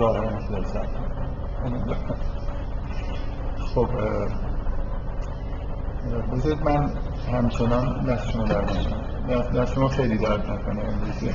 [0.00, 0.30] ظاهرا
[3.74, 3.88] خب
[6.32, 6.90] بذارید من
[7.32, 8.62] همچنان دست شما در
[9.54, 11.30] دست شما خیلی درد نکنه امروزی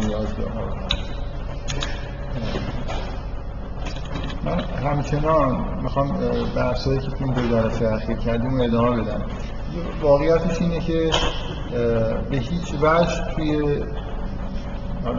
[0.00, 0.88] نیاز دارم.
[4.44, 6.18] من همچنان می‌خوام
[6.56, 9.22] بحثایی که این دو جلسه اخیر کردیم ادامه بدم.
[10.02, 11.10] واقعیتش اینه که
[12.30, 13.82] به هیچ وجه توی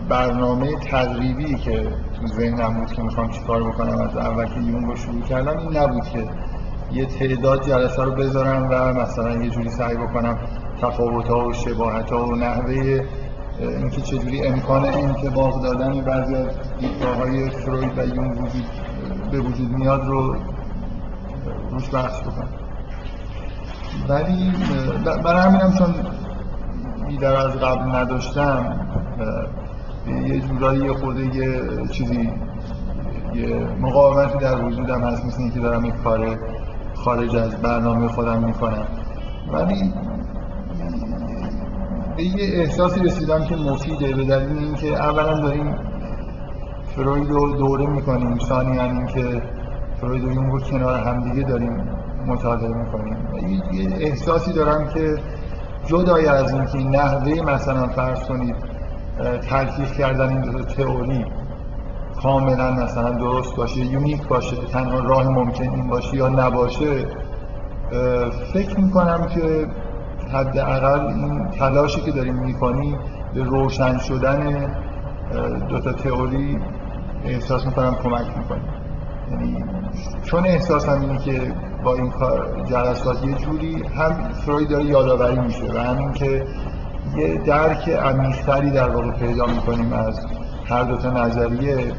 [0.09, 1.87] برنامه تقریبی که
[2.19, 5.77] تو ذهنم بود که می‌خوام چیکار بکنم از اول که یون رو شروع کردم این
[5.77, 6.29] نبود که
[6.91, 10.37] یه تعداد جلسه رو بذارم و مثلا یه جوری سعی بکنم
[10.81, 13.01] تفاوت ها و شباهت ها و نحوه
[13.59, 16.47] اینکه چجوری امکان انتباق دادن بعضی از
[16.79, 18.65] دیدگاه های فروید و یون وجود
[19.31, 20.35] به وجود میاد رو
[21.71, 22.49] روش بحث بکنم.
[24.09, 24.53] ولی
[25.23, 25.95] برای همینم چون
[27.07, 28.79] بیدر از قبل نداشتم
[30.09, 32.31] یه جورایی یه خورده یه چیزی
[33.33, 36.37] یه مقاومتی در وجودم هست مثل اینکه دارم یک کار
[36.95, 38.87] خارج از برنامه خودم می‌کنم.
[39.53, 39.93] ولی
[42.17, 45.75] به یه احساسی رسیدم که مفیده به دلیل اینکه اولا داریم
[46.95, 49.41] فروید رو دوره می‌کنیم ثانیا اینکه
[50.01, 51.83] فروید و یونگ رو کنار همدیگه داریم
[52.27, 53.17] مطالعه می‌کنیم.
[53.73, 55.15] یه احساسی دارم که
[55.85, 58.55] جدای از اینکه نحوه مثلا فرض کنید
[59.49, 61.25] تلفیق کردن این تئوری
[62.23, 67.05] کاملا مثلا درست باشه یونیک باشه تنها راه ممکن این باشه یا نباشه
[68.53, 69.67] فکر می‌کنم که
[70.33, 72.97] حداقل این تلاشی که داریم می‌کنیم
[73.33, 74.71] به روشن شدن
[75.69, 76.59] دو تا تئوری
[77.25, 78.69] احساس می‌کنم کمک می‌کنیم
[79.31, 79.65] یعنی
[80.23, 85.73] چون احساسم اینه که با این کار جلسات یه جوری هم فروید داره یادآوری میشه
[85.73, 86.45] و همین که
[87.17, 90.25] یه درک عمیق‌تری در واقع پیدا می‌کنیم از
[90.69, 91.93] هر دو تا نظریه.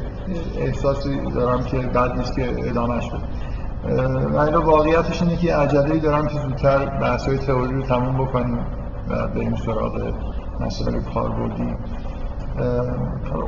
[0.57, 4.07] احساسی دارم که بعد نیست که ادامهش بده.
[4.07, 8.65] ولی واقعیتش اینه که عجله دارم که زودتر بحث های تئوری رو تموم بکنیم
[9.09, 10.13] و بریم سراغ
[10.59, 11.75] مسئله کاربردی.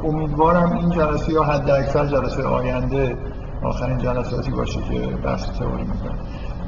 [0.04, 3.18] امیدوارم این جلسه یا حد اکثر جلسه آینده
[3.64, 6.18] آخرین جلساتی باشه که بحث تئوری می‌کنم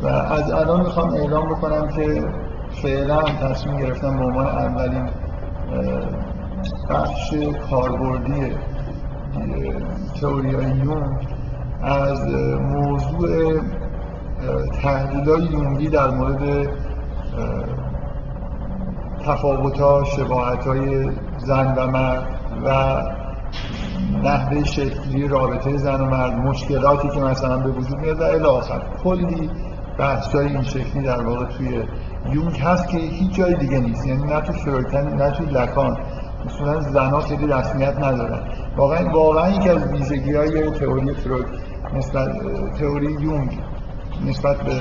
[0.03, 2.24] و از الان می‌خوام اعلام بکنم که
[2.81, 5.09] فعلا تصمیم گرفتم به عنوان اولین
[6.90, 7.34] بخش
[7.69, 8.52] کاربردی
[10.22, 11.28] تئوری یونگ
[11.81, 12.28] از
[12.59, 13.62] موضوع
[14.81, 16.69] تحلیل های یونگی در مورد
[19.25, 22.28] تفاوت ها شباهت های زن و مرد
[22.66, 23.02] و
[24.24, 29.50] نحوه شکلی رابطه زن و مرد مشکلاتی که مثلا به وجود میاد و الاخر کلی
[29.97, 31.83] بحث های این شکلی در واقع توی
[32.29, 34.07] یونگ هست که هیچ جای دیگه نیست.
[34.07, 35.97] یعنی نه تو فرویتن نه تو لکان
[36.45, 38.39] اصولا زنها خیلی رسمیت ندارن.
[38.78, 41.45] واقعا واقعا یکی از ویژگی های تئوری فروید
[41.94, 42.29] نسبت
[42.79, 43.59] تئوری یونگ
[44.25, 44.73] نسبت به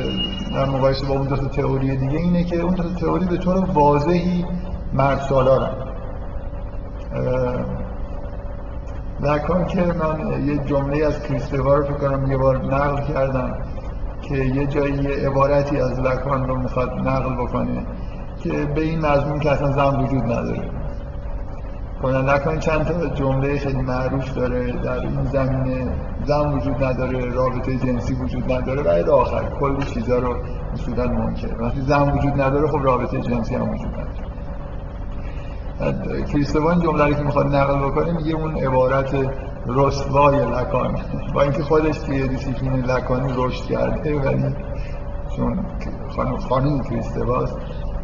[0.55, 4.45] در مقایسه با اون دو تئوری دیگه اینه که اون دو تئوری به طور واضحی
[4.93, 5.71] مرد سالارن
[9.21, 13.59] لکان که من یه جمله از کریستوفا رو کنم یه بار نقل کردم.
[14.29, 17.87] که یه جایی یه عبارتی از لکان رو می‌خواد نقل بکنه
[18.43, 20.71] که به این مضمون که اصلا زن وجود نداره.
[22.03, 25.93] کنن نکنید چند تا جمله خیلی معروف داره در این زمینه.
[26.25, 30.37] زن وجود نداره رابطه جنسی وجود نداره و الی آخر کلی چیزا رو
[30.75, 31.63] اصولا منکر.
[31.63, 33.95] وقتی زن وجود نداره خب رابطه جنسی هم وجود
[35.81, 36.25] نداره.
[36.25, 39.15] کریستوان جمله که می‌خواد نقل بکنه میگه اون عبارت
[39.67, 40.95] رسوای لکان
[41.35, 44.55] با اینکه خودش توی دیسیپلین لکانی رشد کرده ولی
[45.37, 45.67] چون
[46.17, 47.57] خانم خانم کریستواست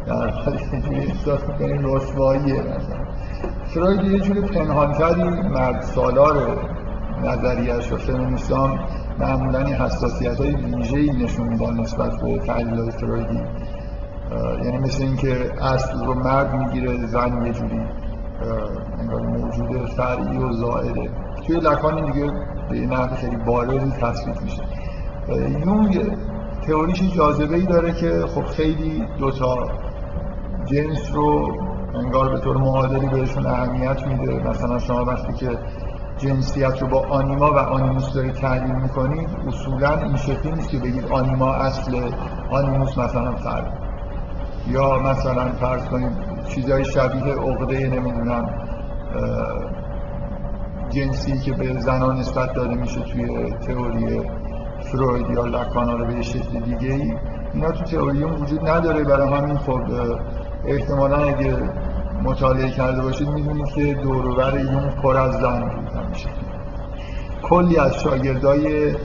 [0.05, 3.05] در حالی که احساس می‌کنه رسواییه مثلا.
[3.65, 6.57] فروید یه جوری پنهانتری مرد سالار
[7.23, 8.79] نظریش و فمینیستان
[9.19, 13.39] معمولا این حساسیت های ویژه‌ای نشون میدن نسبت به تحلیل های فرویدی
[14.63, 17.81] یعنی مثل اینکه اصل رو مرد می‌گیره زن یه جوری
[18.99, 21.09] انگار موجود فرعی و زائده.
[21.47, 22.31] توی لکان دیگه
[22.69, 24.63] به این نحو خیلی بارزی تصویت میشه.
[25.65, 26.11] یونگ
[26.67, 29.67] تئوریش جاذبه ای داره که خب خیلی دوتا
[30.65, 31.57] جنس رو
[31.95, 34.49] انگار به طور معادلی بهشون اهمیت میده.
[34.49, 35.49] مثلا شما وقتی که
[36.17, 41.07] جنسیت رو با آنیما و آنیموس دارید تحلیل می‌کنید اصولا این شکلی نیست که بگید
[41.11, 42.11] آنیما اصل
[42.51, 43.77] آنیموس مثلا فرد.
[44.67, 46.11] یا مثلا فرض کنید
[46.49, 48.49] چیزای شبیه عقده نمی‌دونم
[50.91, 54.21] جنسی که به زنان نسبت داده میشه توی تئوری
[54.81, 57.13] فروید یا لکانا رو به شکل دیگه ای
[57.53, 59.03] اینا تو تئوری وجود نداره.
[59.03, 59.81] برای همین خب
[60.65, 61.57] احتمالا اگه
[62.23, 66.29] مطالعه کرده باشید می‌دونید که دوروبر یون پر از زن بود همیشه.
[67.43, 68.95] کلی از شاگردای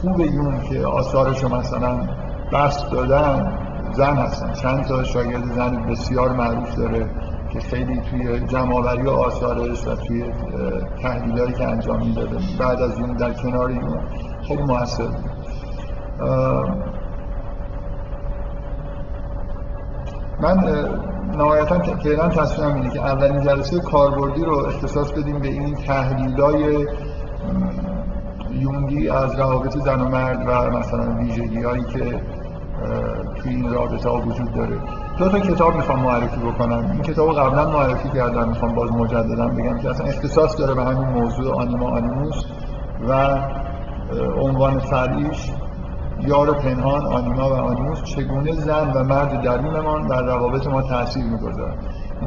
[0.00, 2.00] خوب یون که آثارش مثلا
[2.52, 3.58] بست دادن
[3.92, 4.52] زن هستن.
[4.52, 7.06] چند تا شاگرد زن بسیار معروف داره.
[7.52, 10.24] که خیلی توی جمعآوری آثارش و توی
[11.02, 12.36] تحلیلایی که انجام می‌داده.
[12.58, 14.00] بعد از اون در کنار این
[14.48, 15.08] خیلی موثر
[20.40, 20.58] من
[21.36, 26.86] نهایتا فعلا تصمیمم اینه که اولین جلسه کاربردی رو اختصاص بدیم به این تحلیلای
[28.50, 32.20] یونگی از روابط زن و مرد و مثلا ویژگی هایی که
[33.36, 34.76] توی این رابطه ها وجود داره.
[35.18, 36.90] دو تا کتاب می‌خوام معرفی بکنم.
[36.92, 41.08] این کتاب قبلا معرفی کردم می‌خوام باز مجددا بگم که اصلا اختصاص داره به همین
[41.08, 42.44] موضوع آنیما آنیموس
[43.08, 43.38] و
[44.40, 45.50] عنوان فرعیش
[46.20, 51.74] یار پنهان آنیما و آنیموس چگونه زن و مرد درونمان در روابط ما تاثیر می‌گذارن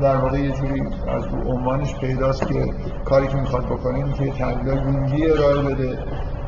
[0.01, 2.73] در واقع یه جوری از رو عنوانش پیداست که
[3.05, 5.99] کاری که می‌خواد بکنیم که تحلیل یونگی ارائه بده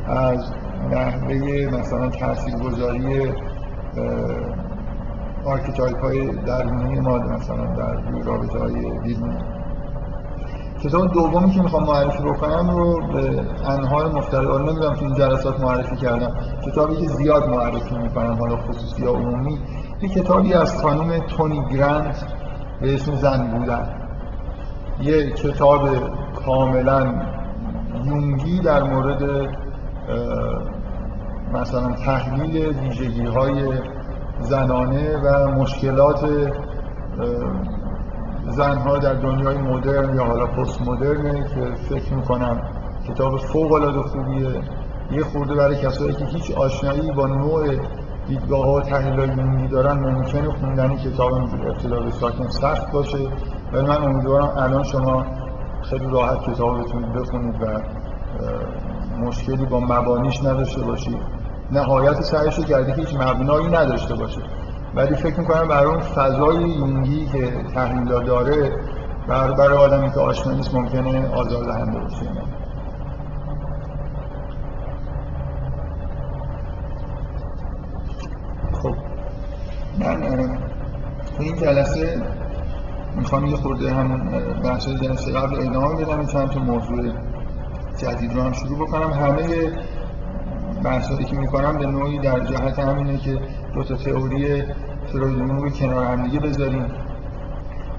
[0.07, 0.51] از
[0.91, 3.33] نحوه مثلا تاثیرگذاری
[5.45, 9.37] archetype های درونی ما مثلا در رابطه های بیرونی
[10.83, 15.59] کتاب دومی که می‌خوام معرفی بکنم رو به انهای مختلف حالا نمی‌دونم تو این جلسات
[15.59, 16.35] معرفی کردم
[16.65, 19.59] کتابی که زیاد معرفی می‌کنم حالا خصوصی یا عمومی
[20.01, 22.25] یه کتابی از خانم تونی گرانت
[22.81, 23.89] به اسم زن بودن.
[25.01, 25.89] یه کتاب
[26.45, 27.13] کاملا
[28.05, 29.49] یونگی در مورد
[31.53, 33.73] مثلا تحلیل ویژگی های
[34.39, 36.29] زنانه و مشکلات
[38.47, 42.61] زنها در دنیای مدرن یا حالا پست مدرنه که فکر می‌کنم
[43.09, 44.61] کتاب فوق العاده خوبیه.
[45.11, 47.75] یه خورده برای کسایی که هیچ آشنایی با نوع
[48.27, 53.17] دیدگاه ها و تحلیل دارن ممکنه خوندن کتاب ابتدا به ساکن سخت باشه.
[53.73, 55.25] ولی من امیدوارم الان شما
[55.89, 57.65] خیلی راحت کتاب بتونید بخونید و
[59.19, 61.36] مشکلی با مبانیش نداشته باشید.
[61.71, 64.41] نهایت سعیش رو کرده که هیچ مبنایی نداشته باشه.
[64.95, 68.71] ولی فکر می‌کنم برای اون فضای یونگی که تحلیل داره
[69.27, 72.25] برای, آدمی که آشنا نیست ممکنه آزار دهنده باشه.
[78.81, 78.95] خب.
[79.99, 80.57] من
[81.37, 82.21] تو این جلسه
[83.15, 86.25] می‌خوام یه خورده همون بحث جلسه قبل ادامه بدم.
[86.25, 87.11] چند تا موضوع
[87.97, 89.13] جدید رو هم شروع بکنم.
[89.13, 89.71] همه
[90.87, 93.39] بحثایی که می‌کنم به نوعی در جهت همینه که
[93.73, 94.63] دو تا تئوری
[95.07, 96.85] فرویدیون رو کنار هم دیگه بذاریم.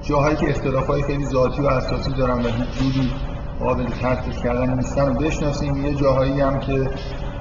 [0.01, 3.11] جاهایی که اختلاف های خیلی ذاتی و اساسی دارن و هیچ جوری
[3.59, 5.85] قابل ترکیب کردن نیستن رو بشناسیم.
[5.85, 6.89] یه جاهایی هم که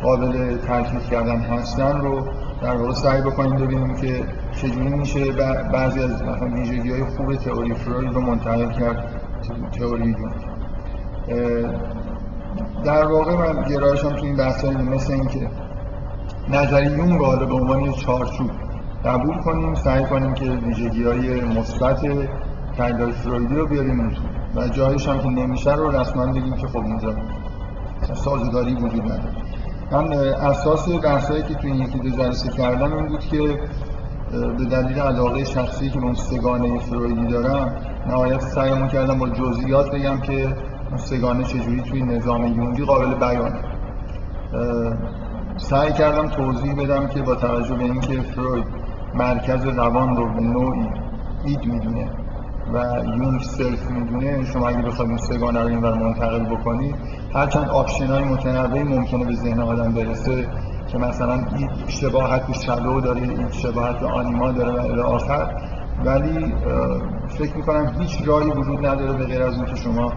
[0.03, 2.29] قابل ترکیب کردن هستن رو
[2.63, 5.33] در واقع سعی بکنیم ببینیم که چجوری میشه
[5.73, 9.23] بعضی از مثلا ویژگی های خوب تئوری فروید رو منتقل کرد
[9.79, 10.15] تئوری
[12.85, 15.49] در واقع من گرایشم تو این بحث مثل اینکه
[16.49, 18.51] نظری یون رو به عنوان یه چارچوب
[19.05, 22.01] قبول کنیم سعی کنیم که ویژگی های مثبت
[22.77, 24.17] تحلیل فرویدی رو بیاریم
[24.57, 27.15] و جایش هم که نمیشه رو رسما بگیم که خب اینجا
[28.15, 29.33] سازگاری وجود نداره.
[29.93, 33.59] من اساس بحثایی که تو این یکی دو جلسه کردم این بود که
[34.31, 37.77] به دلیل علاقه شخصی که اون سگانه فرویدی دارم
[38.07, 40.57] نهایت سعیمون کردم با جزئیات بگم که
[40.89, 43.63] اون سگانه چجوری توی نظام یونگی قابل بیانه
[45.57, 48.65] سعی کردم توضیح بدم که با توجه به اینکه فروید
[49.15, 50.87] مرکز روان رو به نوعی
[51.45, 52.11] id می‌دونه
[52.73, 56.95] و یونگ self می‌دونه شما اگه بخواید این سگانه رو اینور منتقل بکنید
[57.35, 60.49] هرچند option های متنوعی ممکنه به ذهن آدم برسه
[60.89, 65.55] که مثلا این شباهت به shadow داره این شباهت به آنیما داره و الی آخر.
[66.05, 66.55] ولی
[67.29, 70.13] فکر می‌کنم هیچ راهی وجود نداره به غیر از اینکه شما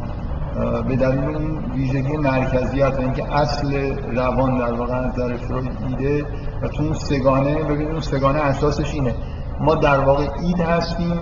[0.87, 6.25] به دلیل اون ویژگی مرکزیت اینکه اصل روان در واقع از نظر فروید id ه
[6.61, 9.15] و تو اون سگانه ببینید اون سگانه اساسش اینه.
[9.59, 11.19] ما در واقع id هستیم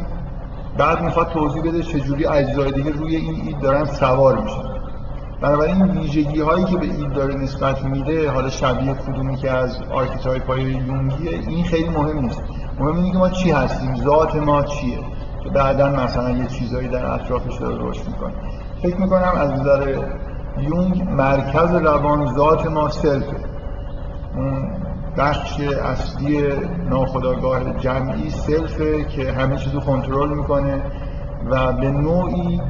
[0.77, 4.69] بعد می‌خواد توضیح بده چجوری اجزای دیگه روی این id دارن سوار میشن.
[5.41, 10.47] بنابراین ویژگی هایی که به id داره نسبت میده حالا شبیه کدومی که از archetype
[10.47, 12.41] های یونگیه این خیلی مهم نیست.
[12.79, 14.97] مهم اینه که ما چی هستیم ذات ما چیه؟
[15.43, 18.33] که بعدا مثلا یه چیزایی در اطرافش داره رشد می‌کنه.
[18.81, 19.95] فکر می‌کنم از نظر
[20.57, 23.35] یونگ مرکز روان ذات ما self ه
[24.35, 24.67] اون
[25.17, 26.43] بخش اصلی
[26.89, 30.81] ناخداگاه جمعی self ه که همه چیز رو کنترل می‌کنه
[31.49, 32.61] و به نوعی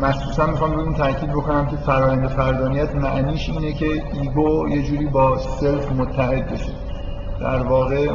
[0.00, 5.06] مخصوصا می‌خوام روی این تاکید بکنم که فرایند فردانیت معنیش اینه که ego یه جوری
[5.06, 6.72] با self متحد بشه.
[7.40, 8.08] در واقع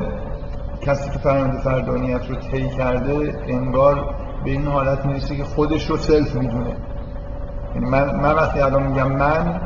[0.81, 4.15] کسی که فرایند فردانیت رو طی کرده انگار
[4.45, 6.75] به این حالت می‌رسه که خودش رو self می‌دونه.
[7.75, 9.61] یعنی من, من وقتی الان میگم من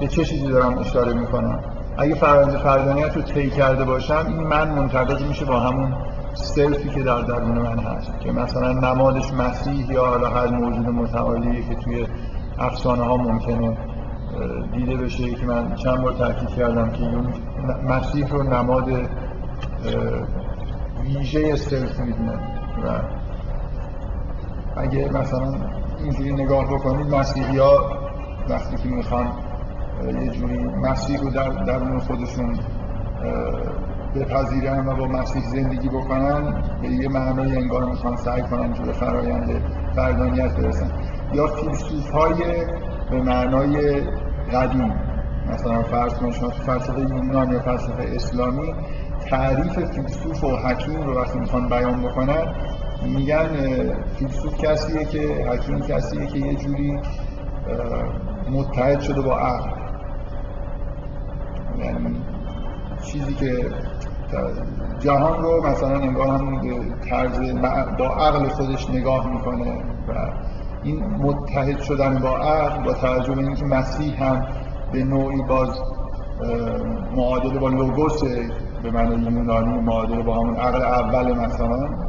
[0.00, 1.60] به چه چیزی دارم اشاره می‌کنم؟
[1.98, 5.94] اگه فرآیند فردانیت رو طی کرده باشم این من منطبق میشه با همون
[6.34, 10.88] self ی که در درون من هست که مثلا نمادش مسیح یا حالا هر موجود
[10.88, 12.06] متعالیه که توی
[12.58, 13.76] افسانه ها ممکنه
[14.72, 15.30] دیده بشه.
[15.30, 17.10] که من چند بار تاکید کردم که
[17.88, 18.88] مسیح رو نماد
[21.04, 22.40] ویژه سلف می‌دونن
[22.84, 23.00] و
[24.76, 25.54] اگه مثلا
[26.06, 27.98] اینجوری نگاه بکنید مسیحی ها
[28.48, 29.32] وقتی که می‌خوان
[30.22, 32.58] یه جوری مسیح رو در درون خودشون
[34.14, 39.62] بپذیرن و با مسیح زندگی بکنن به یه معنای انگار می‌خوان سعی کنن به فرایند
[39.94, 40.90] فردانیت برسن.
[41.32, 42.64] یا فیلسوف های
[43.10, 44.00] به معنای
[44.52, 44.94] قدیم
[45.48, 48.74] مثلا فرض کنید شما تو فلسفه یونان یا فلسفه اسلامی
[49.30, 52.54] تعریف فیلسوف و حکیم رو وقتی می‌خوان بیان بکنن
[53.06, 53.48] میگن
[54.16, 57.00] فیلسوف کسیه که حکیم کسیه که یه جوری
[58.50, 59.70] متحد شده با عقل.
[61.78, 62.16] یعنی
[63.02, 63.70] چیزی که
[64.98, 66.60] جهان رو مثلا انگار همون
[67.10, 67.38] طرز
[67.98, 69.74] با عقل خودش نگاه می‌کنه
[70.08, 70.32] و
[70.82, 74.46] این متحد شدن با عقل با توجه به اینکه مسیح هم
[74.92, 75.80] به نوعی باز
[77.16, 78.24] معادل با لوگوس
[78.82, 82.05] به معنی یونانی معادل با همون عقل اول مثلا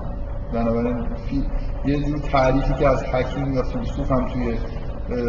[0.53, 1.07] بنابراین
[1.85, 4.57] یه جور تعریفی که از حکیم یا فیلسوف هم توی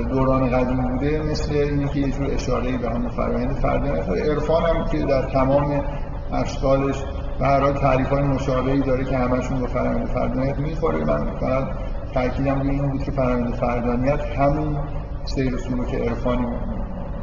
[0.05, 4.85] دوران قدیم بوده مثل اینه که یه جور اشاره به همون فرآیند فردانیت عرفان هم
[4.85, 5.85] که در تمام
[6.33, 7.05] اشکالش
[7.39, 11.05] به هر حال تعریف های مشابهی داره که همشون به فرآیند فردانیت می‌خوره.
[11.05, 11.69] من فقط
[12.15, 14.79] تاکیدم روی این بود که فرآیند فردانیت همون
[15.25, 16.47] سیر و سلوک عرفانی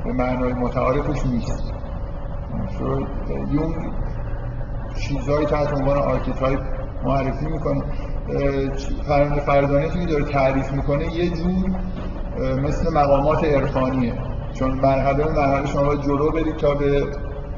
[0.06, 1.74] به معنای متعارفش نیست.
[3.52, 3.74] یونگ
[4.96, 6.60] چیزهایی تحت عنوان archetype
[7.06, 7.84] معرفی می‌کنه.
[9.08, 11.70] فرآیند فردانیتی که داره تعریف می‌کنه یه جور
[12.62, 14.14] مثل مقامات عرفانیه.
[14.54, 17.04] چون مرحله مرحله شما باید جلو برید تا به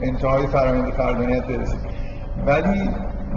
[0.01, 1.79] انتهای فرآیند فردانیت برسید
[2.47, 2.89] ولی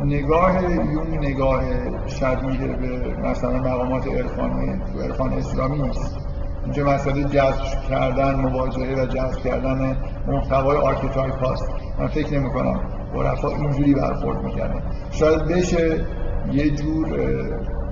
[0.05, 0.63] نگاه
[0.93, 1.63] یونگ نگاه
[2.07, 6.19] شبیه به مثلا مقامات عرفانی عرفان اسلامی نیست.
[6.65, 9.97] اینجا مسئله جذب کردن مواجهه و جذب کردن
[10.29, 11.69] محتوای archetype هاست.
[11.99, 12.81] من فکر نمی کنم
[13.15, 14.83] عرفا اینجوری برخورد می‌کردن.
[15.11, 16.07] شاید بشه
[16.53, 17.07] یه جور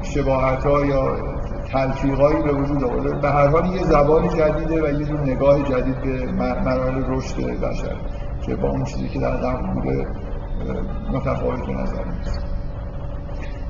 [0.02, 1.16] شباهت ها یا
[1.72, 3.18] تلفیقایی به وجود آورده.
[3.18, 6.32] به هر حال یه زبان جدیده و یه جور نگاه جدید به
[6.64, 7.96] مراحل رشد بشر
[8.46, 10.06] که با اون چیزی که در قبل بوده
[11.12, 12.46] متفاوت نظر نیست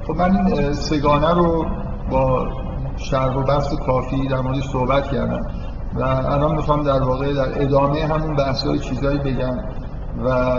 [0.07, 1.67] خب من این سگانه رو
[2.11, 2.49] با
[2.97, 5.47] شرح و بحث کافی در موردش صحبت کردم
[5.95, 9.57] و الان می‌خوام در واقع در ادامه همون بحث‌های چیزایی بگم
[10.25, 10.59] و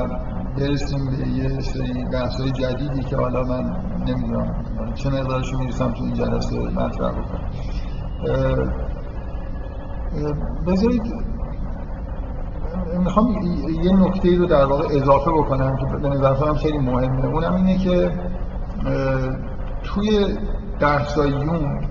[0.59, 3.75] به یه سری بحث‌های جدیدی که حالا من
[4.07, 7.49] نمی‌دونم چه مقدارشو می‌رسم تو این جلسه مطرح بکنم.
[10.67, 11.13] بذارید
[12.99, 13.37] می‌خوام
[13.83, 17.25] یه نکته رو در واقع اضافه بکنم که به نظر خیلی مهمه.
[17.25, 18.11] اونم اینه که
[19.83, 20.37] توی
[21.17, 21.81] یون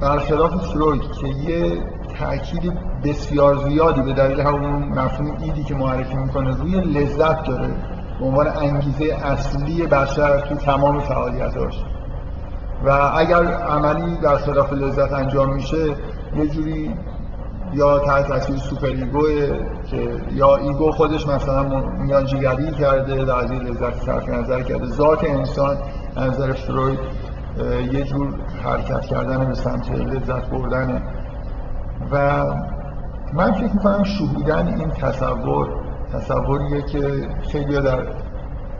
[0.00, 1.82] برخلاف فروید که یه
[2.20, 2.72] تأکید
[3.04, 7.68] بسیار زیادی به دلیل همون مفهوم ایدی که معرفی می‌کنه روی لذت داره.
[8.20, 11.84] به عنوان انگیزه اصلی بشر تو تمام فعالیتاش
[12.84, 15.86] و اگر عملی در خلاف لذت انجام میشه
[16.36, 16.94] یه جوری
[17.72, 19.58] یا تحت تاثیر superego ه
[19.90, 21.62] که یا ego خودش مثلا
[21.98, 24.86] میانجیگری کرده در از لذت صرف نظر کرده.
[24.86, 25.76] ذات انسان
[26.16, 26.98] نظر فروید
[27.92, 31.02] یه جور حرکت کردن به سمت لذت بردنه.
[32.12, 32.44] و
[33.32, 35.68] من فکر می‌کنم شهودن این تصور
[36.12, 37.98] تصوریه که خیلی در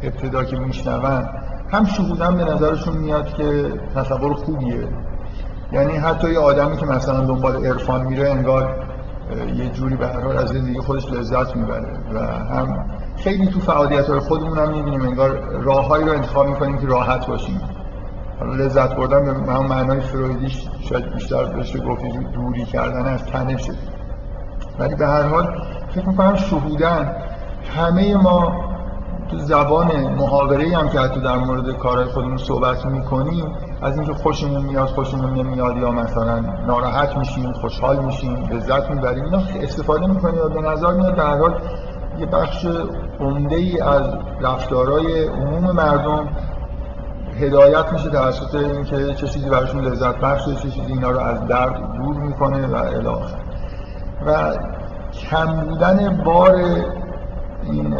[0.03, 1.29] ابتدا که میشنون
[1.73, 4.89] هم شهودن به نظرشون میاد که تصور خوبیه.
[5.73, 8.87] یعنی حتی یه آدمی که مثلا دنبال عرفان میره انگار
[9.57, 12.19] یه جوری به هر از زندگی خودش لذت می‌بره و
[12.55, 17.27] هم خیلی تو فعالیت های خودمون هم می‌بینیم انگار راههایی رو انتخاب می‌کنیم که راحت
[17.27, 17.61] باشیم.
[18.55, 23.73] لذت بردن به همون معنای فرویدیش شاید بیشتر بشه گفت دوری کردن از تنشه
[24.79, 25.63] ولی به هر حال
[25.95, 27.17] فکر می‌کنم شهودن.
[27.77, 28.67] همه ما
[29.31, 33.45] تو زبان محاوره هم که حتی در مورد کارهای خودمون صحبت می‌کنیم
[33.83, 39.43] از اینکه خوشمون میاد خوشمون نمیاد یا مثلا ناراحت میشیم خوشحال میشیم لذت می‌بریم اینا
[39.63, 41.61] استفاده می‌کنیم و به نظر میاد در حال
[42.19, 42.67] یه بخش
[43.21, 44.05] عمده ای از
[44.41, 46.29] رفتارهای عموم مردم
[47.41, 51.93] هدایت میشه توسط اینکه چه چیزی براشون لذت بخشه چه چیزی اینا رو از درد
[51.93, 53.07] دور می‌کنه و الی
[54.27, 54.57] و
[55.31, 56.55] کم بودن بار
[57.63, 57.95] این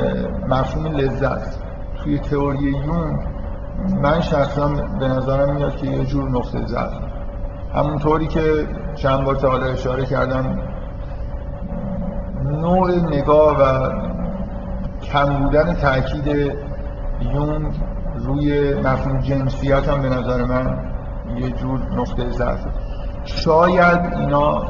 [0.49, 1.59] مفهوم لذت
[1.97, 3.21] توی تئوری یون
[4.03, 4.69] من شخصا
[5.01, 6.93] به نظرم میاد که یه جور نقطه ضعف.
[7.75, 10.59] همونطوری که چند بار تا حالا اشاره کردم
[12.45, 13.91] نوع نگاه و
[15.13, 16.27] کم بودن تاکید
[17.21, 17.73] یونگ
[18.25, 20.79] روی مفهوم جنسیت هم به نظر من
[21.37, 22.61] یه جور نقطه ضعف.
[23.25, 24.65] شاید اینا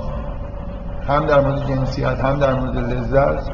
[1.08, 3.50] هم در مورد جنسیت هم در مورد لذت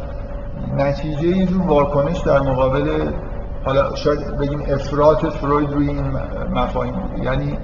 [0.77, 3.13] نتیجه یه جور واکنش در مقابل
[3.65, 6.17] حالا شاید بگیم افراط فروید روی این
[6.55, 7.59] مفاهیم یعنی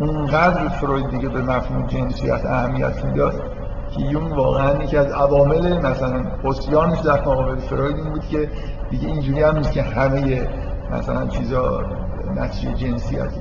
[0.00, 3.42] اونقدر فروید دیگه به مفهوم جنسیت اهمیت می‌داد
[3.90, 8.48] که یون واقعا یکی از عوامل مثلا حسیانش در مقابل فروید این بود که
[8.90, 10.48] دیگه اینجوری هم نیست که همه
[10.92, 11.80] مثلا چیزا
[12.36, 13.40] نتیجه جنسیتی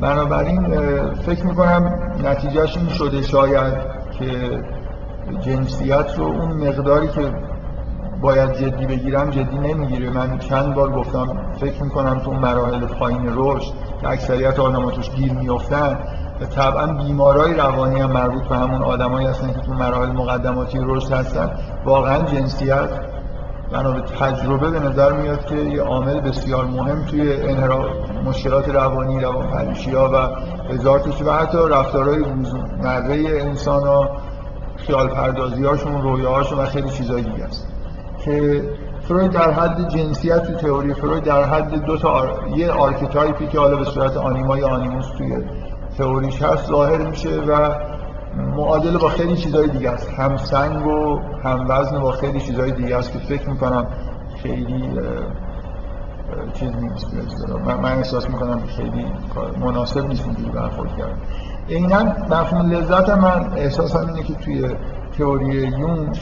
[0.00, 0.60] بنابراین
[1.26, 1.92] فکر می‌کنم
[2.24, 3.74] نتیجهش این شده شاید
[4.18, 4.60] که
[5.40, 7.32] جنسیت رو اون مقداری که
[8.20, 10.10] باید جدی بگیرم جدی نمی‌گیره.
[10.10, 15.32] من چند بار گفتم فکر می‌کنم تو مراحل پایین رشد که اکثریت آدم توش گیر
[15.32, 15.98] میفتن
[16.56, 21.50] طبعا بیمارای روانی هم مربوط به همون آدمایی هستن که تو مراحل مقدماتی رشد هستن
[21.84, 22.88] واقعا جنسیت
[23.72, 27.86] بنا به تجربه به نظر میاد که یه عامل بسیار مهم توی انحراف
[28.24, 30.16] مشکلات روانی روانپریشی ها و
[30.72, 34.10] هزار و حتی رفتارهای روزمره انسان ها
[34.76, 37.66] خیال پردازی هاشون رویاهاشون و خیلی چیزای دیگه است.
[38.24, 38.62] که
[39.00, 42.40] فروید در حد جنسیت تو تئوری فروید در حد دو تا آر...
[42.56, 45.36] یه archetype ی که حالا به صورت آنیما یا animus توی
[45.98, 47.70] تئوریش هست ظاهر میشه و
[48.36, 50.10] معادل با خیلی چیزهای دیگه است.
[50.10, 53.86] هم سنگ و هم وزن با خیلی چیزهای دیگه است که فکر می‌کنم
[54.42, 54.90] خیلی
[56.54, 57.06] چیز نیست.
[57.66, 59.06] من, من احساس می‌کنم خیلی
[59.60, 61.18] مناسب نیست اینجوری برخورد کرد.
[61.68, 64.70] اینا مفهوم لذت من احساسم اینه که توی
[65.18, 66.12] تئوری یون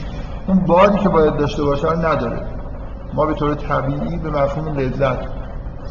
[0.47, 2.41] اون باری که باید داشته باشه نداره.
[3.13, 5.17] ما به طور طبیعی به مفهوم لذت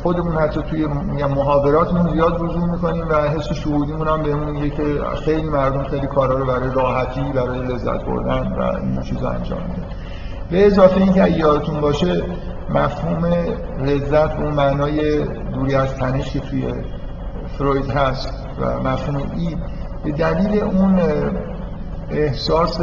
[0.02, 0.86] خودمون حتی توی
[1.26, 4.82] محاوراتمون زیاد رجوع می‌کنیم و حس شهودیمون هم بهمون میگه که
[5.24, 9.87] خیلی مردم خیلی کارا رو برای راحتی برای لذت بردن و این چیزا انجام میدن
[10.50, 12.22] به اضافه اینکه یادتون باشه
[12.70, 13.24] مفهوم
[13.80, 16.74] لذت اون معنای دوری از تنش که توی
[17.59, 19.56] فروید هست و مفهوم ای
[20.04, 21.00] به دلیل اون
[22.11, 22.80] احساس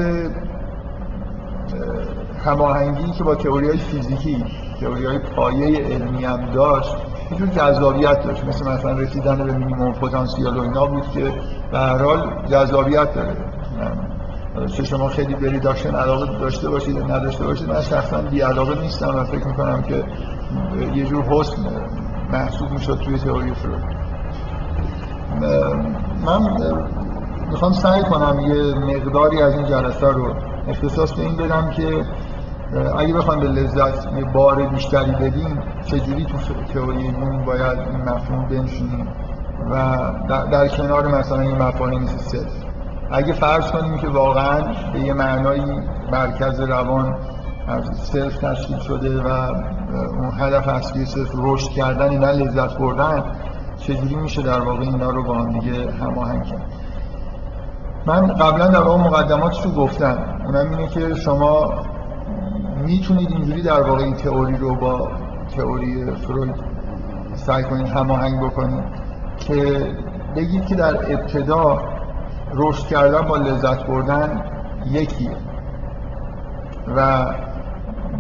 [2.46, 4.46] هماهنگی که با تئوری های فیزیکی
[4.84, 6.96] تئوری های پایه علمی هم داشت
[7.32, 8.44] یه جور جذابیت داشت.
[8.44, 11.34] مثل مثلا رسیدن به مینیموم پتانسیل و اینا بود که
[11.72, 13.36] به هر حال جذابیت داره.
[14.68, 19.16] چه شما خیلی بری داشتن علاقه داشته باشید نداشته باشید من شخصا بی علاقه نیستم
[19.16, 20.04] و فکر می‌کنم که
[20.96, 21.62] یه جور حسن
[22.32, 23.84] محسوب می‌شد توی تئوری فروید
[26.26, 26.40] من
[27.52, 30.34] می‌خوام سعی کنم یه مقداری از این جلسه رو
[30.68, 32.06] اختصاص به این بدم که
[32.78, 36.38] اگه بخوام به لذت یه بار بیشتری بدیم چجوری تو
[36.74, 39.08] تئوری یونگ باید این مفهوم بنشونیم
[39.72, 39.98] و
[40.52, 42.08] در, کنار مثلا این مفاهیم
[43.12, 44.62] اگه فرض کنیم که واقعا
[44.94, 45.64] به یه معنایی
[46.12, 47.16] مرکز روان
[47.68, 49.28] از self تشکیل شده و
[49.94, 53.24] اون هدف اصلی self رشد کردن نه لذت بردن
[53.78, 56.66] چجوری میشه در واقع اینا رو با هم دیگه هماهنگ کرد؟
[58.06, 61.74] من قبلا در واقع مقدماتش رو گفتم؟ اونم اینه که شما
[62.86, 65.12] می‌تونید اینجوری در واقع این تئوری رو با
[65.58, 66.56] تئوری فروید
[67.36, 68.84] سعی کنید هماهنگ بکنید
[69.38, 69.88] که
[70.36, 71.82] بگید که در ابتدا
[72.54, 74.44] رشد کردن با لذت بردن
[74.92, 75.38] یکیه.
[76.96, 77.26] و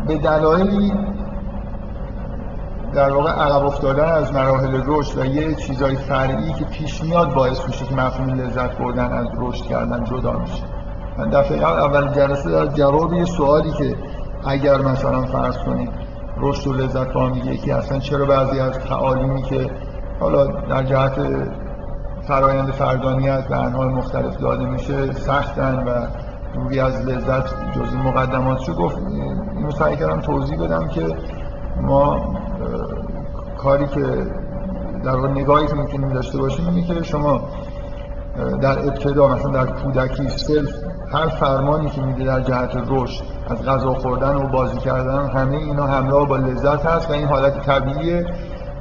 [0.08, 0.93] به دلایلی
[2.93, 7.67] در واقع عقب افتادن از مراحل رشد و یه چیزای فرعی که پیش میاد باعث
[7.67, 10.63] میشه که مفهوم لذت بردن از رشد کردن جدا میشه.
[11.17, 13.95] من دفعه اول جلسه در جواب یه سوالی که
[14.45, 15.89] اگر مثلا فرض کنید
[16.38, 19.71] رشد و لذت با هم یکی اصلا چرا بعضی از تعالیمی که
[20.19, 21.19] حالا در جهت
[22.27, 26.08] فرایند فردانیت به انواع مختلف داده میشه سختن و
[26.53, 28.97] دوری از لذت جزء مقدماتشو گفت؟
[29.56, 31.17] اینو سعی کردم توضیح بدم که
[31.82, 32.36] ما
[33.58, 34.06] کاری که
[35.03, 37.41] در واقع نگاهی که می‌تونیم داشته باشیم اینه که شما
[38.62, 40.73] در ابتدا مثلا در کودکی self
[41.13, 45.88] هر فرمانی که میده در جهت رشد از غذا خوردن و بازی کردن همه اینا
[45.88, 48.26] همراه با لذت هست و این حالت طبیعیه.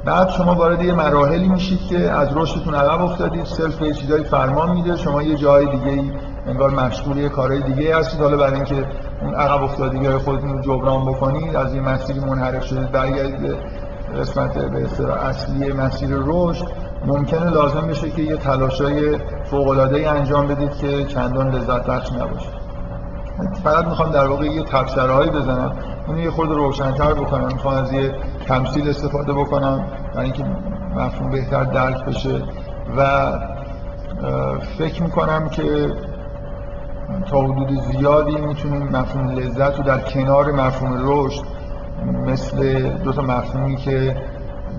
[0.05, 4.71] بعد شما وارد یه مراحلی میشید که از رشدتون عقب افتادید self به چیزای فرمان
[4.71, 6.11] میده شما یه جای دیگه ای
[6.47, 8.21] انگار مشغول یه کارهای دیگه هستید.
[8.21, 8.85] حالا برای اینکه
[9.21, 13.55] اون عقب افتادگی های خودتون رو جبران بکنید از یه مسیری منحرف شدید برگردید
[14.19, 16.92] قسمت به اصطلاح اصلی مسیر رشد.
[17.05, 22.49] ممکنه لازم بشه که یه تلاشای فوق العاده انجام بدید که چندان لذت بخش نباشه.
[23.63, 25.71] فقط می‌خوام در واقع یه تبصرهایی بزنم
[26.07, 27.47] اونو یه خورده روشنتر بکنم.
[27.47, 28.15] می‌خوام از یه
[28.47, 30.45] تمثیل استفاده بکنم برای اینکه
[30.95, 32.41] مفهوم بهتر درک بشه.
[32.97, 33.31] و
[34.77, 35.93] فکر می‌کنم که
[37.29, 41.43] تا حدود زیادی می‌تونیم مفهوم لذت رو در کنار مفهوم رشد
[42.27, 44.15] مثل دو تا مفهومی که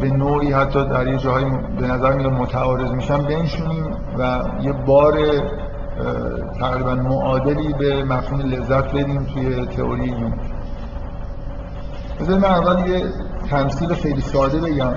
[0.00, 1.44] به نوعی حتی در یه جاهای
[1.80, 3.86] به نظر میاد متعارض میشن بنشونیم
[4.18, 5.18] و یه بار
[6.60, 10.32] تقریبا معادلی به مفهوم لذت بدیم توی تئوری یون.
[12.20, 13.02] بذارید من اول یه
[13.50, 14.94] تمثیل خیلی ساده بگم.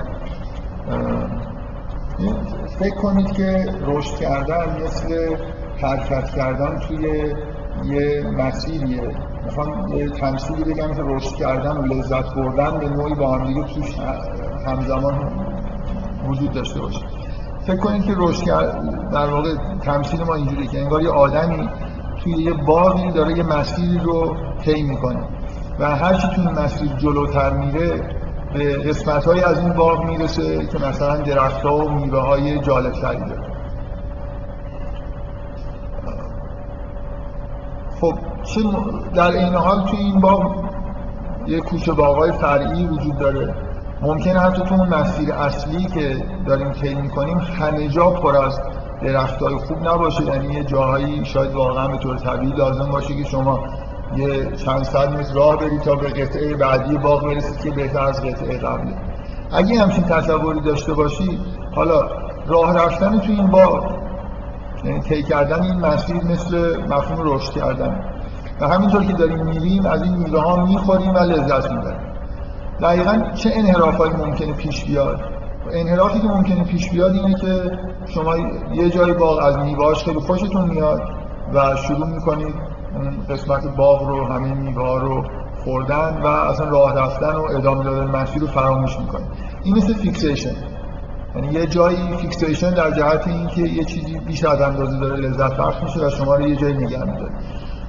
[2.78, 5.36] فکر کنید که رشد کردن مثل
[5.82, 7.34] حرکت کردن توی
[7.84, 9.10] یه مسیریه.
[9.48, 13.62] می‌خوام یه تمثیلی بگم که رشد کردن و لذت بردن به نوعی با هم دیگه
[13.62, 13.98] توش
[14.66, 15.30] همزمان
[16.28, 17.06] وجود داشته باشه.
[17.66, 18.44] فکر کنید که رشد
[19.12, 21.68] در واقع تمثیل ما اینجوریه که انگار یه آدمی
[22.22, 25.28] توی یه باغی داره یه مسیری رو طی می‌کنه
[25.78, 28.16] و هر چی توی مسیر جلوتر میره
[28.54, 33.48] به قسمت از این باغ می‌رسه که مثلا درخت ها و میوه های داره
[38.00, 38.14] خب
[38.54, 38.60] چه
[39.14, 40.64] در این حال توی این باغ
[41.46, 43.54] یه کوچه باغای فرعی وجود داره.
[44.02, 48.60] ممکنه حتی تو اون مسیر اصلی که داریم طی می‌کنیم همه جا پر از
[49.02, 50.24] درختای خوب نباشه.
[50.24, 53.60] یعنی یه جاهایی شاید واقعا به طور طبیعی لازم باشه که شما
[54.16, 58.22] یه چند صد متر راه برید تا به قطعه بعدی باغ برسید که بهتر از
[58.22, 58.94] قطعه قبلی
[59.52, 61.38] اگه همچین تصوری داشته باشی
[61.74, 62.08] حالا
[62.46, 63.98] راه رفتن تو این باغ
[64.84, 68.04] یعنی طی کردن این مسیر مثل مفهوم رشد کردن.
[68.60, 72.00] و همینطور که داریم میریم از این میوه ها می‌خوریم و لذت می‌بریم.
[72.82, 75.20] دقیقا چه انحرافایی ممکنه پیش بیاد؟
[75.72, 78.36] انحرافی که ممکنه پیش بیاد اینه که شما
[78.72, 81.02] یه جای باغ از میوهاش خیلی خوشتون میاد
[81.54, 82.54] و شروع می‌کنید
[82.94, 85.24] اون قسمت باغ رو همین میوه رو
[85.64, 89.26] خوردن و اصلا راه رفتن و ادامه دادن مسیر رو فراموش می‌کنید.
[89.64, 90.56] این مثل fixation.
[91.36, 95.82] یعنی یه جایی fixation در جهت اینکه یه چیزی بیش از اندازه داره لذت بخش
[95.82, 97.32] میشه و شما رو یه جایی نگه میداره.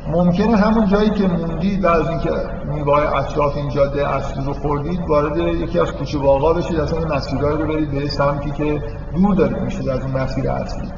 [0.09, 2.29] ممکنه همون جایی که موندید و از اینکه
[2.65, 7.57] میوه اطراف این جاده اصلی رو خوردید وارد یکی از کوچه باغا بشید اصلا مسیرهایی
[7.57, 8.81] رو برید به سمتی که
[9.15, 10.89] دور دارید میشید از اون مسیر اصلی.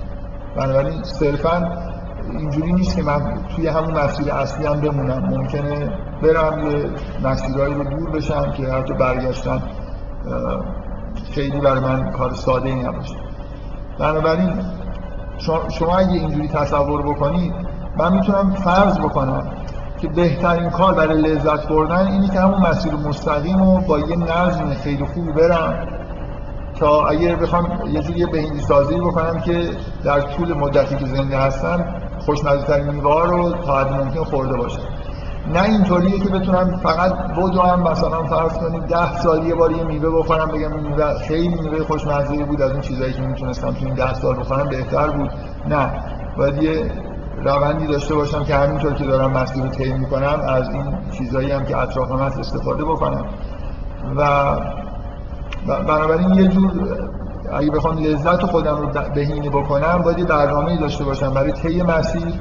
[0.55, 1.77] بنابراین صرفا
[2.31, 5.25] اینجوری نیست که من توی همون مسیر اصلی هم بمونم.
[5.29, 5.89] ممکنه
[6.21, 6.85] برم یه
[7.23, 9.61] مسیرهایی رو دور بشم که حتی برگشتن
[11.31, 13.15] خیلی برای من کار ساده ای نباشه.
[13.99, 14.53] بنابراین
[15.69, 19.43] شما اگه اینجوری تصور بکنید من می‌تونم فرض بکنم
[20.01, 24.73] که بهترین کار برای لذت بردن اینه که همون مسیر مستقیم رو با یه نظم
[24.83, 25.87] خیلی خوبی برم.
[26.79, 29.69] تا اگر بخوام یه جوری بهینی سازی بکنم که
[30.03, 31.85] در طول مدتی که زنده هستم
[32.25, 34.81] خوشمزه ترین میوه رو تا حد ممکن خورده باشم.
[35.53, 37.11] نه اینطوریه که بتونم فقط
[37.65, 41.61] هم مثلا فرض کنید ده سال یه بار یه میوه بخورم بگم این میوه خیلی
[41.61, 45.31] میوه خوشمزه بود از اون چیزایی که می‌تونستم تو این ده سال بخورم بهتر بود.
[45.67, 45.89] نه.
[46.37, 46.91] باید یه
[47.43, 51.65] روندی داشته باشم که همینطور که دارم مسیر رو طی می‌کنم از این چیزایی هم
[51.65, 53.25] که اطرافم هست استفاده بکنم.
[54.17, 54.55] و
[55.67, 56.71] بنابراین یه جور
[57.53, 62.33] اگه بخوام لذت خودم رو بهینه بکنم باید یه برنامه‌ای داشته باشم برای طی مسیر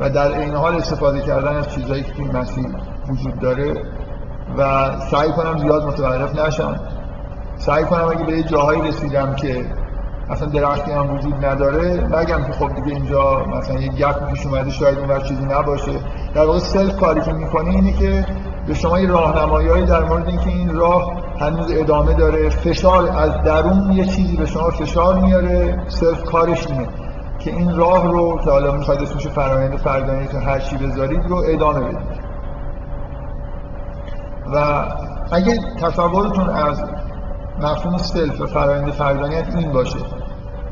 [0.00, 2.66] و در این حال استفاده کردن از چیزایی که این مسیر
[3.08, 3.74] وجود داره.
[4.58, 6.80] و سعی کنم زیاد متوقف نشم.
[7.56, 9.66] سعی کنم اگه به جاهایی رسیدم که
[10.30, 12.08] اصلا درختی هم وجود نداره.
[12.18, 15.92] نگم که خب دیگه اینجا مثلا یه گپ پیش اومده شاید اون چیزی نباشه.
[16.34, 18.26] در واقع self کاری که می‌کنه اینه که
[18.66, 22.48] به شما یه راهنمایی در مورد اینکه این راه هنوز ادامه داره.
[22.48, 25.82] فشار از درون یه چیزی به شما فشار میاره.
[25.88, 26.86] self کارش اینه
[27.38, 31.42] که این راه رو که حالا می‌خواید اسمش فرآیند فردانیت و هر چی بذارید رو
[31.48, 32.24] ادامه بدید.
[34.54, 34.84] و
[35.32, 36.84] اگه تصورتون از
[37.58, 39.98] مفهوم self و فرآیند فردانیت این باشه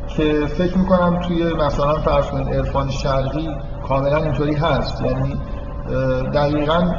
[0.09, 3.49] که فکر می‌کنم توی مثلا فرض کنید عرفان شرقی
[3.89, 5.03] کاملا اینطوری هست.
[5.03, 5.37] یعنی
[6.35, 6.93] دقیقا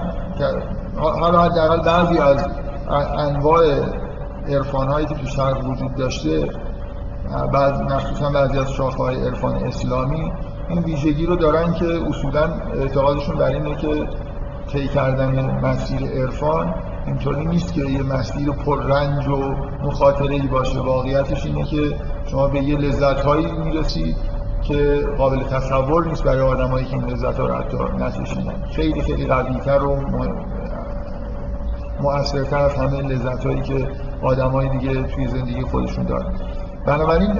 [0.98, 2.48] حالا حداقل بعضی از
[3.17, 3.63] انواع
[4.48, 6.50] عرفان هایی که تو شرق وجود داشته
[7.54, 10.32] بعض مخصوصا بعضی از شاخه های عرفان اسلامی
[10.69, 12.43] این ویژگی رو دارن که اصولا
[12.74, 14.08] اعتقادشون بر اینه که
[14.72, 16.74] طی کردن مسیر عرفان
[17.06, 18.50] اینطوری نیست که یه مسیر
[18.88, 19.38] رنج و
[19.84, 20.80] مخاطره ای باشه.
[20.80, 24.16] واقعیتش اینه که شما به یه لذت هایی می‌رسید
[24.62, 27.78] که قابل تصور نیست برای آدمایی که این لذت ها رو حتی
[28.72, 29.96] خیلی خیلی قویتر و
[32.02, 33.88] مؤثرتر از همه لذت هایی که
[34.22, 36.34] آدمای دیگه توی زندگی خودشون دارن.
[36.86, 37.32] بنابراین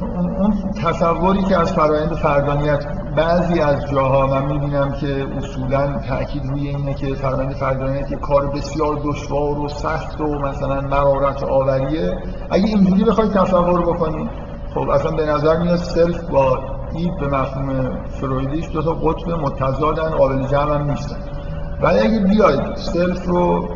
[0.00, 6.68] اون تصوری که از فرایند فردانیت بعضی از جاها من می‌بینم که اصولا تاکید روی
[6.68, 12.18] اینه که فرایند فردانیت یه کار بسیار دشوار و سخت و مثلا مرارت آوریه.
[12.50, 14.30] اگه اینجوری بخواید تصور بکنید
[14.74, 16.58] خب اصلا به نظر میاد self با
[16.94, 21.16] id به مفهوم فرویدیش دو تا قطب متضادن قابل جمع هم نیستن.
[21.80, 23.68] ولی اگه بیاید self رو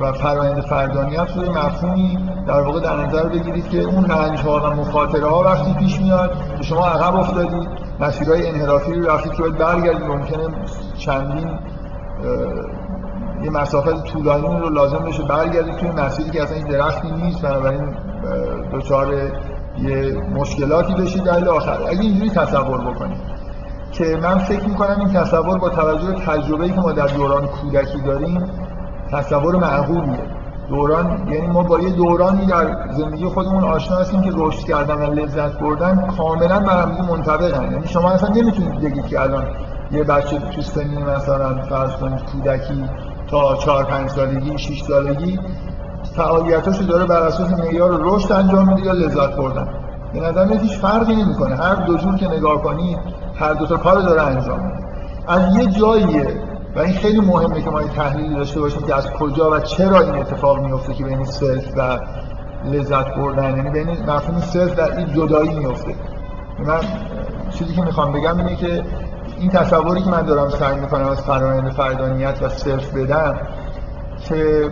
[0.00, 4.74] و فرایند فردانیت رو مفهومی در واقع در نظر بگیرید که اون رنج ها و
[4.74, 10.02] مخاطره ها وقتی پیش میاد شما عقب افتادید مسیرهای انحرافی رو رفتید که باید برگردید
[10.02, 10.48] ممکنه
[10.98, 11.58] چندین
[13.42, 17.42] یه مسافت طولانی رو لازم بشه برگردید توی مسیری که اصلا این درختی نیست.
[17.42, 17.96] بنابراین
[18.72, 19.14] دچار
[19.78, 21.78] یه مشکلاتی بشید دلیل آخر.
[21.88, 23.18] اگه اینجوری تصور بکنید
[23.92, 28.00] که من فکر می‌کنم این تصور با توجه به تجربه‌ای که ما در دوران کودکی
[28.00, 28.44] داریم
[29.12, 30.39] تصور معقولیه.
[30.70, 35.14] دوران یعنی ما با یه دورانی در زندگی خودمون آشنا هستیم که رشد کردن و
[35.14, 37.72] لذت بردن کاملا به هم منطبقن.
[37.72, 39.44] یعنی شما اصلا نمی‌تونید بگید که الان
[39.90, 42.84] یه بچه تو سنی مثلا فرض کنید کودکی
[43.30, 45.38] تا 4 5 سالگی 6 سالگی
[46.16, 49.68] فعالیتاشو داره بر اساس معیار رشد انجام میده یا لذت بردن.
[50.12, 51.56] به نظر میاد هیچ فرقی نمی‌کنه.
[51.56, 52.98] هر دو جور که نگاه کنید
[53.34, 54.86] هر دو تا کار داره انجام میده.
[55.28, 59.10] از یه جاییه و این خیلی مهمه که ما این تحلیلی داشته باشیم که از
[59.10, 61.98] کجا و چرا این اتفاق میفته که بین self و
[62.64, 65.94] لذت بردن یعنی بین مفهوم self و id جدایی میفته.
[66.58, 66.80] من
[67.50, 68.82] چیزی که می‌خوام بگم اینه که
[69.38, 73.38] این تصوری که من دارم سعی می‌کنم از فرآیند فردانیت و self بدم
[74.28, 74.70] که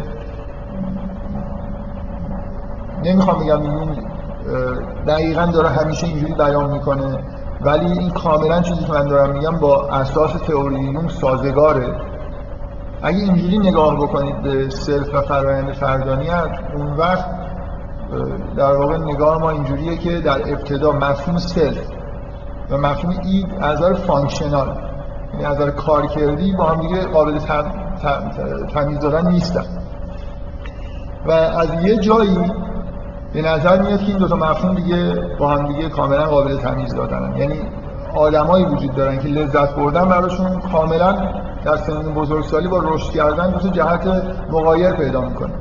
[3.04, 3.96] نمی‌خوام بگم این
[5.06, 7.18] دقیقا داره همیشه اینجوری بیان می‌کنه.
[7.60, 12.00] ولی این کاملا چیزی که من دارم میگم با اساس تئوری یونگ سازگاره.
[13.02, 17.26] اگه اینجوری نگاه بکنید به self و فرایند فردانیت اون وقت
[18.56, 21.86] در واقع نگاه ما اینجوریه که در ابتدا مفهوم self
[22.70, 24.76] و مفهوم id از نظر functional
[25.32, 27.38] یعنی از نظر کارکردی با هم دیگه قابل
[28.74, 29.64] تمیز دادن نیستن.
[31.26, 32.38] و از یه جایی
[33.32, 36.94] به نظر میاد که این دو تا مفهوم دیگه با هم دیگه کاملا قابل تمیز
[36.94, 37.60] دادن یعنی
[38.14, 41.16] آدمایی وجود دارن که لذت بردن براشون کاملا
[41.64, 44.06] در سنین بزرگسالی با رشد کردن دو جهت
[44.50, 45.52] مغایر پیدا می‌کنه.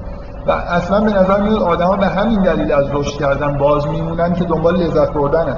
[0.48, 4.44] و اصلا به نظر میاد آدما به همین دلیل از رشد کردن باز میمونن که
[4.44, 5.58] دنبال لذت بردنن.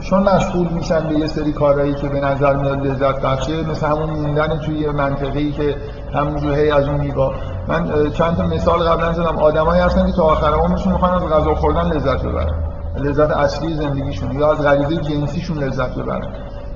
[0.00, 4.10] چون مشغول میشن به یه سری کارهایی که به نظر میاد لذت بخشه مثل همون
[4.10, 5.76] موندن توی منطقه‌ای که
[6.14, 7.32] همونجور هی از اون میگا
[7.68, 9.38] من چند تا مثال قبلا زدم.
[9.38, 12.54] آدمایی هستن که تا آخر عمرشون می‌خوان از غذا خوردن لذت ببرن.
[12.96, 16.28] لذت اصلی زندگیشون یا از غریزه جنسیشون لذت ببرن.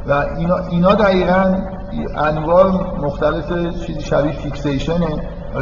[0.06, 1.54] و اینا, اینا دقیقا
[2.16, 2.66] انواع
[3.02, 3.52] مختلف
[3.86, 5.06] چیزی شبیه fixation ه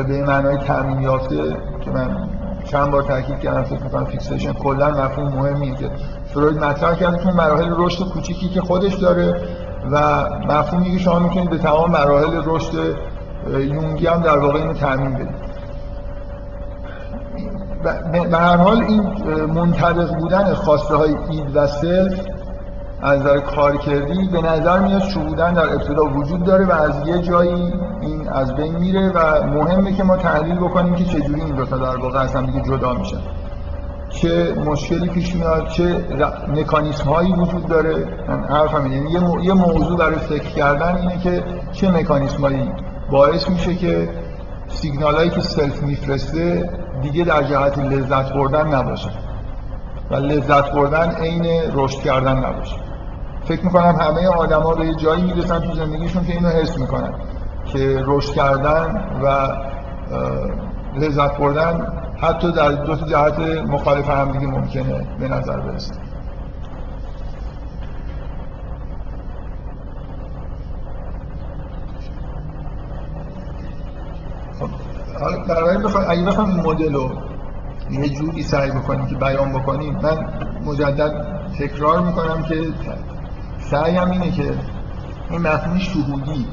[0.09, 1.37] به معنای تعمیم یافته
[1.81, 2.29] که من
[2.75, 5.91] چند بار تاکید کردم فکر می‌کنم fixation کلا مفهوم مهمیه که
[6.27, 9.41] فروید مطرح کرده که مراحل رشد کوچیکی که خودش داره
[9.91, 12.97] و مفهومی که شما می‌تونید به تمام مراحل رشد
[13.49, 15.45] یونگی هم در واقع اینو تعمیم بدید.
[18.31, 19.03] به هر حال این
[19.47, 22.21] منطبق بودن خواسته های id و self
[23.05, 27.19] از نظر کار کردی به نظر میاد شهودن در ابتدا وجود داره و از یه
[27.19, 31.77] جایی این از بین میره و مهمه که ما تحلیل بکنیم که چجوری این دوتا
[31.77, 33.21] در واقع از هم دیگه جدا میشن.
[34.09, 36.05] چه مشکلی پیش میاد چه
[36.49, 38.09] مکانیسم هایی وجود داره.
[38.29, 39.11] من حرفم یعنی
[39.45, 42.73] یه موضوع برای فکر کردن اینه که چه مکانیسم هایی
[43.11, 44.09] باعث میشه که
[44.69, 46.71] سیگنال هایی که سلف میفرسته
[47.03, 49.11] دیگه در جهت لذت بردن نباشه.
[50.11, 52.84] و لذت بردن عین رشد کردن نباشه.
[53.45, 57.15] فکر می‌کنم همه آدما به یه جایی می‌رسن تو زندگیشون که اینو حس می‌کنن.
[57.65, 59.49] که رشد کردن و
[60.99, 61.87] لذت بردن
[62.21, 65.95] حتی در دو تا جهت مخالف هم دیگه ممکنه به نظر برسه.
[75.49, 77.11] برای بخوام اگه بخوام مدل رو
[77.91, 80.27] یه جوری سعی بکنیم که بیان بکنیم من
[80.65, 81.27] مجدد
[81.59, 82.63] تکرار می‌کنم که
[83.75, 84.55] سعیم اینه که
[85.31, 86.47] این مفهوم شهودی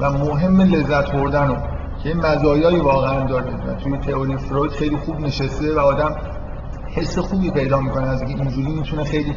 [0.00, 1.56] و مهم لذت بردن رو
[2.02, 3.46] که این مزایایی واقعا داره.
[3.46, 6.16] و توی تئوری فروید خیلی خوب نشسته و آدم
[6.94, 9.34] حس خوبی پیدا می‌کنه از اینکه اینجوری می‌تونه خیلی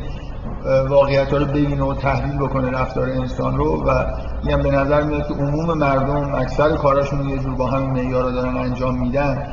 [0.89, 3.83] واقعیت ها رو ببینه و تحلیل بکنه رفتار انسان رو.
[3.87, 4.05] و
[4.43, 8.57] این به نظر میاد که عموم مردم اکثر کاراشون یه جور با همین معیار دارن
[8.57, 9.43] انجام میدن.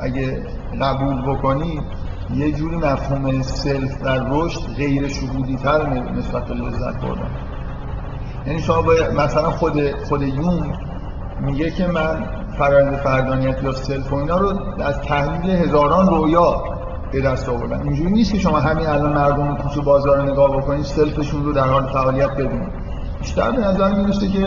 [0.00, 0.42] اگه
[0.80, 1.80] قبول بکنی
[2.34, 7.30] یه جوری مفهوم self و رشد غیر شهودی تر نسبت به لذت بردن.
[8.46, 10.72] یعنی شما باید مثلا خود خود یونگ
[11.40, 12.24] میگه که من
[12.58, 16.64] فرآیند فردانیت یا self و اینا رو از تحلیل هزاران رویا
[17.12, 21.14] به دست آوردم اینجوری نیست که شما همین الان مردم کوچه بازار نگاه بکنید self
[21.14, 22.72] شون رو در حال فعالیت ببینید.
[23.20, 24.46] بیشتر به نظر می‌رسه که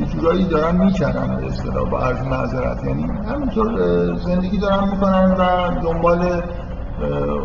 [0.00, 2.84] یه جورایی دارن می‌کنن به اصطلاح با عرض معذرت.
[2.84, 3.68] یعنی همینطور
[4.16, 6.42] زندگی دارن می‌کنن و دنبال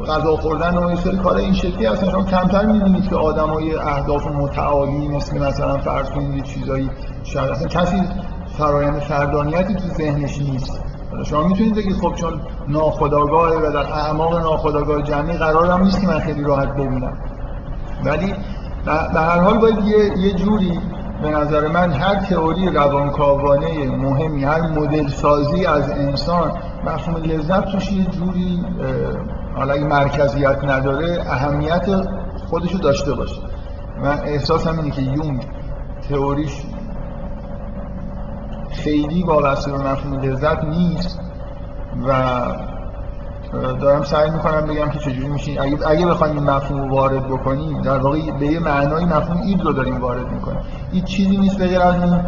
[0.08, 2.10] غذا خوردن و سری کار این شکلی هستن.
[2.10, 6.90] شما کمتر می‌بینید که آدمای اهداف متعالی مثل مثلا فرض کنید یه چیزایی
[7.24, 8.02] شاید اصلا کسی
[8.58, 10.82] فرایند فردانیتی تو ذهنش نیست.
[11.24, 12.34] شما می‌تونید بگید خب چون
[12.68, 17.18] ناخداگاه و در اعماق ناخداگاه جمعی قرارم نیست که من خیلی راحت ببینم.
[18.06, 18.34] ولی
[18.86, 20.80] به هر حال باید یه, یه جوری
[21.22, 26.52] به نظر من هر تئوری روانکاوانه مهمی هر مدل سازی از انسان
[26.86, 28.66] مفهوم لذت توش یه جوری
[29.56, 31.86] حالا اگه مرکزیت نداره اهمیت
[32.50, 33.42] خودشو داشته باشه.
[34.04, 35.46] من احساسم اینه که یونگ
[36.10, 36.64] تئوریش
[38.72, 41.20] خیلی وابسته به مفهوم لذت نیست
[42.08, 42.14] و
[43.82, 45.60] دارم سعی می‌کنم بگم که چجوری میشین.
[45.62, 49.62] اگه, اگه بخوایم این مفهوم رو وارد بکنیم در واقع به یه معنای مفهوم اید
[49.62, 50.60] رو داریم وارد می‌کنیم.
[50.92, 52.22] این چیزی نیست بغیر از اون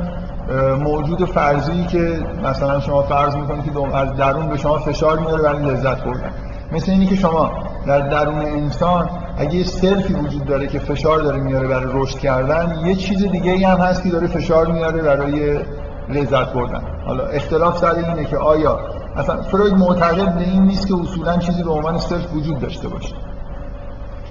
[0.75, 5.65] موجود فرضی که مثلا شما فرض می‌کنید که از درون به شما فشار میاره برای
[5.65, 6.31] لذت بردن.
[6.71, 7.51] مثل اینی که شما
[7.87, 12.75] در درون انسان اگه یه سلفی وجود داره که فشار داره میاره برای رشد کردن
[12.85, 15.59] یه چیز دیگه ای هم هست که داره فشار میاره برای
[16.09, 16.81] لذت بردن.
[17.05, 18.79] حالا اختلاف سر اینه که آیا
[19.17, 23.15] اصلا فروید معتقد به این نیست که اصولا چیزی به عنوان سلف وجود داشته باشه.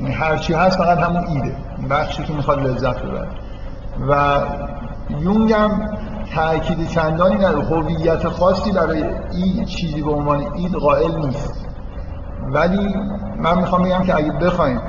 [0.00, 1.56] یعنی هر چی هست فقط همون ایده
[1.90, 3.28] بخشی که می‌خواد لذت ببره.
[4.08, 4.40] و
[5.20, 5.96] یونگ هم
[6.34, 11.66] تأکید چندانی در هویت خاصی برای این چیزی به عنوان اید قائل نیست.
[12.52, 12.94] ولی
[13.38, 14.80] من می‌خوام بگم که اگه بخوایم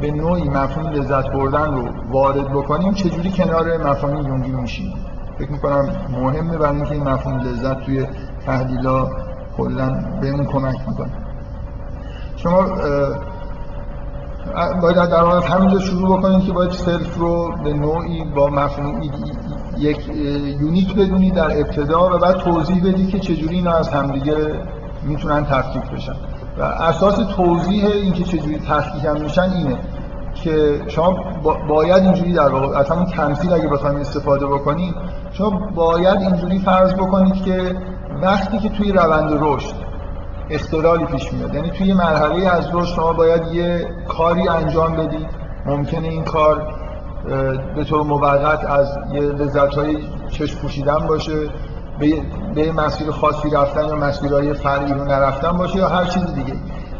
[0.00, 4.94] به نوعی مفهوم لذت بردن رو وارد بکنیم چجوری کنار مفاهیم یونگی میشیم؟
[5.38, 8.06] فکر می‌کنم مهمه برای اینکه این مفهوم لذت توی
[8.46, 9.10] تحلیلا
[9.56, 11.12] کلا بهمون کمک می‌کنه.
[12.36, 12.62] شما
[14.82, 19.02] باید در حال همینجا شروع بکنید که باید self رو به نوعی با مفهوم
[19.78, 20.08] id
[20.60, 24.36] یکی بدونید در ابتدا و بعد توضیح بدید که چجوری اینا از همدیگه
[25.02, 26.14] می‌تونن تفکیک بشن.
[26.58, 29.78] و اساس توضیح اینکه چجوری تفکیک هم میشن اینه
[30.34, 31.18] که شما
[31.68, 34.94] باید اینجوری در واقع از همون تمثیل اگه بخوایم استفاده بکنید
[35.32, 37.76] شما باید اینجوری فرض بکنید که
[38.22, 39.74] وقتی که توی روند رشد
[40.50, 45.26] اختلالی پیش میاد یعنی توی مرحله از رشد شما باید یه کاری انجام بدید
[45.66, 46.74] ممکنه این کار
[47.76, 49.96] به طور موقت از یه لذت های
[50.28, 51.48] چشم پوشیدن باشه
[51.98, 52.22] به,
[52.54, 56.54] به مسیر خاصی رفتن یا مسیرهای فرعی رو نرفتن باشه یا هر چیز دیگه.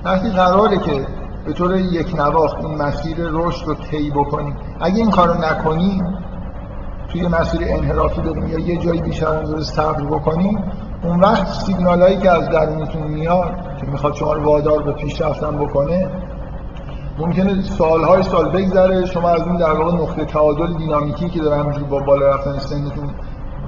[0.05, 1.07] وقتی قراره که
[1.47, 6.19] به طور یک نواخت این مسیر رشد رو طی بکنیم اگه این کارو نکنیم
[7.09, 10.65] توی مسیر انحرافی بریم یا یه جایی بیشتر اون صبر بکنیم
[11.05, 15.21] اون وقت سیگنال هایی که از درونتون میاد که می‌خواد شما رو وادار به پیش
[15.21, 16.11] رفتن بکنه
[17.19, 19.07] ممکنه سالهای سال بگذره.
[19.07, 23.11] شما از اون در واقع نقطه تعادل دینامیکی که داره همینجوری با بالا رفتن سنتون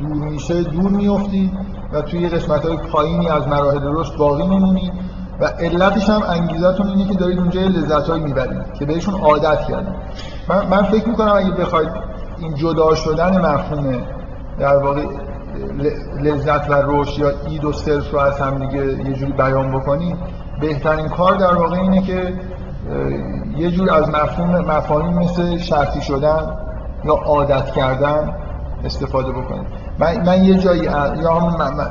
[0.00, 1.52] دور میشه دور میفتید
[1.92, 4.92] و توی قسمت های پایینی از مراحل رشد باقی میمونید
[5.40, 9.94] و علتش هم انگیزتون اینه که دارید اونجا لذت هایی می‌برید که بهشون عادت کردید.
[10.48, 11.90] من, من فکر می‌کنم اگه بخواید
[12.38, 14.02] این جدا شدن مفهوم
[14.58, 15.02] در واقع
[16.22, 20.16] لذت و رشد یا اید و سلف رو از هم دیگه یه جوری بیان بکنید
[20.60, 22.34] بهترین کار در واقع اینه که
[23.56, 26.56] یه جور از مفهوم مفاهیم مثل شرطی شدن
[27.04, 28.34] یا عادت کردن
[28.84, 29.66] استفاده بکنید
[29.98, 31.14] من, من یه جایی یا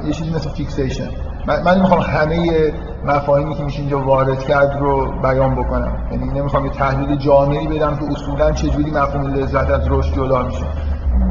[0.06, 1.10] یه چیزی مثل فیکسیشن
[1.48, 2.74] من, من می‌خوام همه
[3.06, 5.98] مفاهیمی که میشه اینجا وارد کرد رو بیان بکنم.
[6.12, 10.66] یعنی نمی‌خوام یه تحلیل جامعی بدم که اصولا چجوری مفهوم لذت از رشد جدا میشه.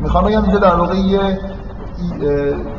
[0.03, 1.39] می‌خوام بگم اینجا در واقع یه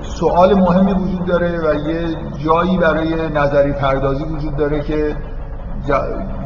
[0.01, 5.15] سوال مهمی وجود داره و یه جایی برای نظری پردازی وجود داره که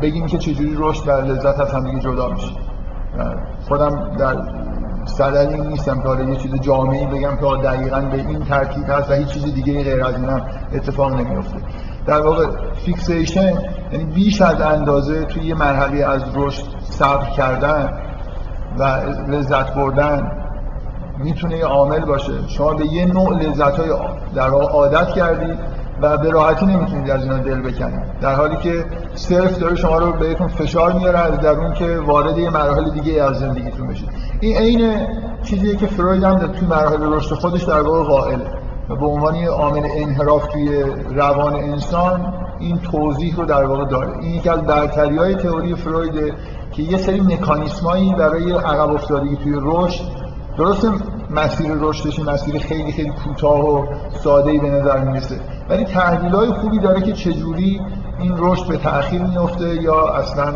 [0.02, 2.54] بگیم که چجوری رشد و لذت از همدیگه جدا میشه.
[3.68, 4.38] خودم در
[5.06, 9.14] صدر این نیستم که یه چیز جامعی بگم که دقیقا به این ترتیب هست و
[9.14, 10.42] هیچ چیز دیگه غیر از اینم
[10.74, 11.58] اتفاق نمیفته
[12.06, 12.46] در واقع
[12.86, 13.54] فیکسیشن
[13.92, 17.90] یعنی بیش از اندازه توی یه مرحله از رشد صبر کردن
[18.78, 18.84] و
[19.28, 20.32] لذت بردن
[21.24, 22.48] می‌تونه یه عامل باشه.
[22.48, 23.90] شما به یه نوع لذت های
[24.36, 25.60] در واقع عادت کردید
[26.02, 30.12] و به راحتی نمی‌تونید از اینا دل بکنید در حالی که صرف داره شما رو
[30.12, 34.10] بهتون فشار میاره از درون که وارد یه مراحل دیگه از زندگیتون بشید
[34.40, 35.08] این عین
[35.44, 38.46] چیزیه که فروید هم توی مراحل رشد خودش در واقع قائله
[38.90, 40.84] و به عنوان یه عامل انحراف توی
[41.16, 44.18] روان انسان این توضیح رو در واقع داره.
[44.22, 46.34] این یکی از برتری های تئوری فرویده
[46.72, 50.29] که یه سری مکانیسمایی برای عقب افتادگی توی رشد
[50.60, 50.88] درست
[51.30, 53.86] مسیر رشدش مسیر خیلی خیلی کوتاه و
[54.24, 55.36] ساده به نظر می‌رسه.
[55.70, 57.82] ولی تحلیل های خوبی داره که چجوری
[58.20, 60.54] این رشد به تأخیر میفته یا اصلا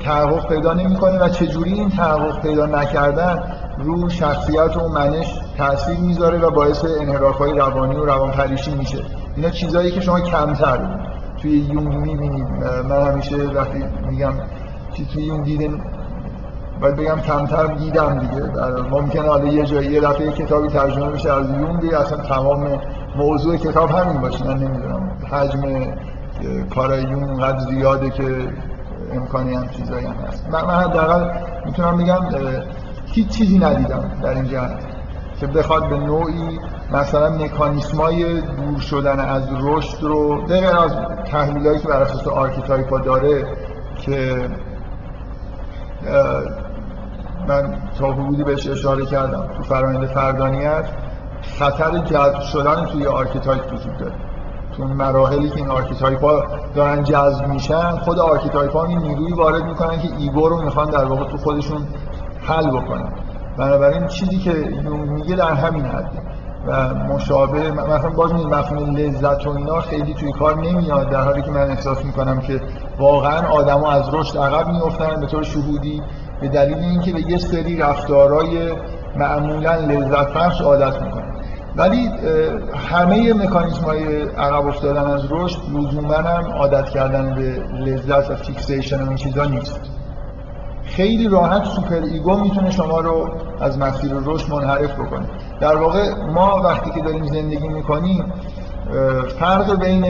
[0.00, 3.42] تحقق پیدا نمی‌کنه و چجوری این تحقق پیدا نکردن
[3.78, 8.98] رو شخصیت و منش تاثیر می‌ذاره و باعث انحراف های روانی و روان پریشی میشه.
[9.36, 10.78] اینا چیزایی که شما کمتر
[11.42, 12.46] توی یونگ می‌بینید.
[12.88, 14.32] من همیشه وقتی میگم
[14.94, 15.80] چی توی یونگ دیدن
[16.82, 18.42] باید بگم کمتر دیدم دیگه.
[18.90, 22.80] ممکنه حالا یه جایی یه دفعه کتابی ترجمه بشه از یونگ اصلا تمام
[23.16, 24.46] موضوع کتاب همین باشه.
[24.46, 25.10] من نمی‌دونم.
[25.30, 25.60] حجم
[26.74, 28.48] کارای یونگ اونقدر زیاده که
[29.14, 30.48] امکانی هم چیزایی هم هست.
[30.52, 31.30] من, من حداقل
[31.66, 32.20] می‌تونم بگم
[33.06, 34.78] هیچ چیزی ندیدم در این جهت
[35.40, 36.58] که بخواد به نوعی
[36.92, 40.92] مثلا مکانیسمای دور شدن از رشد رو غیر از
[41.24, 43.46] تحلیلایی که بر اساس archetype ا داره
[43.98, 44.48] که
[47.48, 49.46] من تا حدودی بهش اشاره کردم.
[49.56, 50.84] تو فرآیند فردانیت
[51.58, 54.12] خطر جذب شدن توی archetype وجود داره.
[54.76, 56.42] تو مراحلی که این archetype ها
[56.74, 61.04] دارن جذب میشن خود archetype ها این نیروی وارد می‌کنن که ego رو می‌خوان در
[61.04, 61.86] واقع تو خودشون
[62.42, 63.12] حل بکنن.
[63.58, 66.10] بنابراین چیزی که یونگ میگه در همین حد.
[66.66, 71.42] و مشابه مثلا باز می مفهوم لذت و اینا خیلی توی کار نمیاد در حالی
[71.42, 72.60] که من احساس می‌کنم که
[72.98, 76.02] واقعا آدما از رشد عقب میافتن به طور شهودی
[76.42, 78.72] به دلیل اینکه به یه سری رفتارهای
[79.16, 81.32] معمولا لذت بخش عادت می‌کنن
[81.76, 82.10] ولی
[82.74, 87.42] همه مکانیزم های عقب افتادن از رشد لزوما هم عادت کردن به
[87.84, 89.80] لذت و fixation و این چیزا نیست.
[90.84, 93.30] خیلی راحت super ego می‌تونه شما رو
[93.60, 95.26] از مسیر رشد منحرف بکنه.
[95.60, 98.32] در واقع ما وقتی که داریم زندگی می‌کنیم
[99.38, 100.04] فرق بین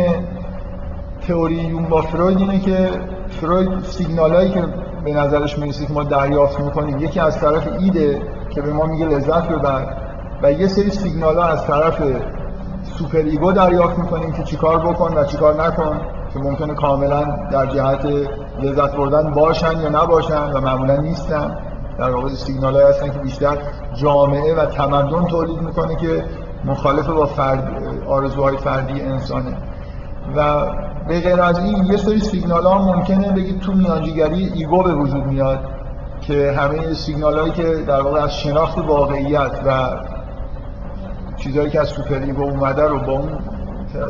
[1.28, 2.90] تئوری یونگ با فروید اینه که
[3.28, 4.64] فروید سیگنالایی که
[5.04, 6.98] به نظرش می‌رسه که ما دریافت می‌کنیم.
[6.98, 9.86] یکی از طرف id ئه که به ما میگه لذت ببر
[10.42, 12.02] و یه سری سیگنال ها از طرف
[12.98, 16.00] super ego دریافت می‌کنیم که چیکار بکن و چیکار نکن
[16.32, 18.06] که ممکنه کاملا در جهت
[18.62, 21.58] لذت بردن باشن یا نباشن و معمولا نیستن.
[21.98, 23.56] در واقع سیگنال های هستن که بیشتر
[23.94, 26.24] جامعه و تمدن تولید می‌کنه که
[26.64, 27.68] مخالف با فرد
[28.08, 29.56] آرزوهای فردی انسانه.
[30.36, 30.66] و
[31.08, 35.26] به غیر از این یه سری سیگنال ها ممکنه بگید تو میانجیگری ego به وجود
[35.26, 35.58] میاد
[36.20, 39.88] که همه سیگنال هایی که در واقع از شناخت واقعیت و
[41.36, 43.38] چیزهایی که از super ego اومده رو با اون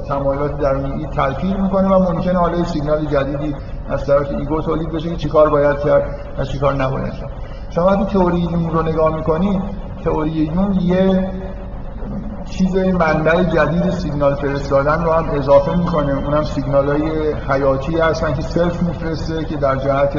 [0.08, 3.54] تمایلات درونی تلفیق می‌کنه و ممکنه حالا سیگنال جدیدی
[3.88, 6.02] از طرف ego تولید بشه که چیکار باید کرد
[6.38, 7.30] و چیکار نباید کرد.
[7.70, 9.62] شما وقتی تئوری یونگ رو نگاه می‌کنید
[10.04, 11.30] تئوری یونگ یه
[12.52, 18.42] چیز منبع جدید سیگنال فرستادن رو هم اضافه می‌کنه اونم سیگنال های حیاتی هستن که
[18.42, 20.18] self میفرسته که در جهت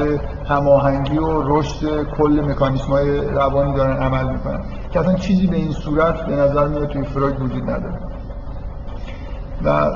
[0.50, 4.60] هماهنگی و رشد کل مکانیسم های روانی دارن عمل می‌کنن.
[4.92, 8.00] که اصلا چیزی به این صورت به نظر میاد توی فروید وجود نداره.
[9.64, 9.92] و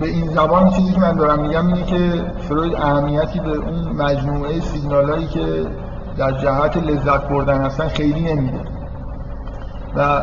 [0.00, 4.60] به این زبان چیزی که من دارم میگم اینه که فروید اهمیتی به اون مجموعه
[4.60, 5.66] سیگنال هایی که
[6.16, 8.60] در جهت لذت بردن هستن خیلی نمیده.
[9.96, 10.22] و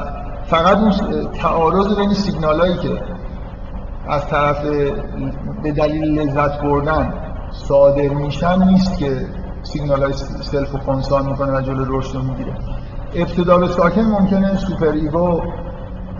[0.49, 0.91] فقط اون
[1.33, 3.01] تعارض بین سیگنال هایی که
[4.07, 4.65] از طرف
[5.63, 7.13] به دلیل لذت بردن
[7.51, 9.27] صادر میشن نیست که
[9.63, 12.53] سیگنال های self رو cancel می‌کنه و جلو رشد رو می‌گیره.
[13.15, 15.41] ابتدا به ساکن ممکنه superego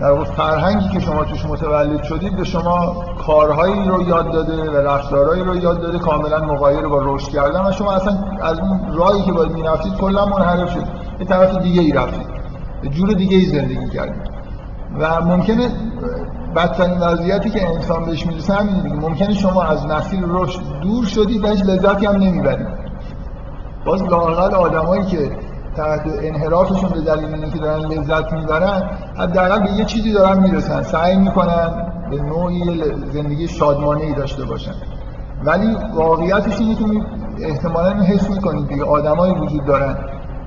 [0.00, 4.76] در واقع فرهنگی که شما توش متولد شدید به شما کارهایی رو یاد داده و
[4.76, 9.22] رفتارهایی رو یاد داده کاملا مغایر با رشد کردن و شما اصلا از اون راهی
[9.22, 10.84] که باید می‌رفتید کلا منحرف شد
[11.18, 12.29] به طرف دیگه ای رفتید.
[12.88, 14.22] جور دیگه ای زندگی کردید
[15.00, 15.68] و ممکنه
[16.56, 18.94] بدترین وضعیتی که انسان بهش می‌رسه همین دیگه.
[18.94, 22.66] ممکنه شما از مسیر رشد دور شدید و هیچ لذتی هم نمی‌برید
[23.84, 25.30] باز لااقل آدمایی که
[25.76, 30.82] تحت انحرافشون به دلیل اینکه دارن لذت می‌برن حداقل به یه چیزی دارن می‌رسن.
[30.82, 34.74] سعی می‌کنن به نوعی زندگی شادمانه ای داشته باشن.
[35.44, 36.84] ولی واقعیتش اینه که
[37.44, 39.96] احتمالا حس می‌کنید دیگه آدمایی وجود دارن.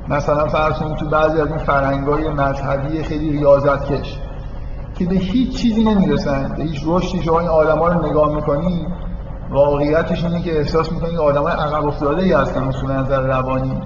[0.09, 4.19] مثلا فرض کنید تو بعضی از این فرهنگای مذهبی خیلی ریاضت کش
[4.95, 8.87] که به هیچ چیزی نمی‌رسن به هیچ رشدی شما این آدما رو نگاه می‌کنی
[9.49, 13.81] واقعیتش اینه که احساس می‌کنید آدمای عقب افتاده ای هستن اصولا نظر روانی.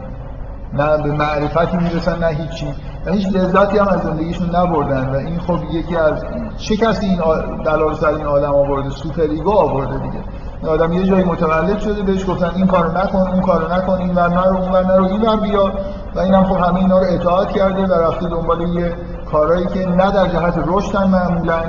[0.73, 2.67] نه به معرفتی می‌رسن نه هیچی.
[3.05, 5.09] و هیچ لذتی هم از زندگیشون نبردن.
[5.09, 6.25] و این خب یکی از
[6.57, 7.21] چه کسی این
[7.65, 10.23] بلا رو سر این آدم آورده؟ superego آورده دیگه.
[10.61, 14.15] این آدم یه جایی متولد شده بهش گفتن این کارو نکن اون کارو نکن این
[14.15, 15.71] ور نرو اون ور نرو این ور بیا.
[16.17, 18.95] و اینم خب همه اینا رو اطاعت کرده و رفته دنبال یه
[19.31, 21.63] کارهایی که نه در جهت رشده نه معمولا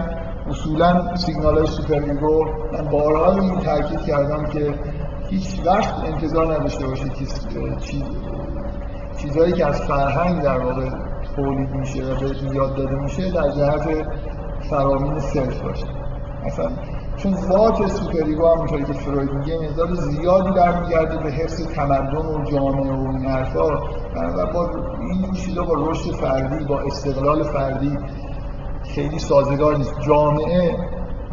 [0.50, 4.74] اصولا سیگنال های superego من بارها این تاکید کردم که
[5.30, 7.26] هیچ وقت انتظار نداشته باشید که
[7.80, 8.02] چیز
[9.18, 10.90] چیزهایی که از فرهنگ در واقع
[11.36, 14.06] تولید میشه و بهتون یاد داده میشه در جهت
[14.70, 15.86] فرامین self باشه.
[16.46, 16.70] مثلا
[17.16, 22.92] چون ذات superego هم که فروید میگه مقدار زیادی برمیگرده به حفظ تمدن و جامعه
[22.92, 23.68] و این حرفا.
[24.26, 27.98] و با این چیزا با رشد فردی با استقلال فردی
[28.94, 30.00] خیلی سازگار نیست.
[30.00, 30.76] جامعه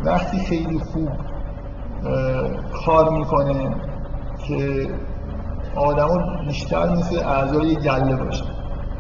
[0.06, 1.10] وقتی خیلی خوب
[2.86, 3.76] کار می‌کنه
[4.48, 4.90] که
[5.76, 6.18] آدما
[6.48, 8.44] بیشتر مثل اعضای گله باشه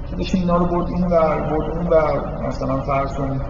[0.09, 3.41] که بشه اینا رو برد این ور برد اون ور مثلا فرض کنید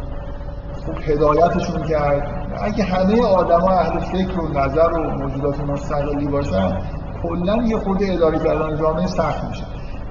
[0.86, 2.48] خوب هدایتشون کرد.
[2.62, 6.80] اگه همه آدما اهل فکر و نظر و موجودات مستقلی باشن
[7.24, 9.64] کلا یه خورده اداره کردن جامعه سخت میشه.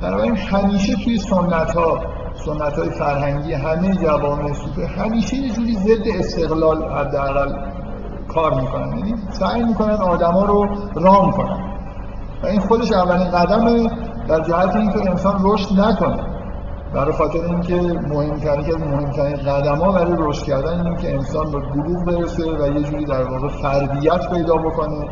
[0.05, 2.01] بنابراین همیشه توی سنت ها
[2.35, 7.53] سنت های فرهنگی همه جوامع سوپر همیشه یه جوری ضد استقلال حداقل
[8.29, 8.99] کار می‌کنن.
[8.99, 11.59] یعنی سعی می‌کنن آدما رو رام کنن.
[12.43, 13.91] و این خودش اولین قدمه
[14.29, 16.25] در جهت اینکه انسان رشد نکنه.
[16.95, 17.75] برای خاطر اینکه
[18.09, 22.79] مهمترین که مهمترین قدم ها برای رشد کردن اینه که انسان به بلوغ برسه و
[22.79, 25.09] یه جوری در واقع فردیت پیدا بکنه.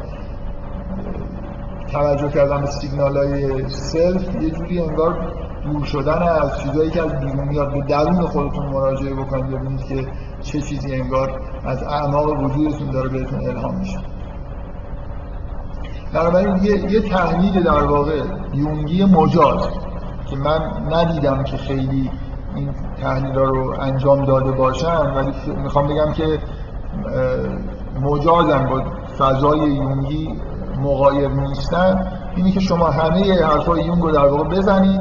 [1.92, 5.32] توجه کردن به سیگنال های سلف یه جوری انگار
[5.64, 10.06] دور شدن از چیزایی که از بیرون میاد به درون خودتون مراجعه بکنید ببینید که
[10.42, 13.98] چه چیزی انگار از اعماق وجودتون داره بهتون الهام میشه.
[16.12, 18.22] بنابراین یه, یه تحلیل در واقع
[18.54, 19.68] یونگی مجاز
[20.30, 20.60] که من
[20.92, 22.10] ندیدم که خیلی
[22.54, 22.68] این
[23.00, 25.32] تحلیل رو انجام داده باشن ولی
[25.62, 26.38] می‌خوام بگم که
[28.00, 28.82] مجازم با
[29.18, 30.34] فضای یونگی
[30.82, 35.00] مغایر نیستن اینی که شما همه حرفای یونگ رو در واقع بزنید.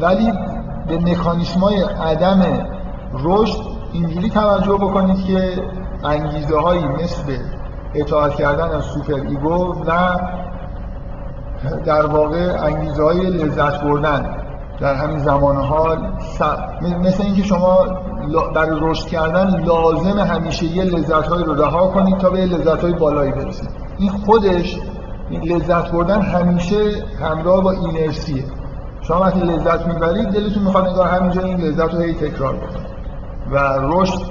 [0.00, 0.32] ولی
[0.88, 2.42] به مکانیسمای عدم
[3.24, 3.60] رشد
[3.92, 5.62] اینجوری توجه بکنید که
[6.04, 7.36] انگیزه هایی مثل
[7.94, 10.18] اطاعت کردن از superego و
[11.84, 14.36] در واقع انگیزه های لذت بردن
[14.80, 15.98] در همین زمان حال
[17.00, 17.86] مثل اینکه شما
[18.54, 22.92] برای رشد کردن لازم همیشه یه لذت های رو رها کنید تا به لذت های
[22.92, 23.68] بالایی برسید.
[23.98, 24.78] این خودش
[25.40, 28.44] لذت بردن همیشه همراه با اینرسیه
[29.00, 32.92] شما وقتی لذت می‌برید دلتون می‌خواد نگاه همینجا این لذت رو هی تکرار بکنید
[33.50, 34.22] و رشد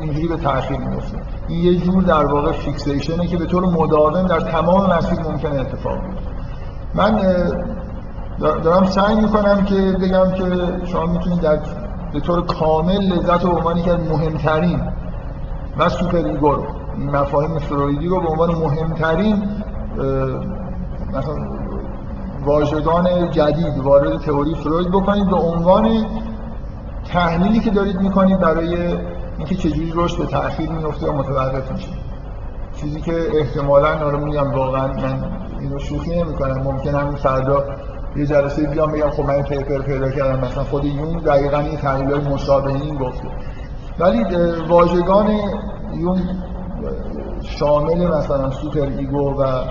[0.00, 1.18] اینجوری به تاخیر میفته
[1.48, 5.98] این یه جور در واقع فیکسیشنه که به طور مداوم در تمام مسیر ممکنه اتفاق
[6.00, 6.32] بیفته.
[6.94, 7.20] من
[8.38, 10.44] دارم سعی می‌کنم که بگم که
[10.86, 11.58] شما می‌تونید در
[12.12, 14.80] به طور کامل لذت رو به عنوان که مهمترین
[15.78, 16.56] و superego
[16.96, 19.42] این مفاهیم فرویدی رو به عنوان مهمترین
[21.08, 21.34] مثلا
[22.44, 26.06] واژگان جدید وارد تئوری فروید بکنید به عنوان
[27.12, 28.76] تحلیلی که دارید می‌کنید برای
[29.38, 31.88] اینکه چجوری رشد به تأخیر میفته و متوقف میشه.
[32.76, 35.24] چیزی که احتمالا رو میگم واقعا من
[35.60, 36.62] اینو شوخی نمی‌کنم.
[36.62, 37.64] ممکن همین فردا
[38.16, 40.44] یه جلسه بیام بگم خب من paper پیدا کردم.
[40.44, 43.28] مثلا خود یونگ دقیقا این تحلیل مشابه این گفته.
[43.98, 44.24] ولی
[44.68, 45.30] واژگان
[45.94, 46.20] یونگ
[47.42, 49.64] شامل مثلا superego و.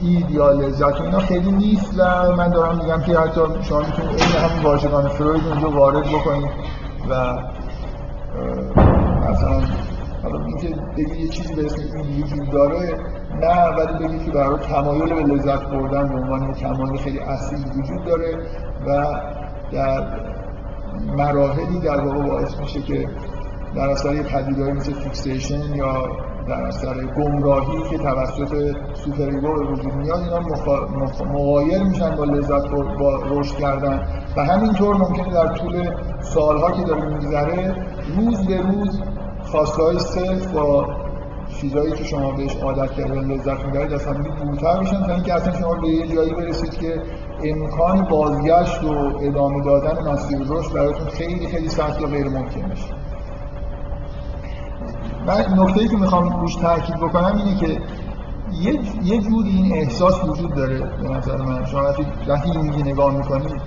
[0.00, 4.10] id یا لذت و اینا خیلی نیست و من دارم میگم که حتی شما می‌تونید
[4.10, 6.50] این همین واژگان فروید اونجا وارد بکنید
[7.10, 7.38] و
[9.30, 9.60] مثلا
[10.22, 12.98] حالا اینکه بگی یه چیزی به اسم این وجود داره
[13.40, 18.04] نه ولی بگی که برای تمایل به لذت بردن به عنوان تمایل خیلی اصلی وجود
[18.04, 18.38] داره
[18.86, 19.06] و
[19.72, 20.20] در
[21.16, 23.08] مراحلی در واقع باعث میشه که
[23.74, 26.08] در اثر یه پدیدهایی مثل fixation یا
[26.50, 30.40] در اثر گمراهی که توسط superego به وجود میاد اینا
[31.32, 34.00] مغایر میشن با لذت با رشد کردن.
[34.36, 35.90] و همینطور ممکنه در طول
[36.20, 37.74] سالها که داره میگذره
[38.16, 39.00] روز به روز
[39.44, 40.86] خواسته های سلف با
[41.60, 45.74] چیزایی که شما بهش عادت کردید لذت می‌برید اصلا دورتر میشن تا اینکه اصلا شما
[45.74, 47.02] به یه جایی برسید که
[47.44, 52.94] امکان بازگشت و ادامه دادن مسیر رشد براتون خیلی خیلی سخت و غیر ممکن میشه
[55.26, 57.80] من نکته که می‌خوام روش تاکید بکنم اینه که
[58.52, 61.64] یه یه جوری این احساس وجود داره به نظر من.
[61.64, 61.82] شما
[62.28, 63.60] وقتی اینجوری نگاه می‌کنید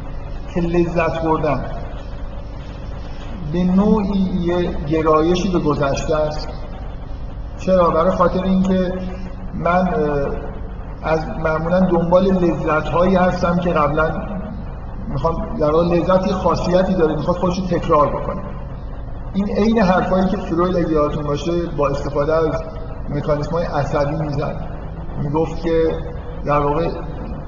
[0.53, 1.65] که لذت بردن
[3.53, 6.47] به نوعی یه گرایشی به گذشته است.
[7.57, 8.93] چرا؟ برای خاطر اینکه
[9.53, 9.89] من
[11.03, 14.11] از معمولا دنبال لذت هایی هستم که قبلا
[15.07, 17.15] می‌خوام در لذتی خاصیتی داره.
[17.15, 18.41] می‌خواد خودش تکرار بکنه.
[19.33, 22.63] این عین حرفایی که فروید اگه یادتون باشه با استفاده از
[23.09, 24.69] مکانیسم های عصبی می‌زد.
[25.23, 25.91] می‌گفت که
[26.45, 26.89] در واقع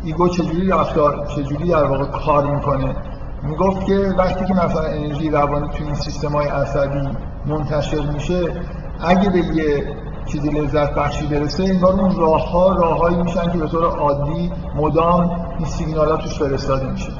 [0.03, 2.95] ایگو چجوری رفتار چجوری در واقع کار می‌کنه.
[3.43, 7.09] می‌گفت که وقتی که مثلا انرژی روانی توی این سیستم های عصبی
[7.45, 8.61] منتشر میشه
[8.99, 13.67] اگه به یه چیزی لذت بخشی برسه انگار اون راه ها راههایی میشن که به
[13.67, 17.11] طور عادی مدام این سیگنال ها توش فرستاده میشه.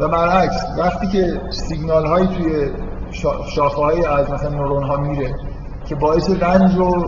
[0.00, 2.70] و برعکس وقتی که سیگنال هایی توی
[3.54, 5.34] شاخه های از مثلا نورون ها میره
[5.88, 7.06] که باعث رنج و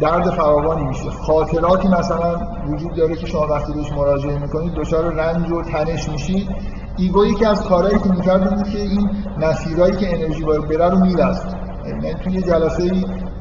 [0.00, 1.10] درد فراوانی میشه.
[1.10, 2.36] خاطراتی مثلا
[2.68, 6.48] وجود داره که شما وقتی بهش مراجعه می‌کنید دچار رنج و تنش میشید.
[6.98, 11.56] ego یکی از کارهایی که می‌کرد که این مسیرهایی که انرژی باید بره رو میبست.
[12.02, 12.90] من توی جلسه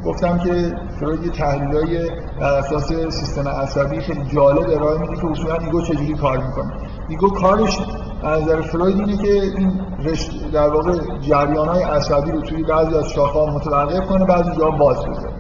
[0.07, 5.55] گفتم که فروید یه تحلیلای بر اساس سیستم عصبی خیلی جالب ارائه میده که اصولا
[5.55, 6.73] ego چجوری کار می‌کنه.
[7.09, 7.79] ego کارش
[8.23, 10.91] از نظر فروید اینه که این رشته در واقع
[11.21, 15.33] جریان های عصبی رو توی بعضی از شاخه ها متوقف کنه بعضی جا باز بذاره.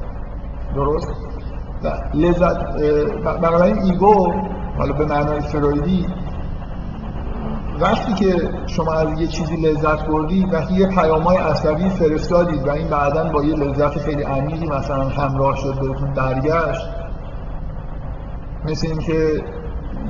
[0.75, 1.07] درست؟
[2.13, 2.57] لذت
[3.23, 4.33] بنابراین ایگو
[4.77, 6.05] حالا به معنای فرویدی
[7.79, 12.87] وقتی که شما از یه چیزی لذت بردید وقتی یه پیامای عصبی فرستادید و این
[12.87, 16.89] بعدا با یه لذت خیلی عمیقی مثلا همراه شد بهتون برگشت
[18.65, 19.43] مثل اینکه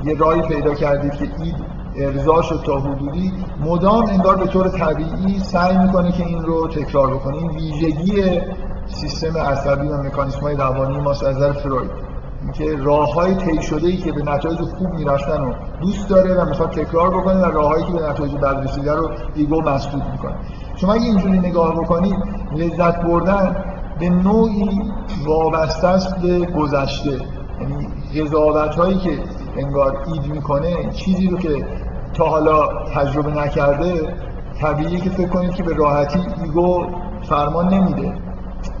[0.04, 1.56] یه رای پیدا کردید که اید
[1.96, 7.14] ارضا شد تا حدودی مدام انگار به طور طبیعی سعی می‌کنه که این رو تکرار
[7.14, 7.36] بکنه.
[7.36, 8.40] این ویژگی
[8.86, 12.07] سیستم عصبی و مکانیسم های روانی ماست از نظر فروید.
[12.42, 16.48] اینکه راه های طی شده ای که به نتایج خوب می‌رفتن رو دوست داره و
[16.48, 20.34] می‌خواد تکرار بکنه و راههایی که به نتایج بد رسیده رو ایگو مسدود می‌کنه.
[20.76, 22.16] شما اگه اینجوری نگاه بکنید
[22.56, 23.56] لذت بردن
[24.00, 24.80] به نوعی
[25.26, 27.20] وابسته است به گذشته.
[27.60, 29.18] یعنی قضاوت هایی که
[29.56, 31.66] انگار اید می‌کنه چیزی رو که
[32.14, 34.14] تا حالا تجربه نکرده
[34.60, 36.86] طبیعیه که فکر کنید که به راحتی ego
[37.22, 38.12] فرمان نمیده.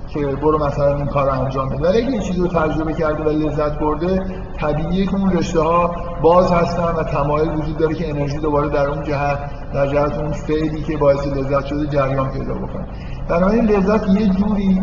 [0.08, 1.88] که برو مثلا این کار انجام بده.
[1.88, 4.20] ولی اگه این چیزی رو تجربه کرده و لذت برده
[4.60, 8.88] طبیعیه که اون رشته ها باز هستن و تمایل وجود داره که انرژی دوباره در
[8.88, 9.38] اون جهت
[9.72, 12.86] در جهت اون فعلی که باعث لذت شده جریان پیدا بکنه.
[13.28, 14.82] بنابراین لذت یه جوری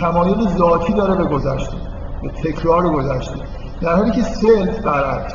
[0.00, 1.76] تمایل ذاتی داره به گذشته
[2.22, 3.36] به تکرار گذشته.
[3.80, 5.34] در حالی که self برعکس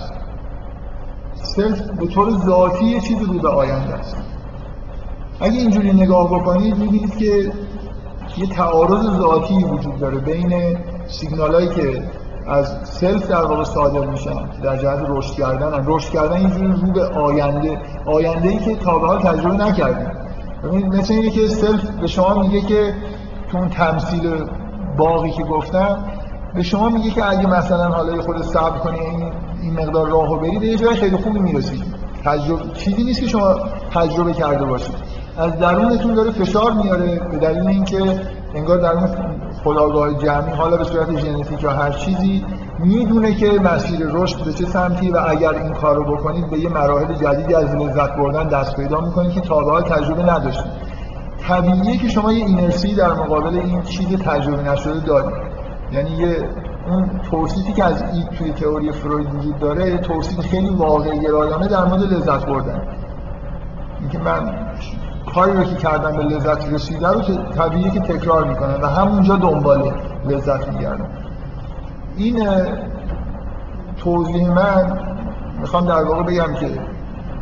[1.33, 4.17] self به طور ذاتی یه چیزی رو به آینده است.
[5.39, 7.51] اگه اینجوری نگاه بکنید می‌بینید که
[8.37, 10.77] یه تعارض ذاتی وجود داره بین
[11.07, 12.03] سیگنال که
[12.47, 17.05] از self در واقع صادر میشن در جهت رشد کردن رشد کردن اینجوری رو به
[17.05, 20.11] آینده آینده ای که تا به حال تجربه نکردیم.
[20.63, 22.93] ببینید مثل اینه که self به شما میگه که
[23.51, 24.45] تو اون تمثیل
[24.97, 25.97] باغی که گفتم
[26.55, 29.31] به شما میگه که اگه مثلا حالا خود صبر کنی این
[29.61, 31.83] این مقدار راهو برید یه جای خیلی خوبی می‌رسید
[32.25, 33.55] تجربه چیزی نیست که شما
[33.93, 38.21] تجربه کرده باشید از درونتون داره فشار میاره به دلیل اینکه
[38.55, 39.09] انگار در اون
[39.63, 42.45] خداگاه جمعی حالا به صورت ژنتیک یا هر چیزی
[42.79, 46.69] می‌دونه که مسیر رشد به چه سمتی و اگر این کار رو بکنید به یه
[46.69, 50.71] مراحل جدیدی از لذت بردن دست پیدا می‌کنید که تا به تجربه نداشتید.
[51.47, 55.33] طبیعیه که شما یه اینرسی در مقابل این چیز تجربه نشده دارید.
[55.91, 56.49] یعنی یه
[56.87, 61.85] اون توصیفی که از اید توی تئوری فروید وجود داره توصیف خیلی واقعی گرایانه در
[61.85, 62.81] مورد لذت بردن.
[63.99, 64.55] اینکه من
[65.35, 69.35] کاری رو که کردم به لذت رسیده رو که طبیعیه که تکرار می‌کنن و همونجا
[69.35, 69.93] دنبال
[70.25, 71.07] لذت میگردن.
[72.17, 72.47] این
[73.97, 74.99] توضیح من
[75.59, 76.69] می‌خوام در واقع بگم که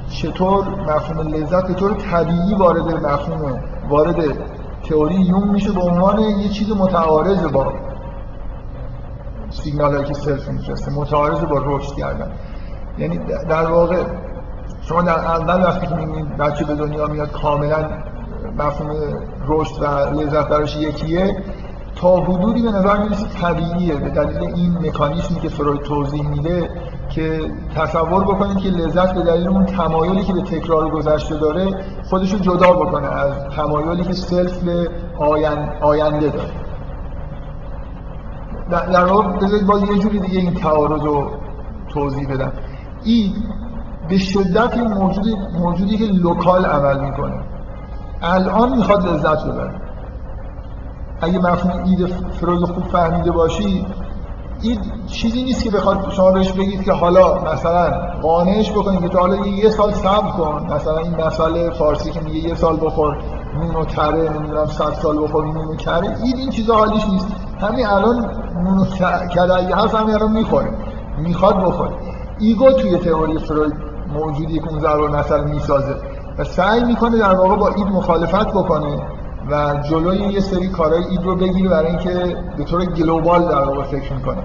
[0.10, 4.16] چطور مفهوم لذت به طور طبیعی وارد مفهوم وارد
[4.90, 7.74] تئوری یونگ میشه به عنوان یه چیز متعارض با
[9.50, 12.32] سیگنال که self میفرسته متعارض با رشد کردن.
[12.98, 13.18] یعنی
[13.50, 14.04] در واقع
[14.82, 17.90] شما در اول وقتی که می‌بینید بچه به دنیا میاد کاملا
[18.58, 18.90] مفهوم
[19.48, 19.86] رشد و
[20.20, 21.44] لذت براش یکیه
[21.96, 23.96] تا حدودی به نظر می‌رسه طبیعیه.
[23.96, 26.70] به دلیل این مکانیزمی که فروید توضیح میده
[27.10, 27.40] که
[27.76, 32.72] تصور بکنید که لذت به دلیل اون تمایلی که به تکرار گذشته داره خودشو جدا
[32.72, 34.90] بکنه از تمایلی که self به
[35.82, 36.52] آینده داره.
[38.70, 41.32] در واقع بذارید با یه جوری دیگه این تعارض رو
[41.90, 42.52] توضیح بدم.
[43.04, 43.34] این
[44.10, 45.26] به شدت این موجود
[45.60, 47.42] موجودی که لوکال عمل می‌کنه.
[48.22, 49.74] الان می‌خواد لذت ببره.
[51.22, 53.86] اگه مفهوم اید فروید خوب فهمیده باشی
[54.62, 57.92] این چیزی نیست که بخواد شما بهش بگید که حالا مثلا
[58.22, 60.74] قانعش بکنید که تو حالا یه سال صبر کن.
[60.74, 63.18] مثلا این مسئله فارسی که میگه یه سال بخور
[63.56, 66.18] نون و کره نمی‌دونم صد سال بخور نون و کره.
[66.24, 67.28] این این چیزا حالیش نیست.
[67.60, 68.32] همین الان
[68.64, 68.86] نون و
[69.28, 70.72] کره هست همین الان می‌خوره.
[71.18, 71.92] می‌خواد بخوره.
[72.40, 75.96] ego توی تئوری فروید موجودی که اون ضرور مثلا می‌سازه.
[76.38, 79.00] و سعی می‌کنه در واقع با id مخالفت بکنه
[79.50, 83.84] و جلوی یه سری کارهای id رو بگیره برای اینکه به طور global در واقع
[83.84, 84.44] فکر می‌کنه.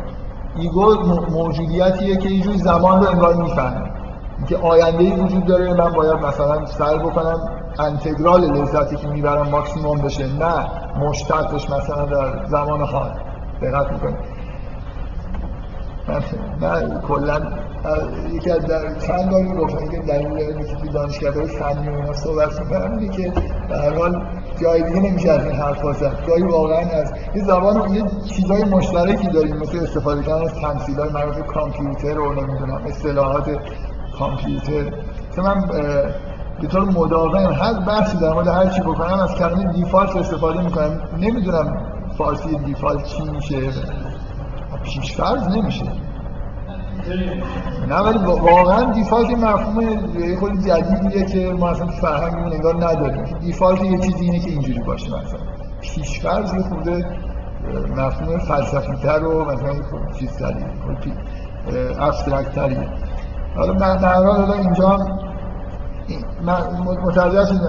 [0.57, 0.95] ego
[1.31, 3.91] موجودیتیه که اینجوری زمان رو انگار می‌فهمه.
[4.39, 7.41] اینکه آینده ای وجود داره من باید مثلا سعی بکنم
[7.79, 10.67] انتگرال لذتی که می‌برم ماکسیموم بشه نه
[11.01, 13.11] مشتقش مثلا در زمان حال
[13.63, 14.36] دقت می‌کنید
[16.61, 17.41] من کلا
[18.33, 22.99] یکی از در چند باری گفتم که در این که دانشگاه فنی و صحبت می‌کنم
[22.99, 23.33] اینه که
[23.69, 24.27] به هر حال
[24.63, 26.13] جای دیگه نمیشه از این حرف زد.
[26.29, 31.47] جایی واقعا از یه زبان یه چیزای مشترکی داریم مثل استفاده کردن از تمثیلای مربوط
[31.47, 33.51] کامپیوتر رو نمی‌دونم اصطلاحات
[34.19, 34.91] کامپیوتر.
[35.35, 35.65] که من
[36.61, 41.01] به طور مداوم هر بحثی در مورد هر چی بکنم از کلمه دیفالت استفاده می‌کنم.
[41.19, 41.77] نمی‌دونم
[42.19, 43.57] فارسی دیفالت چی میشه.
[44.87, 45.85] پیشفرض نمیشه.
[47.89, 49.81] نه ولی واقعا دیفالت مفهوم
[50.19, 53.25] یه خود جدیدیه که ما اصلا فرهنگ نگار نداریم.
[53.25, 55.41] دیفالت یه چیزی اینه که اینجوری باشه مثلا.
[55.81, 57.07] پیشفرض یه خورده
[57.97, 59.75] مفهوم فلسفی تر و مثلا
[60.19, 60.65] چیز تری
[61.99, 62.89] abstract تریه
[63.57, 64.99] حالا من حالا اینجا
[67.05, 67.61] متوجه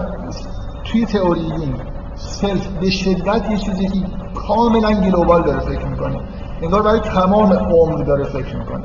[0.83, 1.73] توی تئوری
[2.15, 3.99] self به شدت یه چیزی که
[4.47, 6.19] کاملا global داره فکر می‌کنه.
[6.61, 8.83] انگار برای تمام عمر داره فکر می‌کنه.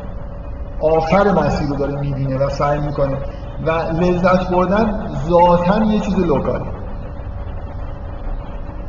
[0.80, 3.16] آخر مسیر رو داره می‌بینه و سعی می‌کنه.
[3.66, 6.64] و لذت بردن ذاتا یه چیز local ه.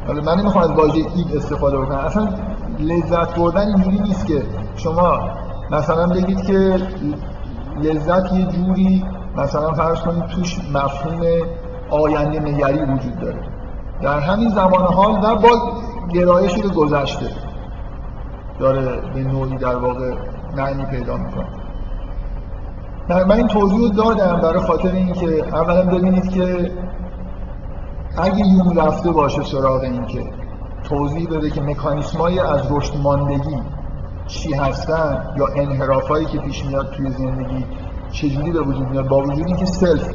[0.08, 1.98] حالا من نمی‌خوام از واژه اید استفاده بکنم.
[1.98, 2.28] اصلا
[2.80, 4.44] لذت بردن اینجوری نیست که
[4.76, 5.20] شما
[5.72, 6.78] مثلا بگید که
[7.84, 9.06] لذت یه جوری
[9.38, 11.22] مثلا فرض کنید توش مفهوم
[11.90, 13.40] آینده نگری وجود داره.
[14.02, 15.50] در همین زمان حال و با
[16.14, 17.26] گرایشی به گذشته.
[18.64, 20.12] داره به نوعی در واقع
[20.58, 21.48] معنی پیدا می‌کنه.
[23.10, 26.72] من این توضیح دادم برای خاطر اینکه اولا ببینید که
[28.18, 30.24] اگه یون رفته باشه سراغ این که
[30.84, 33.58] توضیح بده که مکانیسمای از رشد ماندگی
[34.28, 37.66] چی هستن یا انحرافایی که پیش میاد توی زندگی
[38.12, 40.10] چجوری به وجود میاد با وجود اینکه سلف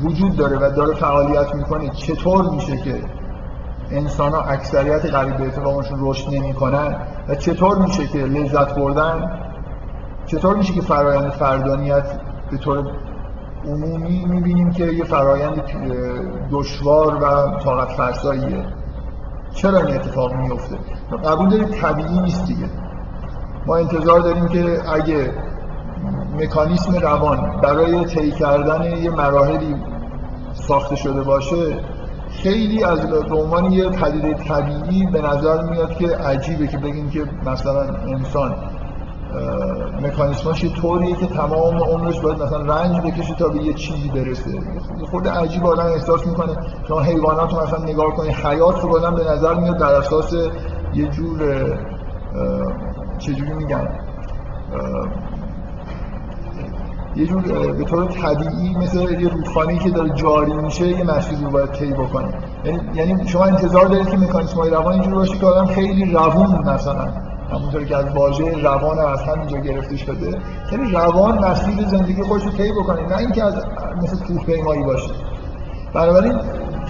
[0.00, 3.02] وجود داره و داره فعالیت می‌کنه چطور میشه که
[3.90, 6.96] انسان ها اکثریت قریب به اتفاقشون رشد نمی‌کنن.
[7.28, 9.30] و چطور میشه که لذت بردن؟
[10.26, 12.20] چطور میشه که فرایند فردانیت
[12.50, 12.90] به طور
[13.66, 15.62] عمومی می‌بینیم که یه فرایند
[16.50, 18.64] دشوار و طاقت فرساییه؟
[19.54, 20.76] چرا این اتفاق میفته
[21.24, 22.66] قبول داریم طبیعی نیست دیگه.
[23.66, 25.32] ما انتظار داریم که اگه
[26.38, 29.76] مکانیسم روان برای طی کردن یه مراحلی
[30.52, 31.76] ساخته شده باشه
[32.30, 33.00] خیلی از
[33.30, 38.54] عنوان یه پدیده طبیعی به نظر میاد که عجیبه که بگیم که مثلا انسان
[40.02, 44.60] مکانیسماش یه طوریه که تمام عمرش باید مثلا رنج بکشه تا به یه چیزی برسه.
[45.10, 46.56] خود عجیب آدم احساس می‌کنه.
[46.88, 50.32] شما حیوانات رو مثلا نگاه کنید حیات رو به نظر میاد در اساس
[50.94, 51.64] یه جور
[53.18, 53.88] چجوری میگن
[57.16, 61.50] یه جور به طور طبیعی مثل یه رودخانه‌ای که داره جاری میشه یه مسیر رو
[61.50, 62.28] باید طی بکنه.
[62.64, 66.68] یعنی یعنی شما انتظار دارید که مکانیسم های روان اینجوری باشه که آدم خیلی روون
[66.68, 67.08] مثلا
[67.52, 70.38] همونطور که از واژه روان از همینجا گرفته شده
[70.72, 73.54] یعنی روان مسیر زندگی خودش رو طی بکنه نه اینکه از
[74.02, 75.10] مثل کوه پیمایی باشه.
[75.94, 76.38] بنابراین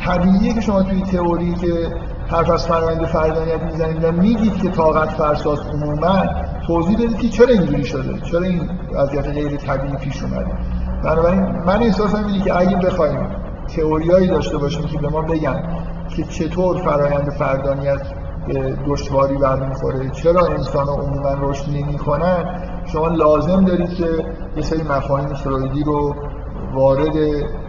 [0.05, 1.91] طبیعیه که شما توی تئوری که
[2.29, 6.25] حرف از فرآیند فردانیت می‌زنید و میگید که طاقت فرساز عموما
[6.71, 10.51] توضیح بدید که چرا اینجوری شده؟ چرا این وضعیت غیر طبیعی پیش اومده؟
[11.05, 13.27] بنابراین من احساسم اینه که اگه بخوایم
[13.77, 15.63] تئوریایی داشته باشیم که به ما بگن
[16.17, 18.01] که چطور فرایند فردانیت
[18.49, 22.45] به دشواری برمیخوره چرا انسان ها عموما رشد نمی‌کنن
[22.93, 24.09] شما لازم دارید که
[24.57, 26.15] یه سری مفاهیم فرویدی رو
[26.75, 27.13] وارد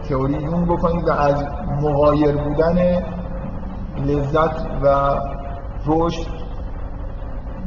[0.09, 1.45] تئوری یون بکنید و از
[1.81, 3.03] مغایر بودن
[4.05, 5.15] لذت و
[5.85, 6.40] رشد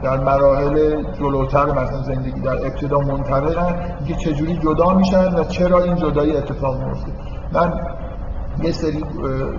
[0.04, 5.96] در مراحل جلوتر مثلا زندگی در ابتدا منطبقن که چجوری جدا میشن و چرا این
[5.96, 7.12] جدایی اتفاق میفته.
[7.52, 7.72] من
[8.62, 9.04] یه سری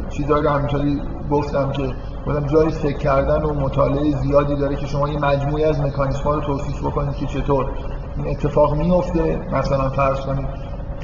[0.10, 1.93] چیزایی رو همینطوری گفتم که
[2.26, 6.36] بودم جای فکر کردن و مطالعه زیادی داره که شما یه مجموعی از مکانیسم ها
[6.36, 7.72] رو توصیف بکنید که چطور
[8.18, 9.39] این اتفاق میفته.
[9.54, 10.48] مثلا فرض کنید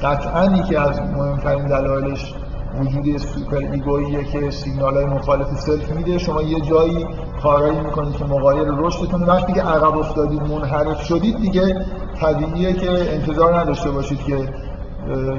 [0.02, 2.34] قطعا که از مهمترین دلایلش
[2.80, 6.18] وجود super ego ییه که سیگنال های مخالف self میده.
[6.18, 7.06] شما یه جایی
[7.42, 11.84] کارایی می‌کنید که مغایر رشدتون وقتی که عقب افتادید منحرف شدید دیگه
[12.20, 14.48] طبیعیه که انتظار نداشته باشید که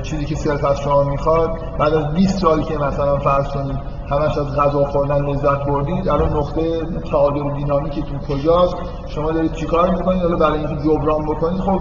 [0.02, 1.50] چیزی که سلف از شما می‌خواد.
[1.80, 3.80] بعد از 20 سال که مثلا فرض کنید
[4.10, 6.82] همش از غذا خوردن لذت بردید الان نقطه
[7.12, 8.76] تعادل دینامیکتون کجاست؟
[9.08, 11.80] شما دارید چیکار می‌کنید؟ حالا برای اینکه جبران بکنید خب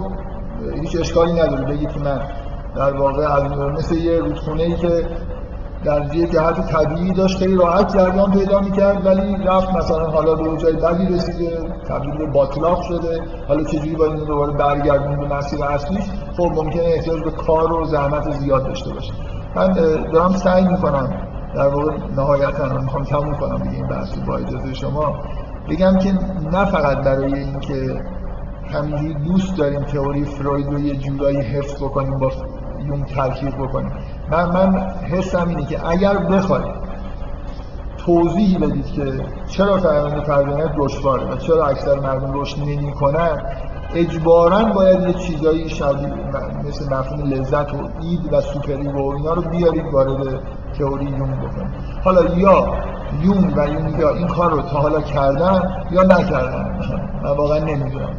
[0.81, 1.65] هیچ اشکالی نداره.
[1.65, 2.21] بگید که من
[2.75, 5.07] در واقع از مثل یه رودخونه ای که
[5.85, 10.57] در یه جهت طبیعی داشت خیلی راحت جریان پیدا می‌کرد ولی رفت مثلا حالا به
[10.57, 13.21] جای بدی رسیده تبدیل به باطلاق شده.
[13.47, 16.03] حالا چجوری باید اینو دوباره برگردونیم به مسیر اصلیش؟
[16.37, 19.13] خب ممکنه احتیاج به کار و زحمت زیاد داشته باشه.
[19.55, 19.71] من
[20.13, 21.13] دارم سعی می‌کنم
[21.55, 25.15] در واقع نهایتا می‌خوام تموم کنم دیگه این بحث با اجازه شما.
[25.69, 26.13] بگم که
[26.51, 28.01] نه فقط برای اینکه
[28.73, 32.31] همینجوری دوست داریم تئوری فروید رو یه جورایی حفظ بکنیم با
[32.87, 33.91] یون ترکیب بکنیم
[34.31, 36.83] من من حسم اینه که اگر بخواید
[38.05, 39.13] توضیحی بدید که
[39.47, 43.41] چرا فرآیند پردازش دشواره و چرا اکثر مردم رشد نمی‌کنن
[43.95, 46.13] اجبارا باید یه چیزایی شبیه
[46.67, 50.39] مثل مفهوم لذت و اید و سوپری و اینا رو بیارید وارد
[50.77, 51.73] تئوری یون بکنید.
[52.03, 52.73] حالا یا
[53.21, 55.61] یون و یا این کار رو تا حالا کردن
[55.91, 56.79] یا نکردن
[57.23, 58.09] من واقعا نمی‌دونم.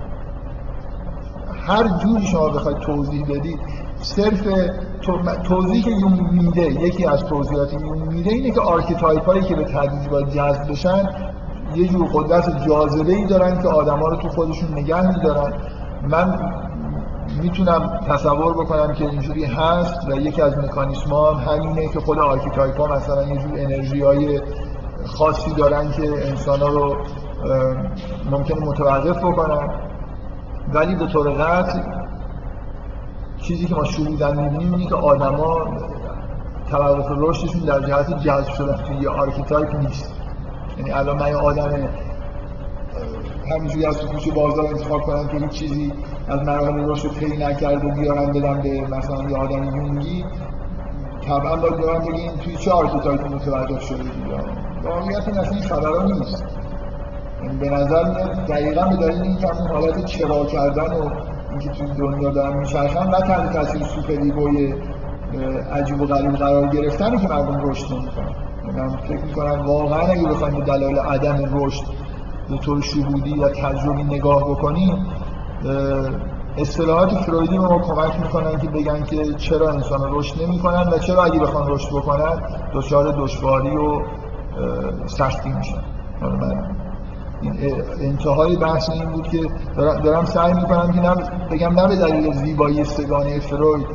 [1.67, 3.61] هر جوری شما بخواید توضیح بدید
[4.05, 4.43] صرف
[5.45, 9.65] توضیحی که یونگ میده یکی از توضیحات یونگ میده اینه که archetype هایی که به
[9.65, 11.09] تدریج باید جذب بشن
[11.75, 15.53] یه جور قدرت جاذبه ای دارن که آدما رو تو خودشون نگه میدارن.
[16.09, 16.39] من
[17.43, 22.81] می‌تونم تصور بکنم که اینجوری هست و یکی از مکانیسم ها همینه که خود archetype
[22.81, 24.41] ها مثلا یه جور انرژی های
[25.07, 26.97] خاصی دارن که انسان ها رو
[28.31, 29.69] ممکنه متوقف بکنن.
[30.73, 32.04] ولی به طور قطع
[33.45, 35.77] چیزی که ما شهودن می‌بینیم اینه که آدما
[36.71, 40.13] توقف رشدشون در جهت جذب شدن توی یه archetype نیست.
[40.79, 41.89] یعنی الان من یه آدم
[43.51, 45.93] همینجوری از کوچه بازار انتخاب کنم که هیچ چیزی
[46.29, 50.25] از مراحل رشد طی نکرد و بیارم بدم به مثلا یه آدم یونگی.
[51.29, 54.39] طبعا باید دارم بگیم توی چه archetype متوجه شده دیگه
[54.85, 56.45] واقعیت این اصلا این خبرها نیست.
[57.43, 61.11] یعنی به نظر میاد دقیقا به دلیل اینکه اون حالت چرا کردن و
[61.55, 64.75] اینکه توی دنیا دارن میچرخن نه تنها تاثیر super ego ی
[65.73, 68.35] عجیب و غریب قرار گرفتنه که مردم رشد نمی‌کنن.
[68.77, 71.85] من فکر می‌کنم واقعا اگه بخوایم به دلایل عدم رشد
[72.51, 75.07] به طور شهودی و تجربی نگاه بکنیم
[76.57, 81.41] اصطلاحات فرویدی ما کمک می‌کنن که بگن که چرا انسان رشد نمی‌کنن و چرا اگه
[81.41, 82.43] بخوان رشد بکنن
[82.75, 84.01] دچار دشواری و
[85.07, 85.83] سختی میشن.
[88.01, 89.41] انتهای بحث این بود که
[89.77, 91.17] دارم سعی می‌کنم که نم
[91.51, 93.87] بگم نه به دلیل زیبایی سگانه فروید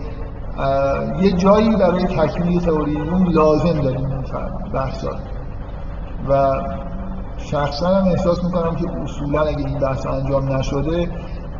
[1.21, 2.97] یه جایی برای تکمیل تئوری
[3.33, 4.23] لازم داریم این
[4.73, 5.11] بحثا
[6.29, 6.61] و
[7.37, 11.09] شخصا هم احساس می‌کنم که اصولا اگه این بحث انجام نشده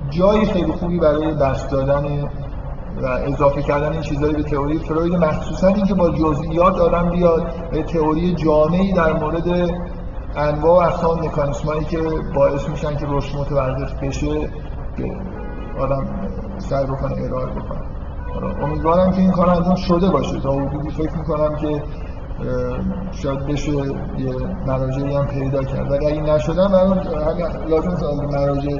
[0.10, 2.30] جایی خیلی خوبی برای بحث دادن
[3.02, 7.44] و اضافه کردن این چیزهایی به تئوری فروید مخصوصا اینکه با جزئیات آدم بیاد
[7.88, 9.72] تئوری جامعی در مورد
[10.36, 12.02] انواع و اقسام مکانیسمایی که
[12.36, 14.50] باعث میشن که رشد متوقف بشه
[15.80, 16.08] آدم
[16.58, 17.80] سعی بکنه ارائه بکنه.
[18.64, 20.40] امیدوارم که این کار انجام شده باشه.
[20.40, 21.84] تا حدودی فکر می‌کنم که
[23.12, 24.36] شاید بشه یه
[24.68, 25.92] مراجعی هم پیدا کرد.
[25.92, 27.02] ولی اگه نشدن من
[27.70, 28.80] لازم سال مراجع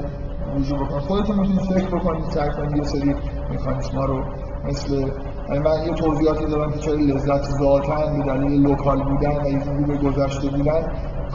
[0.56, 0.98] وجود بکنم.
[0.98, 3.14] خودتون می‌تونید فکر بکنید سعی کنید یه سری
[3.52, 4.24] مکانیسم رو
[4.64, 5.10] مثل
[5.50, 9.96] من یه توضیحاتی دارم که چرا لذت ذاتن به دلیل local بودن و یه به
[9.96, 10.82] گذشته بودن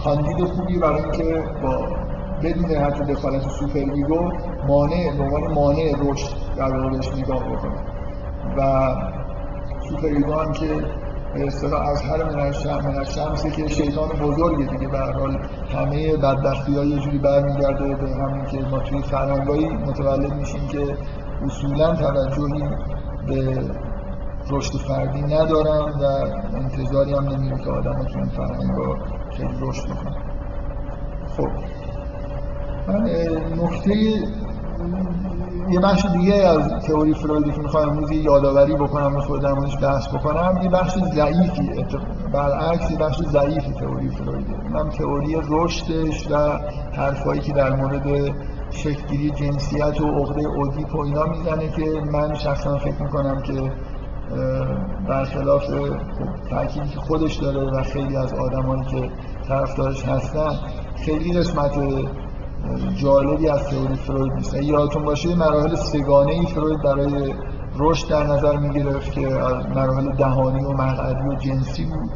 [0.04, 1.88] کاندید خوبی برای اینکه با
[2.44, 4.32] بدون حتی دخالت super ego
[4.68, 7.80] مانع به عنوان مانع رشد در واقعش نگاه بکنه.
[8.58, 8.96] و
[9.90, 10.68] super ego هم که
[11.34, 14.88] به اصطلاح اظهر من الشمس که شیطان بزرگه دیگه.
[14.88, 15.38] به حال
[15.76, 20.98] همه بدبختی ها یه جوری برمیگرده به همین که ما توی فرهنگایی متولد میشیم که
[21.46, 22.64] اصولا توجهی
[23.28, 23.64] به
[24.52, 26.06] رشد فردی ندارن و
[26.56, 28.72] انتظاری هم نمیره که آدم توی این فرهنگ
[29.38, 30.16] خیلی رشد بکنن
[31.38, 31.50] خب.
[32.88, 33.10] من
[33.64, 33.96] نکته
[35.70, 39.78] یه بخش دیگه از تئوری فرویدی که می‌خوام امروز یادآوری بکنم و خود در موردش
[39.78, 41.86] بحث بکنم یه بخش ضعیفی
[42.34, 44.54] برعکس یه بخش ضعیفی تئوری فرویدی.
[44.74, 46.36] من تئوری رشدش و
[46.98, 48.36] حرفایی که در مورد
[48.70, 53.72] شکلگیری جنسیت و عقده اودیپ و اینا می‌زنه که من شخصا فکر می‌کنم که
[55.08, 55.64] برخلاف
[56.50, 59.10] تأکیدی که خودش داره و خیلی از آدمایی که
[59.48, 60.52] طرفدارش هستن
[61.06, 61.80] خیلی قسمت
[62.96, 64.54] جالبی از تئوری فروید نیست.
[64.54, 67.34] یادتون باشه مراحل سگانه ای فروید برای
[67.78, 69.28] رشد در نظر می گرفت که
[69.76, 72.10] مراحل دهانی و مقعدی و جنسی بود.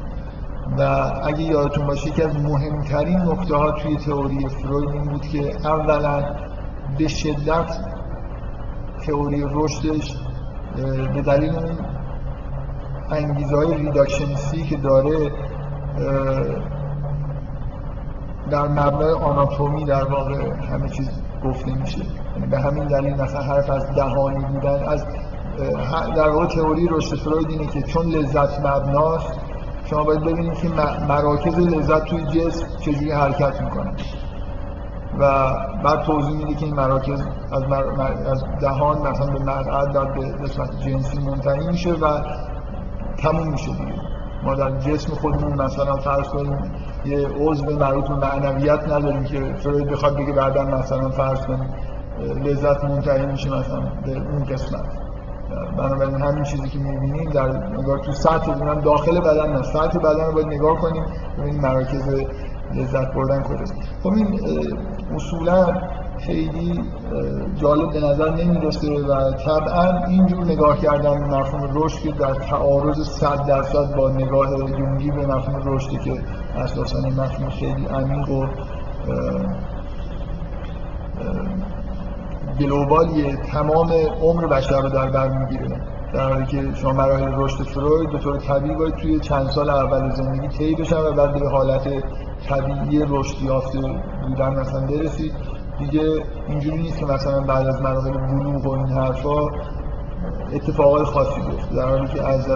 [0.78, 5.68] و اگه یادتون باشه که از مهمترین نکته ها توی تئوری فروید این بود که
[5.68, 6.24] اولا
[6.98, 7.78] به شدت
[9.06, 10.16] تئوری رشدش
[11.14, 11.54] به دلیل
[13.12, 15.32] انگیزه های ریداکشنسی که داره
[18.52, 21.10] در مبنای آناتومی در واقع همه چیز
[21.46, 22.02] گفته میشه.
[22.36, 25.06] یعنی به همین دلیل مثلا حرف از دهانی بودن از
[26.16, 29.40] در واقع تئوری رشد فروید اینه که چون لذت مبناست
[29.86, 30.70] شما باید ببینید که
[31.08, 33.92] مراکز لذت توی جسم چجوری حرکت می‌کنه.
[35.20, 35.54] و
[35.84, 37.64] بعد توضیح میده که این مراکز از,
[38.26, 42.22] از دهان مثلا به مقعد در به قسمت جنسی منتهی میشه و
[43.24, 43.94] تموم میشه دیگه
[44.44, 46.58] ما در جسم خودمون مثلا فرض کنیم
[47.06, 51.70] یه عضو مربوط به معنویت نداریم که فروید بخواد بگه بعدا مثلا فرض کنیم
[52.44, 54.86] لذت منتهی میشه مثلا به اون قسمت.
[55.78, 60.26] بنابراین همین چیزی که می‌بینیم در نگاه تو سطح بودن داخل بدن نه سطح بدن
[60.26, 61.04] رو باید نگاه کنیم
[61.38, 62.16] ببینیم مراکز
[62.74, 63.74] لذت بردن کجاست.
[64.04, 64.40] خب این
[65.16, 65.66] اصولا
[66.26, 66.84] خیلی
[67.56, 73.08] جالب به نظر نمی‌رسه و طبعا اینجور نگاه کردن به مفهوم رشد که در تعارض
[73.08, 76.22] صد درصد با نگاه یونگی به مفهوم رشدی که
[76.56, 78.46] اساسا مفهوم خیلی عمیق و
[82.60, 83.92] گلوبالی تمام
[84.22, 85.82] عمر بشر رو در بر می‌گیره.
[86.14, 90.10] در حالی که شما مراحل رشد فروید به طور طبیعی باید توی چند سال اول
[90.10, 91.88] زندگی طی بشن و بعد به حالت
[92.50, 93.80] طبیعی رشد یافته
[94.28, 95.59] بودن مثلا برسید.
[95.80, 99.48] دیگه اینجوری نیست که مثلا بعد از مراحل بلوغ و این حرفا
[100.54, 101.76] اتفاقات خاصی بیفته.
[101.76, 102.50] در حالی که از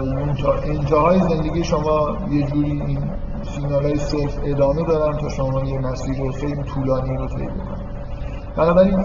[0.63, 3.11] انتهای زندگی شما یه جوری این
[3.43, 7.93] سیگنال های سلف ادامه دارن تا شما یه مسیر خیلی طولانی رو طی بکنید
[8.57, 8.99] بنابراین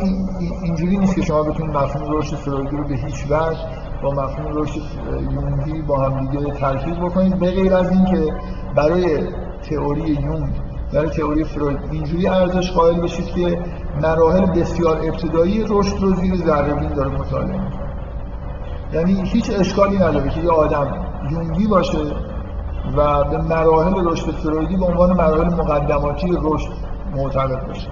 [0.63, 3.59] اینجوری نیست که شما بتونید مفهوم رشد فرویدی رو به هیچ وجه
[4.03, 4.81] با مفهوم رشد
[5.31, 7.39] یونگی با هم دیگه ترکیب بکنید.
[7.39, 8.33] به غیر از اینکه
[8.77, 9.19] برای
[9.71, 10.55] تئوری یونگ
[10.93, 11.79] برای تئوری فروید.
[11.91, 13.59] اینجوری ارزش قائل بشید که
[14.03, 17.61] مراحل بسیار ابتدایی رشد رو زیر ذره داره مطالعه
[18.93, 21.99] یعنی هیچ اشکالی نداره که یه آدم یونگی باشه
[22.97, 26.73] و به مراحل رشد فرویدی به عنوان مراحل مقدماتی رشد
[27.17, 27.89] معتقد باشه.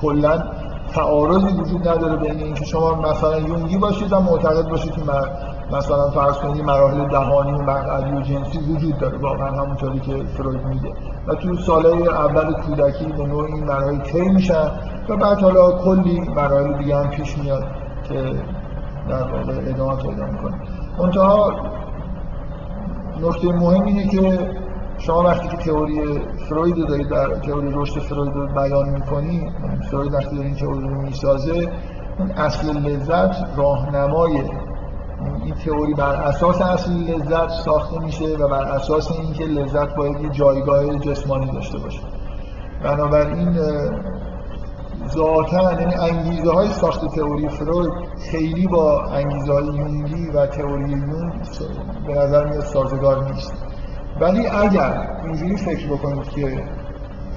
[0.00, 0.42] کلا
[0.94, 5.00] تعارضی وجود نداره بین اینکه شما مثلا یونگی باشید و معتقد باشید که
[5.72, 9.18] مثلا فرض کنید مراحل دهانی و مقعدی و جنسی وجود داره.
[9.18, 10.92] واقعا همونطوری که فروید میگه.
[11.26, 14.70] و تو سالهای اول کودکی به نوع این مراحل طی میشن
[15.08, 17.64] و بعد حالا کلی مراحل دیگه هم پیش میاد
[18.08, 18.14] که
[19.08, 20.58] در واقع ادامه پیدا می‌کنه.
[20.98, 21.52] منتها
[23.22, 24.50] نکته مهم اینه که
[24.98, 29.52] شما وقتی که تئوری فروید رو دارید در تئوری رشد فروید رو بیان می‌کنی
[29.90, 31.68] فروید وقتی داره این تئوری رو می‌سازه
[32.36, 34.42] اصل لذت راهنمای
[35.44, 40.28] این تئوری بر اساس اصل لذت ساخته میشه و بر اساس اینکه لذت باید یه
[40.28, 42.00] جایگاه جسمانی داشته باشه.
[42.84, 43.58] بنابراین
[45.08, 47.92] ذاتا یعنی انگیزه های ساخت تئوری فروید
[48.30, 51.32] خیلی با انگیزه های یونگی و تئوری یونگ
[52.06, 53.52] به نظر میاد سازگار نیست.
[54.20, 56.64] ولی اگر اینجوری فکر بکنید که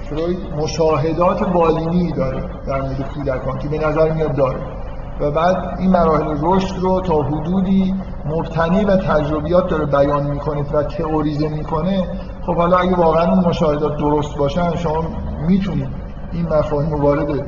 [0.08, 4.81] فروید مشاهدات بالینی داره در مورد کودکان که به نظر میاد داره.
[5.22, 7.94] و بعد این مراحل رشد رو تا حدودی
[8.26, 12.08] مبتنی و تجربیات داره بیان می‌کنه و تئوریزه می‌کنه
[12.46, 15.04] خب حالا اگه واقعا اون مشاهدات درست باشن شما
[15.48, 15.88] می‌تونید
[16.32, 17.46] این مفاهیم وارد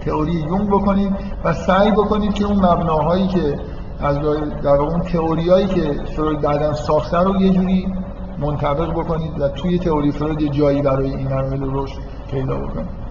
[0.00, 3.58] تئوری یونگ بکنید و سعی بکنید که اون مبناهایی که
[4.00, 4.18] از
[4.62, 7.94] در اون تئوریایی که فروید بعدا ساخته رو یه جوری
[8.38, 11.98] منطبق بکنید و توی تئوری فروید یه جایی برای این مراحل رشد
[12.30, 13.07] پیدا بکنید.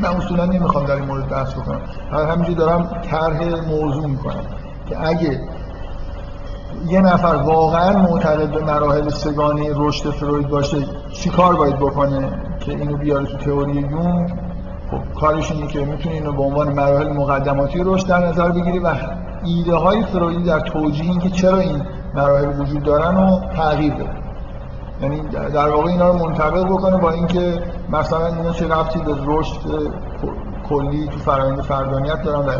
[0.00, 1.80] من اصولا نمی‌خوام در این مورد بحث بکنم.
[2.12, 4.44] همینجوری دارم طرح موضوع می‌کنم
[4.88, 5.40] که اگه
[6.86, 10.76] یه نفر واقعا معتقد به مراحل سگانه رشد فروید باشه
[11.12, 12.28] چی کار باید بکنه
[12.60, 14.32] که اینو بیاره تو تئوری یونگ؟
[14.90, 18.94] خب کارش اینه که می‌تونه اینو به عنوان مراحل مقدماتی رشد در نظر بگیری و
[19.44, 21.82] ایده های فرویدی در توجیه این که چرا این
[22.14, 24.23] مراحل وجود دارن رو تغییر بده.
[25.04, 29.60] یعنی در واقع اینا رو منطبق بکنه با اینکه مثلا اینا چه ربطی به رشد
[30.68, 32.50] کلی تو فرآیند فردانیت دارن و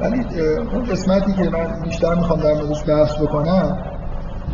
[0.00, 3.89] الی ولی اون قسمتی که من بیشتر می‌خوام در موردش بحث بکنم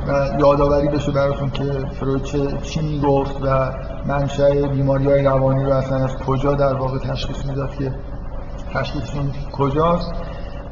[0.09, 1.64] و یادآوری بشه براتون که
[2.01, 3.70] فروید چه چی می‌گفت و
[4.07, 7.95] منشأ بیماری های روانی رو اصلا از کجا در واقع تشخیص می‌داد که
[8.74, 10.12] تشخیصشون کجاست.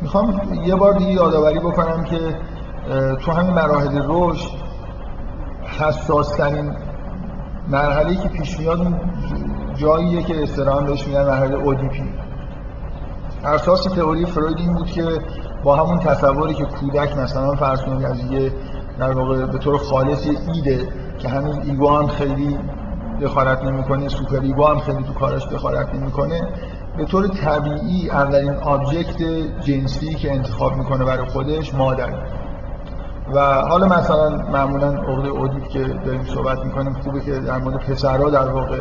[0.03, 2.19] می‌خوام یه بار دیگه یادآوری بکنم که
[3.25, 4.51] تو همین مراحل رشد
[5.79, 6.77] حساس ترین
[7.69, 9.01] مرحله که پیش میاد
[9.77, 12.15] جاییه که اصطلاحا بهش میگن مرحله اودیپی
[13.45, 15.05] اساس تئوری فروید این بود که
[15.65, 18.53] با همون تصوری که کودک مثلا فرض کنید از یه
[18.99, 22.59] در واقع به طور خالص یه id ه که همین ego هم خیلی
[23.23, 26.49] دخالت نمی‌کنه super ego هم خیلی تو کارش دخالت نمی‌کنه
[26.97, 29.23] به طور طبیعی اولین object
[29.65, 32.15] جنسی که انتخاب می‌کنه برای خودش مادر.
[33.35, 38.31] و حالا مثلا معمولا عقده اودیپ که داریم صحبت می‌کنیم خوبه که در مورد پسرها
[38.31, 38.79] در واقع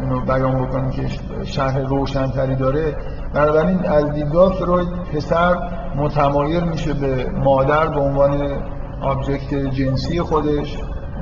[0.00, 1.08] اینو بیان بکنیم که
[1.44, 2.96] شهر روشنتری داره.
[3.34, 5.56] بنابراین از دیدگاه فروید پسر
[5.96, 8.62] متمایل میشه به مادر به عنوان
[9.04, 10.78] آبجکت جنسی خودش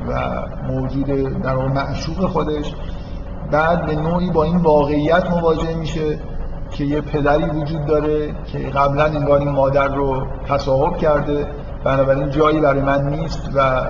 [0.08, 1.06] و موجود
[1.42, 2.74] در واقع معشوق خودش.
[3.50, 6.18] بعد به نوعی با این واقعیت مواجه میشه
[6.70, 11.46] که یه پدری وجود داره که قبلا انگار این مادر رو تصاحب کرده.
[11.84, 13.86] بنابراین جایی برای من نیست و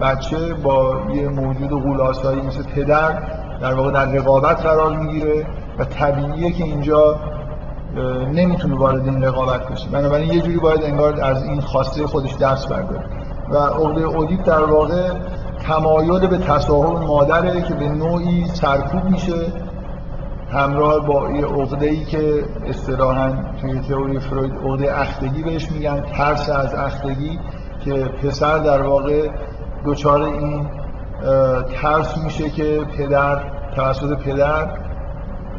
[0.00, 3.22] بچه با یه موجود غولاسایی مثل پدر
[3.60, 5.46] در واقع در رقابت قرار می‌گیره
[5.78, 7.20] و طبیعیه که اینجا
[8.32, 9.88] نمی‌تونه وارد این رقابت بشه.
[9.88, 13.04] بنابراین یه جوری باید انگار از این خواسته خودش دست برداره.
[13.50, 15.10] و عقده اودیپ در واقع
[15.66, 19.46] تمایل به تصاحب مادره که به نوعی سرکوب میشه
[20.52, 26.48] همراه با یه عقده ای که اصطلاحا توی تئوری فروید عقده اختگی بهش میگن ترس
[26.48, 27.38] از اختگی
[27.84, 29.28] که پسر در واقع
[29.84, 30.66] دچار این
[31.82, 33.40] ترس میشه که پدر
[33.76, 34.68] توسط پدر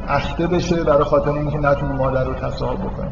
[0.07, 3.11] اخته بشه برای خاطر اینکه نتونه مادر رو تصاحب بکنه.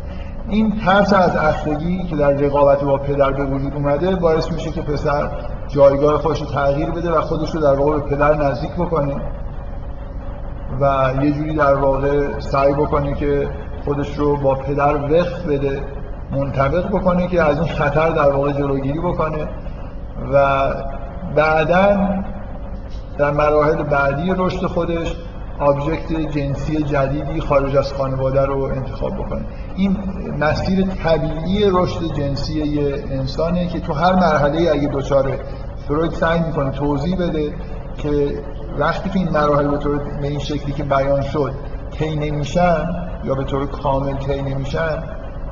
[0.50, 4.82] این ترس از اختگی که در رقابت با پدر به وجود اومده باعث میشه که
[4.82, 5.30] پسر
[5.68, 9.16] جایگاه خودش رو تغییر بده و خودش رو در واقع به پدر نزدیک بکنه
[10.82, 13.50] و یه جوری در واقع سعی بکنه که
[13.86, 15.84] خودش رو با پدر وقف بده
[16.32, 19.48] منطبق بکنه که از این خطر در واقع جلوگیری بکنه
[20.34, 20.64] و
[21.36, 21.98] بعدا
[23.18, 25.16] در مراحل بعدی رشد خودش
[25.60, 29.46] آبجکت جنسی جدیدی خارج از خانواده رو انتخاب بکنه.
[29.76, 29.98] این
[30.40, 35.38] مسیر طبیعی رشد جنسی یه انسانه که تو هر مرحله اگه دچار
[35.88, 37.54] فروید سعی می‌کنه توضیح بده
[37.98, 38.44] که
[38.80, 41.52] وقتی که این مراحل به طور به این شکلی که بیان شد
[42.00, 42.90] طی نمیشن
[43.24, 45.04] یا به طور کامل طی نمیشن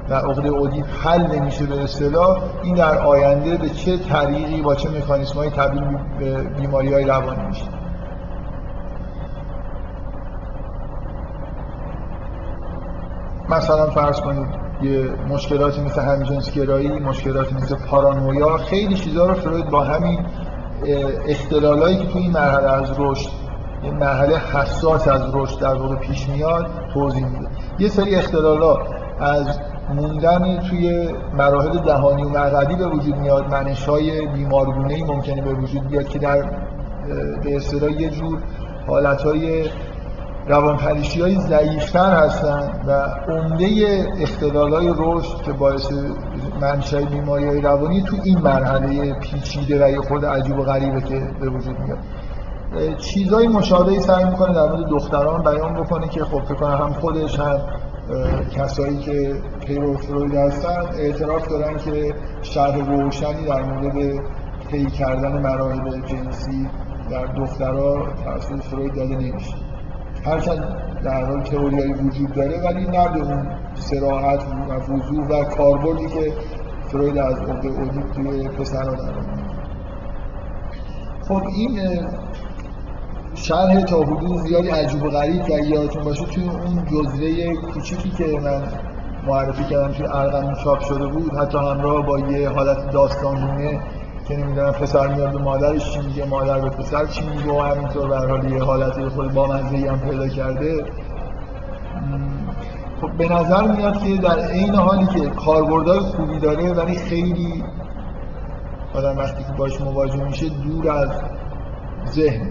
[0.10, 4.90] و عقده اودیپ حل نمیشه به اصطلاح این در آینده به چه طریقی با چه
[4.90, 5.84] مکانیسم های تبدیل
[6.20, 7.83] به بیماری های روانی میشه.
[13.54, 14.48] مثلا فرض کنید
[14.82, 20.20] یه مشکلاتی مثل همجنسگرایی مشکلاتی مثل پارانویا خیلی چیزا رو فروید با همین
[21.28, 23.30] اختلالایی که توی این مرحله از رشد
[23.84, 27.48] این مرحله حساس از رشد در واقع پیش میاد توضیح میده.
[27.80, 28.78] یه سری اختلالا
[29.20, 29.60] از
[29.96, 35.54] موندن توی مراحل دهانی و مقعدی به وجود میاد منش های بیمارگونه ای ممکنه به
[35.54, 36.42] وجود بیاد که در
[37.44, 38.40] به اصطلاح یه جور
[38.88, 39.70] حالت های
[40.48, 42.92] روانپریشی های ضعیفتر هستن و
[43.32, 43.68] عمده
[44.20, 45.92] اختلال های رشد که باعث
[46.62, 51.32] منشأ بیماری های روانی تو این مرحله پیچیده و یه خود عجیب و غریبه که
[51.40, 51.98] به وجود میاد.
[52.98, 57.40] چیزای مشابهی سعی می‌کنه در مورد دختران بیان بکنه که خب فکر کنم هم خودش
[57.40, 57.62] هم
[58.56, 59.36] کسایی که
[59.66, 64.20] پیرو فروید هستن اعتراف دارن که شرح روشنی در مورد
[64.72, 66.70] طی کردن مراحل جنسی
[67.12, 69.63] در دخترها توسط فروید داده نمیشه.
[70.26, 70.64] هرچند
[71.04, 76.34] در حال تئوریایی وجود داره ولی نه به اون سراحت و وضوح و کاربردی که
[76.88, 78.44] فروید از عقده اودیپ توی
[78.74, 79.24] داره.
[81.28, 81.80] خب این
[83.36, 88.40] شرح تا حدود زیادی عجیب و غریب که یادتون باشه توی اون جزوه کوچیکی که
[88.40, 88.64] من
[89.28, 93.80] معرفی کردم توی ارقم چاپ شده بود حتی همراه با یه حالت داستانونه
[94.28, 98.08] که نمی‌دونم پسر میاد به مادرش چی میگه مادر به پسر چی میگه و همینطور
[98.08, 100.86] به حال یه حالت خود با هم پیدا کرده.
[103.02, 107.64] خب به نظر میاد که در عین حالی که کاربردهای خوبی داره ولی خیلی
[108.94, 111.10] آدم وقتی که باش مواجه میشه دور از
[112.12, 112.48] ذهن.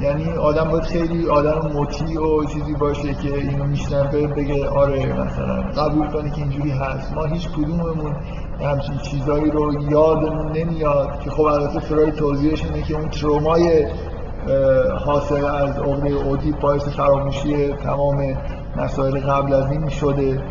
[0.00, 5.62] یعنی آدم باید خیلی آدم مطیع و چیزی باشه که اینو میشنفه بگه آره مثلا
[5.62, 7.12] قبول کنه که اینجوری هست.
[7.12, 8.16] ما هیچ کدوممون
[8.60, 13.86] همچین چیزایی رو یادمون نمیاد که خب البته فرای توضیحش اینه که اون ترومای
[15.04, 18.36] حاصل از عقده اودی باعث فراموشی تمام
[18.76, 20.42] مسائل قبل از این شده.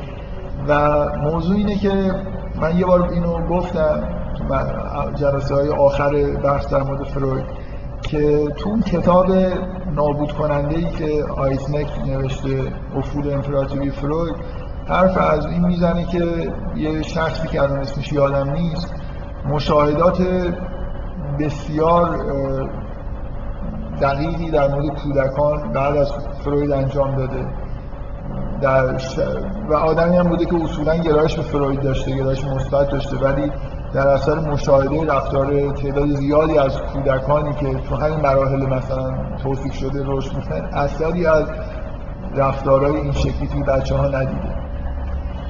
[0.68, 2.14] و موضوع اینه که
[2.62, 4.04] من یه بار اینو گفتم
[5.16, 7.46] جلسه های آخر بحث در مورد فروید.
[8.08, 9.26] که تو کتاب
[9.96, 14.36] نابود کننده ای که آیزنک نوشته افول امپراتوری فروید
[14.88, 18.94] حرف از این می‌زنه که یه شخصی که الان اسمش یادم نیست
[19.50, 20.22] مشاهدات
[21.40, 22.18] بسیار
[24.02, 26.12] دقیقی در مورد کودکان بعد از
[26.44, 27.48] فروید انجام داده
[28.62, 28.98] در.
[29.70, 33.52] و آدمی هم بوده که اصولا گرایش به فروید داشته گرایش مثبت داشته ولی
[33.94, 40.04] در اثر مشاهده رفتار تعداد زیادی از کودکانی که تو همین مراحل مثلا توصیف شده
[40.06, 41.46] رشد می‌کنن اثری از
[42.36, 44.58] رفتارهای این شکلی توی بچه ها ندیده.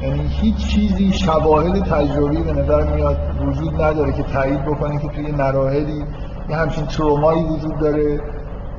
[0.01, 5.31] یعنی هیچ چیزی شواهد تجربی به نظر میاد وجود نداره که تایید بکنه که توی
[5.31, 6.05] مراحلی
[6.49, 8.19] یه همچین ترومایی وجود داره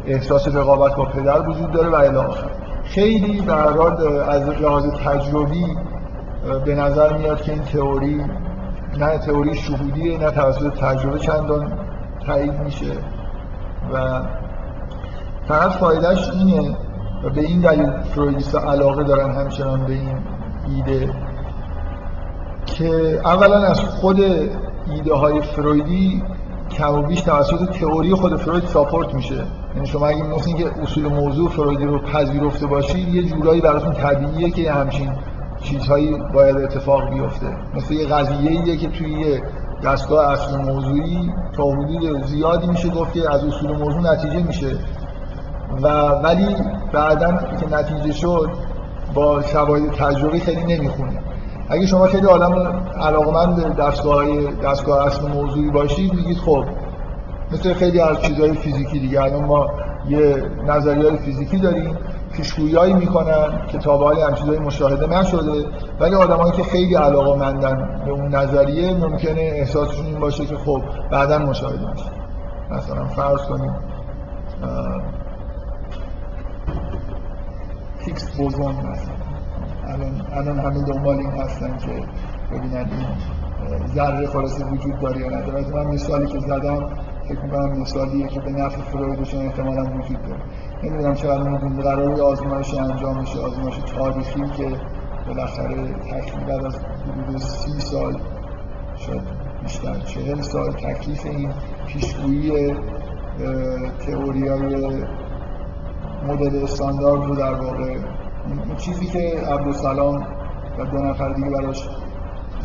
[0.07, 2.35] احساس رقابت با پدر وجود داره و الی
[2.85, 3.53] خیلی به
[4.31, 5.67] از لحاظ تجربی
[6.65, 8.25] به نظر میاد که این تئوری
[8.99, 11.73] نه تئوری شهودیه نه توسط تجربه چندان
[12.27, 12.93] تایید میشه.
[13.95, 14.23] و
[15.49, 16.77] فقط فایدهش اینه
[17.25, 20.19] و به این دلیل فرویدیستا علاقه دارن همچنان به این
[20.69, 21.15] ایده
[22.67, 24.21] که اولا از خود
[24.91, 26.23] ایده های فرویدی
[26.71, 29.45] کم و بیش توسط تئوری خود فروید ساپورت میشه.
[29.75, 34.51] یعنی شما اگه مثل اینکه اصول موضوع فرویدی رو پذیرفته باشید یه جورایی براتون طبیعیه
[34.51, 35.13] که همچین
[35.61, 37.47] چیزهایی باید اتفاق بیفته.
[37.75, 39.43] مثل یه قضیه که توی یه
[39.85, 44.77] دستگاه اصل موضوعی تا حدود زیادی میشه گفت که از اصول موضوع نتیجه میشه.
[45.83, 46.57] و ولی
[46.93, 48.51] بعدا که نتیجه شد
[49.15, 51.21] با شواهد تجربی خیلی نمی‌خونه.
[51.69, 52.53] اگه شما خیلی آدم
[53.01, 54.25] علاقمند دستگاه
[54.65, 56.65] دستگاه اصل موضوعی باشید میگید خب
[57.53, 59.67] مثل خیلی از چیزهای فیزیکی دیگه الان ما
[60.09, 61.97] یه نظریه فیزیکی داریم
[62.33, 65.65] پیشگویی می‌کنن که تا به حال مشاهده نشده.
[66.01, 70.83] ولی آدمایی که خیلی علاقه مندن به اون نظریه ممکنه احساسشون این باشه که خب
[71.11, 72.11] بعدا مشاهده میشه.
[72.71, 73.73] مثلا فرض کنیم
[77.99, 79.15] هیکس بوزون مثلا.
[79.89, 82.03] الان الان همه دنبال این هستن که
[82.53, 85.75] ببینن این ذره خلاصه وجود داره یا نداره.
[85.75, 86.91] من مثالی که زدم
[87.29, 90.41] فکر می‌کنم مثالیه که به نفع فرویدشون احتمالا وجود داره.
[90.83, 94.71] نمی‌دونم چقدر می‌دونم قرار آزمایش انجام میشه آزمایش تاریخی که
[95.27, 98.21] بالاخره تقریبا از حدود سی سال
[99.07, 99.21] شد
[99.63, 101.53] بیشتر چهل سال تکلیف این
[101.87, 102.75] پیشگویی
[104.07, 105.05] تئوری های
[106.29, 107.97] مدل استاندارد رو در واقع
[108.77, 110.17] چیزی که عبدالسلام
[110.79, 111.89] و دو نفر دیگه براش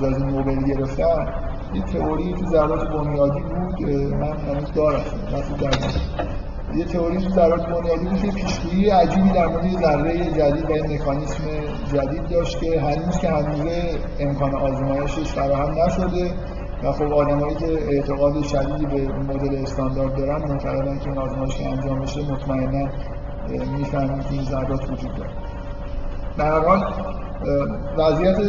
[0.01, 1.25] جایزه نوبل گرفتن
[1.73, 5.03] یه تئوری تو ذرات بنیادی بود من هنوز دارم
[6.75, 10.93] یه تئوری تو ذرات بنیادی بود که پیشگویی عجیبی در مورد ذره جدید و این
[10.93, 11.43] مکانیسم
[11.93, 16.31] جدید داشت که هنوز که هنوزه امکان آزمایشش فراهم نشده
[16.83, 21.99] و خب آدمایی که اعتقاد شدیدی به مدل استاندارد دارن معتقدن که آزمایش که انجام
[21.99, 22.89] بشه مطمئنا
[23.77, 26.59] می‌فهمیم که این ذرات وجود داره.
[26.59, 26.83] حال
[27.97, 28.39] وضعیت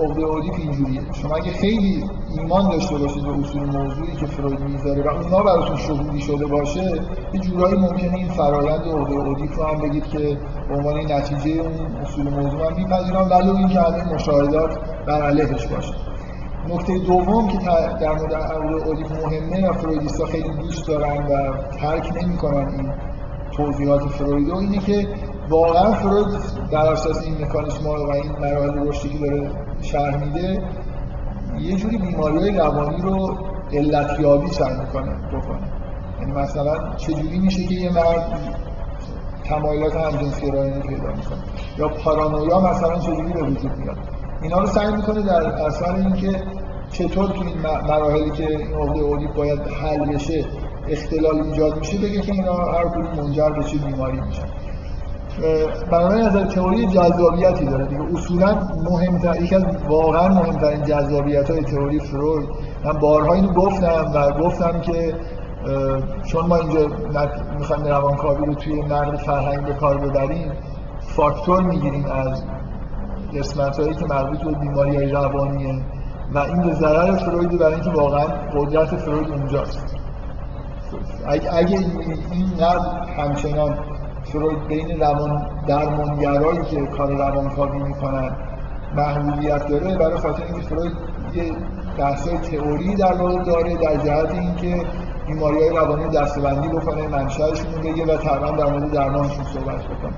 [0.00, 1.00] عقده اودیپ اینجوریه.
[1.12, 2.04] شما اگه خیلی
[2.36, 7.00] ایمان داشته باشید به اصول موضوعی که فروید می‌ذاره و اونا براتون شهودی شده باشه
[7.34, 10.38] یه جورایی ممکنه این فرایند عقده اودیپ رو هم بگید که
[10.68, 13.28] به عنوان نتیجه اون اصول موضوع هم میپذیرم.
[13.30, 15.94] ولو اینکه همه مشاهدات بر علیهش باشه.
[16.68, 17.58] نکته دوم که
[18.00, 22.92] در مورد عقده اودیپ مهمه و فرویدیستا خیلی دوست دارن و ترک نمی‌کنن این
[23.52, 25.08] توضیحات فروید و اینه که
[25.50, 26.26] واقعا فروید
[26.70, 29.50] در اساس این مکانیسم و این مراحل رشدی که داره
[29.82, 30.62] شرح میده
[31.60, 33.38] یه جوری بیماری روانی رو
[33.72, 35.60] علتیابی سعی می‌کنه بکنه.
[36.20, 38.40] یعنی مثلا چجوری میشه که یه مرد
[39.44, 41.42] تمایلات همجنسگرایی رو پیدا می‌کنه؟
[41.78, 43.96] یا پارانویا مثلا چجوری به وجود میاد؟
[44.42, 46.42] اینا رو سعی می‌کنه در اثر اینکه
[46.90, 47.58] چطور تو این
[47.88, 50.44] مراحلی که این عقده اودیپ باید حل بشه
[50.88, 52.84] اختلال ایجاد میشه بگه که اینا هر
[53.16, 54.42] منجر به چه بیماری میشه
[55.90, 58.02] بنابراین نظر تئوری جذابیتی داره دیگه.
[58.14, 58.54] اصولا
[58.90, 62.48] مهمتر یکی از واقعا مهمترین جذابیت های تئوری فروید.
[62.84, 65.14] من بارها اینو گفتم و گفتم که
[66.26, 66.86] چون ما اینجا
[67.58, 70.52] می‌خوایم روانکاوی رو توی نقد فرهنگ به کار ببریم
[71.00, 72.44] فاکتور می‌گیریم از
[73.38, 75.82] قسمت هایی که مربوط به بیماری های روانیه
[76.34, 79.96] و این به ضرر فروید برای اینکه واقعا قدرت فروید اونجاست.
[81.52, 81.78] اگه
[82.32, 83.78] این نقد همچنان
[84.32, 88.36] فروید بین روان درمانگرایی که کار روانکاوی می‌کنن
[88.96, 90.92] محبوبیت داره برای خاطر اینکه فروید
[91.34, 91.52] یه
[91.98, 94.86] بحثای تئوری در واقع داره در جهت اینکه
[95.26, 100.14] بیماری های روانی دستبندی بکنه منشأشون بگه و تقریبا در مورد درمانشون صحبت بکنه.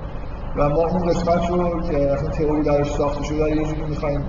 [0.55, 4.23] و ما اون قسمت رو که اصلا تئوری درش ساخته شده یه جوری می‌خوایم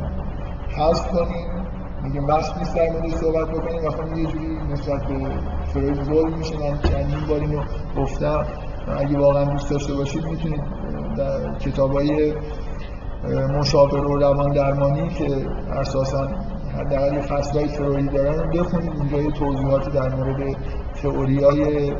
[0.78, 1.66] حذف کنیم.
[2.02, 3.84] میگیم بس نیست در موردش صحبت بکنیم.
[3.84, 5.14] و یه جوری نسبت به
[5.66, 7.62] فروید ظلم میشه من چندین بار اینو
[7.98, 8.46] گفتم.
[8.88, 10.62] اگه واقعا دوست داشته باشید می‌تونید
[11.16, 12.34] در کتابای
[13.58, 16.28] مشاور و روان درمانی که اساسا
[16.78, 20.56] حداقل فصلهای فرویدی دارن رو بخونید اونجا یه توضیحاتی در مورد
[21.02, 21.92] تئوریای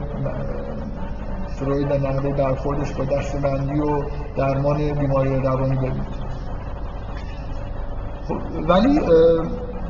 [1.47, 4.02] فروید و نحوه برخوردش با دستبندی و
[4.36, 6.24] درمان بیماری روانی ببینید.
[8.28, 8.36] خب
[8.69, 9.01] ولی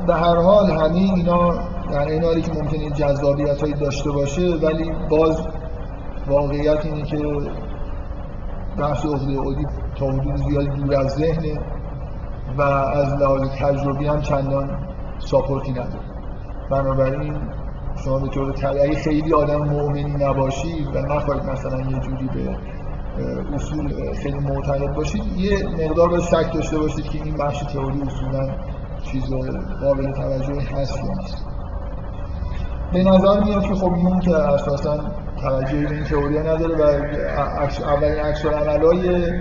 [0.07, 1.53] به هر حال همه اینا
[1.91, 5.47] در این حالی که ممکنه جذابیت هایی داشته باشه ولی باز
[6.27, 7.17] واقعیت اینه که
[8.77, 9.65] بحث عقده اودی
[9.95, 11.59] تا حدود زیادی دور از ذهنه
[12.57, 14.69] و از لحاظ تجربی هم چندان
[15.19, 16.15] ساپورتی نداره.
[16.71, 17.37] بنابراین
[17.95, 22.57] شما به طور طبیعی خیلی آدم مؤمنی نباشید و نخواهید مثلا یه جوری به
[23.55, 28.49] اصول خیلی معتقد باشید یه مقدار باید شک داشته باشید که این بخش تئوری اصولا
[29.03, 29.33] چیز
[29.81, 31.45] قابل توجه هست یا نیست.
[32.93, 34.99] به نظر میاد که خب اون که اساسا
[35.45, 36.81] توجهی به این تئوری نداره و
[37.83, 39.33] اولین عکس های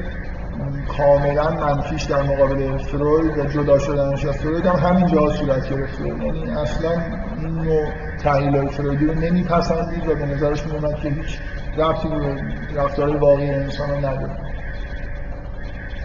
[0.96, 6.06] کاملا منفیش در مقابل فروید و جدا شدنش از فروید هم همین جا صورت گرفته.
[6.06, 6.90] یعنی اصلا
[7.40, 7.86] این نوع
[8.22, 11.38] تحلیل فرویدی رو نمیپسندید و به نظرش میومد که هیچ
[11.76, 12.36] ربطی به
[12.82, 14.36] رفتار واقعی انسان رو نداره.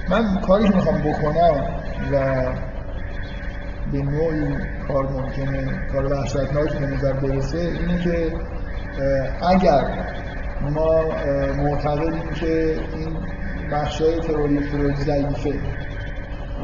[0.09, 1.63] من کاری که می‌خوام بکنم
[2.11, 2.45] و
[3.91, 4.55] به نوعی
[4.87, 8.31] کار ممکنه کار وحشتناکی به نظر برسه اینه که
[9.49, 9.83] اگر
[10.61, 11.03] ما
[11.57, 13.17] معتقدیم که این
[13.71, 15.53] بخشای تئوری فروید ضعیفه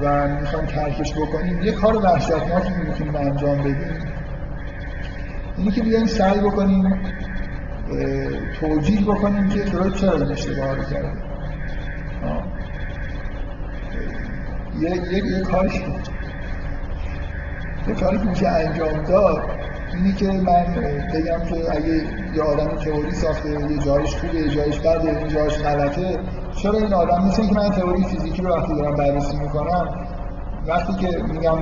[0.01, 4.15] و می‌خوایم ترکش بکنیم یه کار وحشتناکی می‌تونیم انجام بدیم.
[5.57, 6.99] اینی که بیایم سعی بکنیم
[8.59, 11.11] توجیه بکنیم که فروید چرا این اشتباه رو کرده
[14.79, 15.83] یه, یه, یه کاری
[17.87, 19.64] یه کاری که میشه انجام داد
[19.95, 20.65] اینی که من
[21.13, 22.03] بگم که اگه
[22.35, 26.19] یه آدم تئوری ساخته یه جایش خوبه یه جایش بده یه جایش غلطه
[26.55, 30.07] چرا این آدم؟ مثل اینکه من تئوری فیزیکی رو وقتی دارم بررسی می‌کنم
[30.67, 31.57] وقتی که میگم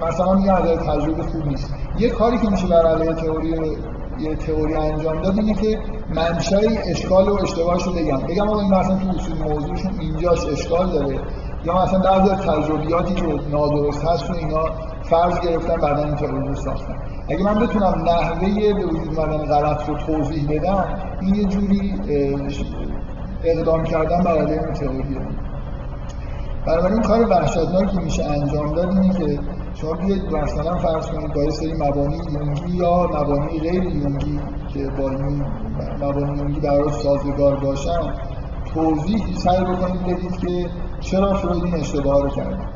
[0.00, 1.74] مثلا میگم از تجربه خوب نیست.
[1.98, 3.78] یه کاری که میشه بر علیه تئوری
[4.18, 5.78] یه تئوری انجام داد اینه که
[6.14, 8.16] منشأ اشکال و اشتباهش رو بگم.
[8.16, 11.18] بگم آقا این مثلا تو اصول موضوعشون اینجاش اشکال داره.
[11.64, 13.22] یا مثلا بعضی تجربیاتی که
[13.52, 14.64] نادرست هست و اینا
[15.10, 16.94] فرض گرفتن بعدا این تئوری رو ساختن
[17.28, 20.84] اگه من بتونم نحوه به وجود اومدن غلط رو توضیح بدم
[21.20, 21.94] این یه جوری
[23.44, 25.20] اقدام کردن بر علیه این تئوریه
[26.66, 29.38] بنابراین کار وحشتناکی میشه انجام داد اینه که
[29.74, 34.40] شما بیاید مثلا فرض کنید با سری مبانی یونگی یا مبانی غیر یونگی
[34.74, 35.44] که با این
[36.00, 38.14] مبانی یونگی برای سازگار باشن
[38.74, 40.70] توضیح سعی بکنید بدید که
[41.00, 42.73] چرا فروید این اشتباه رو کرد.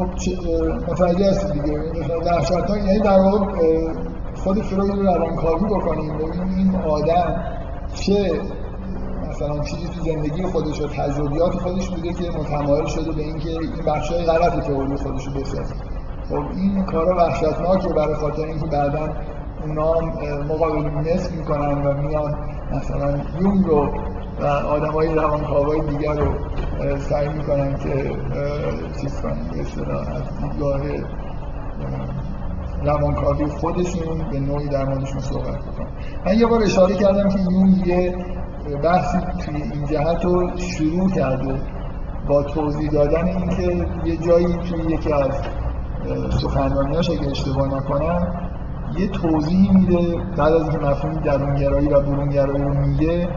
[0.00, 1.78] خب متوجه دیگه؟
[2.26, 3.44] وحشتناک یعنی در واقع
[4.34, 7.44] خود فروید رو روانکاوی بکنیم ببینیم این آدم
[7.94, 8.40] چه
[9.30, 13.84] مثلا چیزی تو زندگی خودش و تجربیات خودش بوده که متمایل شده به اینکه این
[13.86, 15.74] بخشای غلط تئوری خودش رو بسازه.
[16.28, 19.08] خب این کارا وحشتناکه برای خاطر اینکه بعدا
[19.66, 19.94] اونا
[20.48, 22.34] مقابل مثل می‌کنن و میان
[22.72, 23.88] مثلا یون رو
[24.40, 26.34] و آدم های روانکاوای دیگر رو
[26.98, 28.16] سعی می‌کنن که
[29.00, 30.80] چیز کنن به از دیدگاه
[32.84, 35.88] روانکاوی خودشون به نوعی در موردشون صحبت بکنن
[36.26, 38.14] من یه بار اشاره کردم که یون یه
[38.82, 41.60] بحثی توی این جهت رو شروع کرده
[42.28, 45.30] با توضیح دادن اینکه یه جایی توی یکی از
[46.42, 48.50] سخنرانیاش اگه اشتباه نکنم
[48.98, 53.28] یه توضیح میده بعد از اینکه مفهوم درونگرایی و برونگرایی رو میگه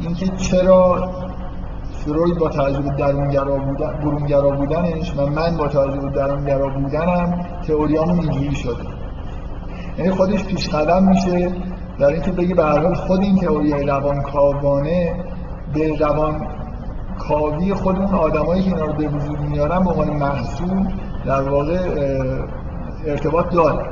[0.00, 1.10] اینکه چرا
[1.92, 8.20] فروید با توجه درونگرا بودن برونگرا بودنش و من با توجه به درونگرا بودنم تئوریامون
[8.20, 8.84] اینجوری شده.
[9.98, 11.52] یعنی خودش پیش قدم میشه
[11.98, 15.24] در اینکه بگه به هر حال خود این تئوری روانکاوانه
[15.74, 16.46] به روان
[17.18, 20.86] کاوی خود اون آدمایی که اینا رو به وجود میارن به عنوان محصول
[21.26, 21.78] در واقع
[23.06, 23.84] ارتباط داره.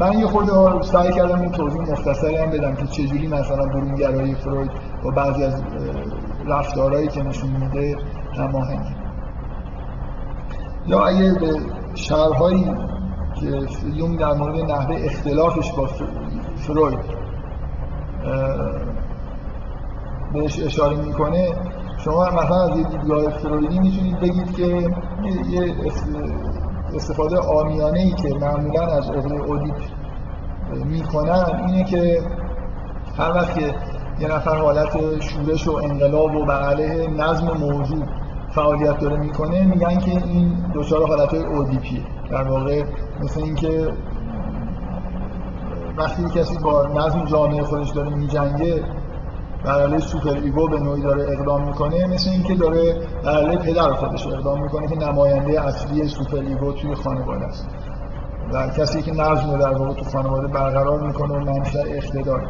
[0.00, 4.70] من یه خورده سعی کردم این توضیح مختصری هم بدم که چجوری مثلا برونگرایی فروید
[5.04, 5.62] با بعضی از
[6.46, 7.96] رفتارهایی که نشون میده
[8.36, 8.96] هماهنگ
[10.86, 11.60] یا اگه به
[11.94, 12.64] شرحایی
[13.40, 15.88] که یون در مورد نحوه اختلافش با
[16.56, 16.98] فروید
[20.32, 21.48] بهش اشاره می‌کنه
[21.98, 24.90] شما مثلا از یه دیدگاه فرویدی می‌تونید بگید که
[25.50, 25.74] یه
[26.94, 29.76] استفاده آمیانه ای که معمولا از عقل اودیپ
[30.84, 32.22] می‌کنن اینه که
[33.18, 33.74] هر وقت که
[34.20, 38.08] یه نفر حالت شورش و انقلاب و بر علیه نظم موجود
[38.54, 42.82] فعالیت داره می‌کنه میگن که این دچار حالت های اودیپیه در واقع
[43.20, 43.92] مثل اینکه
[45.96, 48.84] وقتی کسی با نظم جامعه خودش داره میجنگه
[49.64, 54.62] علیه super ego به نوعی داره اقدام می‌کنه مثل اینکه داره علیه پدر خودش اقدام
[54.62, 57.68] می‌کنه که نماینده اصلی super ego توی خانواده است.
[58.52, 62.42] و کسی که نظم رو در واقع تو خانواده برقرار می‌کنه و منشأ اقتدار.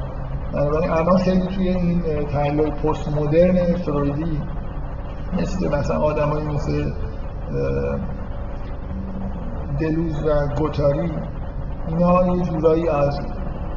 [0.53, 4.41] بنابراین الان خیلی توی این تحلیل پست مدرن فرویدی
[5.33, 6.93] مثل مثلا آدمایی مثل
[9.81, 11.13] دلوز و گوتاری
[11.89, 13.21] اینا یه جورایی از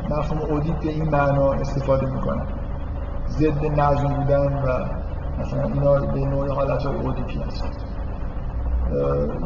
[0.09, 2.45] مفهوم اودیت به این معنا استفاده می‌کنن.
[3.29, 4.85] ضد نظم بودن و
[5.39, 7.63] مثلا اینا به نوع حالت اودیپی هست.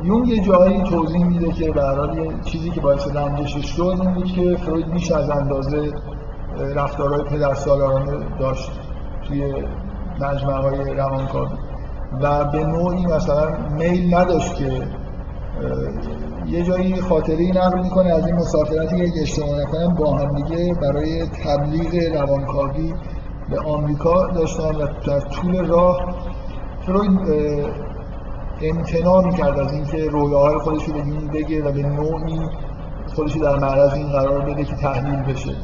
[0.03, 1.81] یون یه جایی توضیح میده که به
[2.15, 5.91] یه چیزی که باعث رنجشش شد این بود که فروید بیش از اندازه
[6.75, 8.71] رفتارهای پدر سالارانه داشت
[9.27, 9.53] توی
[10.21, 11.49] مجمع های روانکاوی
[12.21, 13.47] و به نوعی مثلا
[13.77, 14.87] میل نداشت که
[16.47, 21.27] یه جایی خاطره نقل می‌کنه از این مسافرتی که اشتباه نکنم با هم دیگه برای
[21.27, 22.93] تبلیغ روانکاوی
[23.49, 26.15] به آمریکا داشتن و در طول راه
[26.81, 27.19] فروید
[28.61, 30.93] امتناع می‌کرد از اینکه رویاهای خودش رو
[31.33, 32.39] بگه و به نوعی
[33.15, 35.55] خودش در معرض این قرار بده که تحلیل بشه.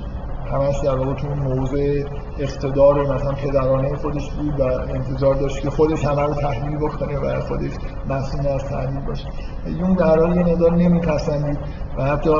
[0.51, 2.03] همش در واقع تو موضع
[2.39, 7.41] اقتدار مثلا پدرانه خودش بود و انتظار داشت که خودش همه رو تحلیل بکنه و
[7.41, 7.71] خودش
[8.09, 9.27] مسئول از تحلیل باشه.
[9.65, 11.59] یون در حال یه مقدار نمیپسندید
[11.97, 12.33] و حتی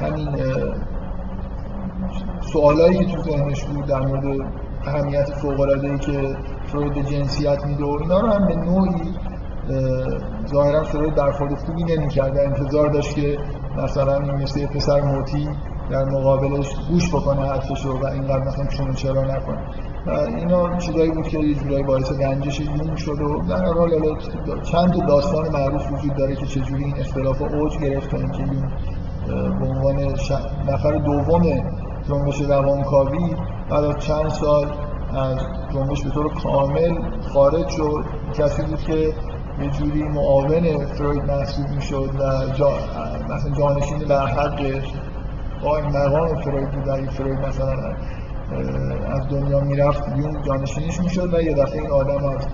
[0.00, 0.28] همین
[2.52, 4.24] سوالایی که تو ذهنش بود در مورد
[4.86, 6.36] اهمیت ای که
[6.66, 9.14] فروید جنسیت میده و اینا رو هم به نوعی
[10.46, 12.36] ظاهرا فروید در خود خوبی نمی‌کرد.
[12.36, 13.38] و انتظار داشت که
[13.82, 15.48] مثلا مثل پسر موتی
[15.90, 19.58] در مقابلش گوش بکنه حرفشو و اینقدر مثلا چون چرا نکنه.
[20.06, 23.90] و اینا چیزایی بود که یه جورایی باعث رنجش یون شد و در حال
[24.62, 28.44] چند داستان معروف وجود داره که چجوری این اختلاف اوج گرفت تا اینکه
[29.60, 29.96] به عنوان
[30.68, 31.42] نفر دوم
[32.08, 33.34] جنبش روانکاوی
[33.70, 34.66] بعد از چند سال
[35.16, 35.38] از
[35.74, 36.98] جنبش به طور کامل
[37.32, 38.04] خارج شد.
[38.38, 39.12] کسی بود که
[39.62, 42.70] یه جوری معاون فروید محسوب می‌شد و جا...
[43.28, 44.92] مثلا جانشین بر حقش
[45.62, 47.10] با این مقام فروید بود.
[47.10, 47.72] فروید مثلا
[49.10, 52.46] از دنیا می‌رفت یون جانشینش می‌شد و یه دفعه این آدم از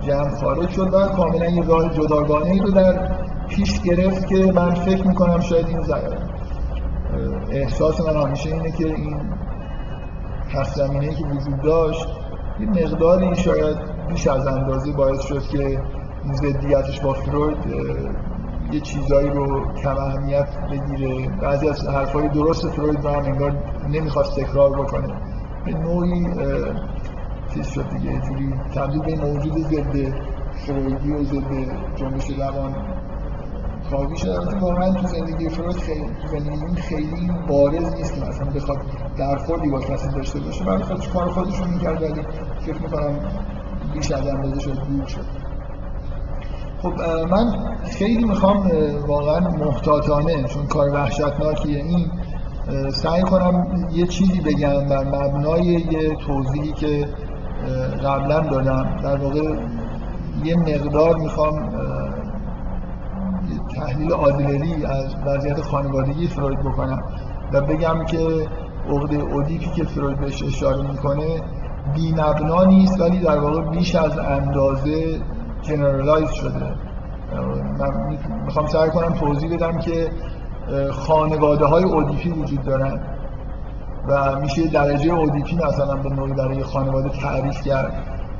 [0.00, 3.08] جمع خارج شد و کاملا یه راه جداگانه ای رو در
[3.48, 5.82] پیش گرفت که من فکر می‌کنم شاید این
[7.50, 9.20] احساس من همیشه اینه که این
[10.54, 12.08] پس زمینه که وجود داشت
[12.60, 13.76] یه مقداری شاید
[14.08, 15.82] بیش از اندازه باعث شد که
[16.24, 17.56] این زدیتش با فروید
[18.72, 21.28] یه چیزایی رو کم اهمیت بگیره.
[21.42, 23.52] بعضی از حرفای درست فروید رو هم انگار
[23.88, 25.08] نمی‌خواست تکرار بکنه.
[25.64, 26.26] به نوعی
[27.54, 30.14] چیز شد دیگه جوری تبدیل به موجود ضد
[30.66, 31.52] فرویدی و ضد
[31.96, 32.74] جنبش روان.
[33.90, 38.14] کاوی شده البته واقعا تو زندگی فروید خیلی تو خیلی بارز نیست.
[38.14, 38.78] که مثلا بخواد
[39.18, 42.22] درخوردی با کسی داشته باشه برای خودش کار خودش رو می‌کرد ولی
[42.60, 43.18] فکر می‌کنم
[43.94, 45.46] بیش از اندازه شد دور شد.
[46.82, 46.92] خب
[47.30, 48.70] من خیلی می‌خوام
[49.06, 51.84] واقعا محتاطانه چون کار وحشتناکیه.
[51.84, 52.10] این
[52.90, 57.08] سعی کنم یه چیزی بگم بر مبنای یه توضیحی که
[58.04, 58.96] قبلا دادم.
[59.02, 59.56] در واقع
[60.44, 61.70] یه مقدار می‌خوام
[63.76, 67.02] تحلیل آدلری از وضعیت خانوادگی فروید بکنم
[67.52, 68.18] و بگم که
[68.88, 71.40] عقده اودیپی که فروید بهش اشاره می‌کنه
[71.94, 75.20] بی مبنا نیست ولی در واقع بیش از اندازه
[75.62, 76.74] generalize شده.
[77.78, 80.10] من می‌خوام سعی کنم توضیح بدم که
[80.90, 83.00] خانواده های اودیپی وجود دارن
[84.08, 87.92] و میشه درجه اودیپی مثلا به نوعی برای خانواده تعریف کرد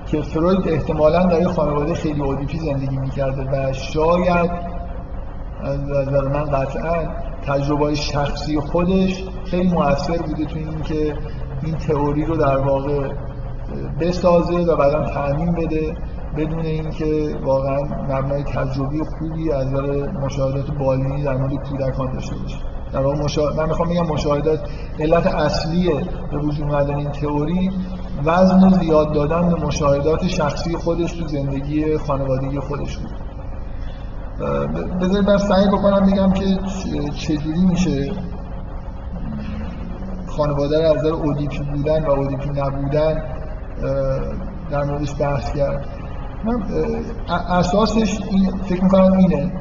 [0.07, 4.76] که فروید احتمالا در خانواده خیلی اودیپی زندگی می‌کرده و شاید
[5.67, 7.09] نظر من قطعا
[7.47, 11.15] تجربه شخصی خودش خیلی موثر بوده تو این که
[11.63, 13.09] این تئوری رو در واقع
[14.01, 15.95] بسازه و بعدا تعمین بده
[16.37, 22.57] بدون اینکه واقعا مبنای تجربی خوبی از نظر مشاهدات بالینی در مورد کودکان داشته باشه.
[22.93, 23.53] در واقع مشا...
[23.57, 24.61] من می‌خوام بگم مشاهدات
[24.99, 25.91] علت اصلی
[26.31, 27.71] به وجود اومدن این تئوری
[28.25, 33.26] وزن زیاد دادن به مشاهدات شخصی خودش تو زندگی خانوادگی خودش بود.
[35.01, 36.45] بذارید من سعی بکنم بگم که
[37.11, 38.13] چجوری میشه
[40.27, 43.23] خانواده رو از نظر اودیپی بودن و اودیپی نبودن
[44.71, 45.87] در موردش بحث کرد.
[46.45, 46.63] من
[47.29, 49.53] اساسش این فکر می‌کنم اینه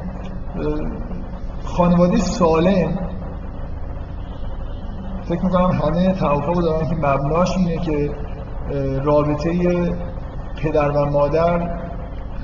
[1.64, 2.98] خانواده سالم
[5.24, 8.10] فکر می‌کنم همه توافق دارن که مبناش اینه که
[9.02, 9.52] رابطه
[10.56, 11.70] پدر و مادر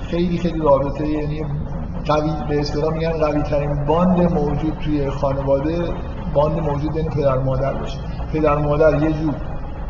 [0.00, 1.44] خیلی خیلی رابطه یعنی
[2.06, 5.78] قوی به اصطلاح میگن قوی ترین باند موجود توی خانواده
[6.34, 7.98] باند موجود بین پدر مادر باشه.
[8.32, 9.34] پدر مادر یه جور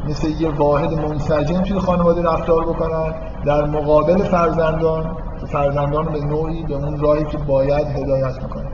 [0.08, 3.14] مثل یه واحد منسجم توی خانواده رفتار بکنن.
[3.44, 5.16] در مقابل فرزندان
[5.46, 8.70] فرزندان به نوعی به اون راهی که باید هدایت می‌کنن.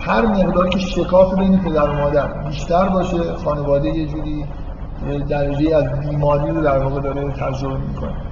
[0.00, 4.44] هر مقدار که شکاف بین پدر و مادر بیشتر باشه خانواده یه جوری
[5.28, 8.27] درجه از بیماری رو در واقع داره تجربه می‌کنه.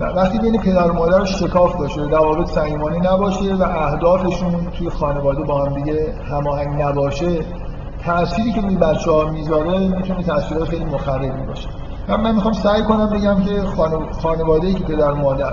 [0.00, 5.64] وقتی بین پدر و مادر شکاف باشه روابط صمیمانه نباشه و اهدافشون توی خانواده با
[5.64, 7.40] هم دیگه هماهنگ نباشه
[8.04, 11.68] تأثیری که روی بچه ها می‌ذاره می‌تونه تأثیرات خیلی مخربی باشه.
[12.08, 13.62] من می‌خوام سعی کنم بگم که
[14.22, 15.52] خانواده ای که پدر و مادر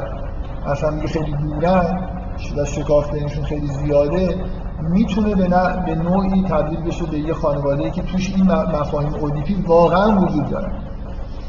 [0.66, 2.10] اصلا میگه خیلی دورن
[2.58, 4.36] و شکاف بینشون خیلی زیاده
[4.82, 5.48] می‌تونه به,
[5.86, 10.50] به نوعی تبدیل بشه به یه خانواده ای که توش این مفاهیم اودیپی واقعا وجود
[10.50, 10.72] داره.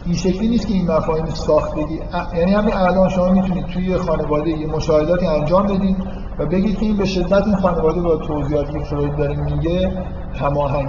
[0.05, 2.01] این شکلی نیست که این مفاهیم ساختگی
[2.36, 5.97] یعنی همین الان شما می‌تونید توی خانواده یه مشاهداتی انجام بدید
[6.39, 10.05] و بگید که این به شدت این خانواده با توضیحاتی که فروید داره میگه
[10.40, 10.89] هماهنگ.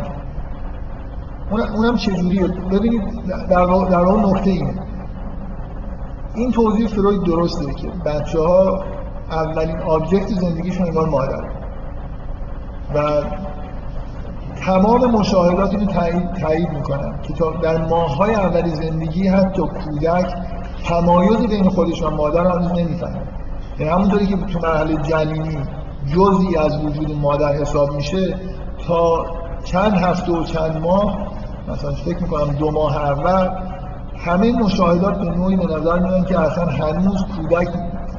[1.52, 3.02] اونم چجوریه؟ ببینید
[3.50, 4.74] در واقع, نکته اینه.
[6.36, 8.84] این توضیح فروید درسته که بچه ها
[9.32, 11.44] اولین آبجکت زندگیشون انگار مادر.
[12.96, 13.22] و
[14.66, 15.86] تمام مشاهدات رو
[16.42, 20.34] تایید می‌کنن که در ماههای اول زندگی حتی کودک
[20.86, 23.22] تمایز بین خودش و مادر هنوز نمی‌فهمه.
[23.80, 25.58] یعنی همونطوری که تو مرحله جنینی
[26.16, 28.36] جزئی از وجود مادر حساب میشه
[28.88, 29.26] تا
[29.64, 31.18] چند هفته و چند ماه
[31.68, 33.50] مثلا فکر می‌کنم دو ماه اول
[34.18, 37.68] همه مشاهدات به نوعی به نظر میان که اصلا هنوز کودک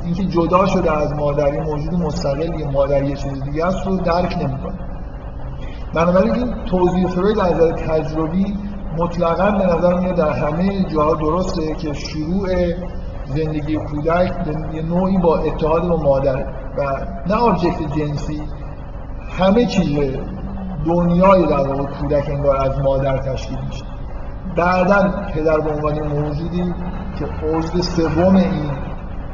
[0.04, 4.38] اینکه جدا شده از مادری موجود مستقل یه مادر یه چیز دیگه است رو درک
[4.38, 4.91] نمی‌کنه.
[5.94, 8.56] بنابراین این توضیح فروید از نظر تجربی
[8.98, 12.48] مطلقا به نظر میاد در همه جاها درسته که شروع
[13.26, 16.46] زندگی کودک به نوعی با اتحاد با مادر
[16.78, 18.42] و نه آبجکت جنسی
[19.38, 19.98] همه چیز
[20.86, 23.84] دنیای در واقع کودک انگار از مادر تشکیل میشه.
[24.56, 26.74] بعدا پدر به عنوان موجودی
[27.18, 28.70] که عضو سوم این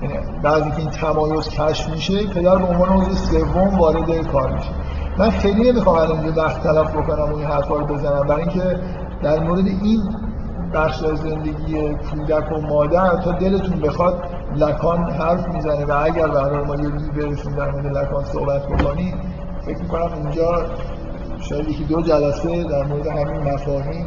[0.03, 4.71] یعنی بعضی که این تمایز کشف میشه پدر به عنوان عضو سوم وارد کار میشه.
[5.19, 8.27] من خیلی نمی‌خوام الان اینجا وقت تلف بکنم و این حرفا رو بزنم.
[8.27, 8.81] برای اینکه
[9.23, 10.03] در مورد این
[10.75, 14.15] بخش از زندگی کودک و مادر تا دلتون بخواد
[14.57, 19.15] لکان حرف می‌زنه و اگر به ما یه روزی برسیم در مورد لکان صحبت بکنیم
[19.67, 20.67] فکر می‌کنم اینجا
[21.41, 24.07] شاید یکی دو جلسه در مورد همین مفاهیم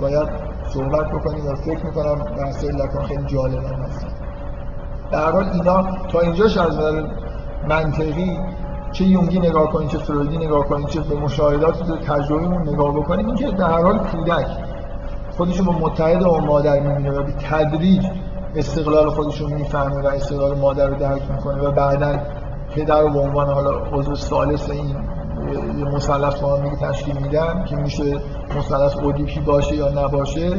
[0.00, 0.28] باید
[0.68, 4.06] صحبت بکنیم و فکر می‌کنم بحثای لکان خیلی جالب هست.
[5.12, 6.78] در حال اینا تا اینجاش از
[7.68, 8.38] منطقی
[8.94, 13.34] چه یونگی نگاه کنید چه فرویدی نگاه کنید چه به مشاهدات تجربیمون نگاه بکنیم این
[13.34, 14.46] که در حال کودک
[15.36, 18.06] خودشون با متحد و مادر می‌بینه و به تدریج
[18.56, 22.18] استقلال خودشون می‌فهمه و استقلال مادر رو درک می‌کنه و بعدا
[22.74, 24.96] پدر رو به عنوان حالا عضو سالس این
[25.78, 28.20] یه مثلث با تشکیل میدن که میشه
[28.58, 30.50] مثلث اودیپی باشه یا نباشه.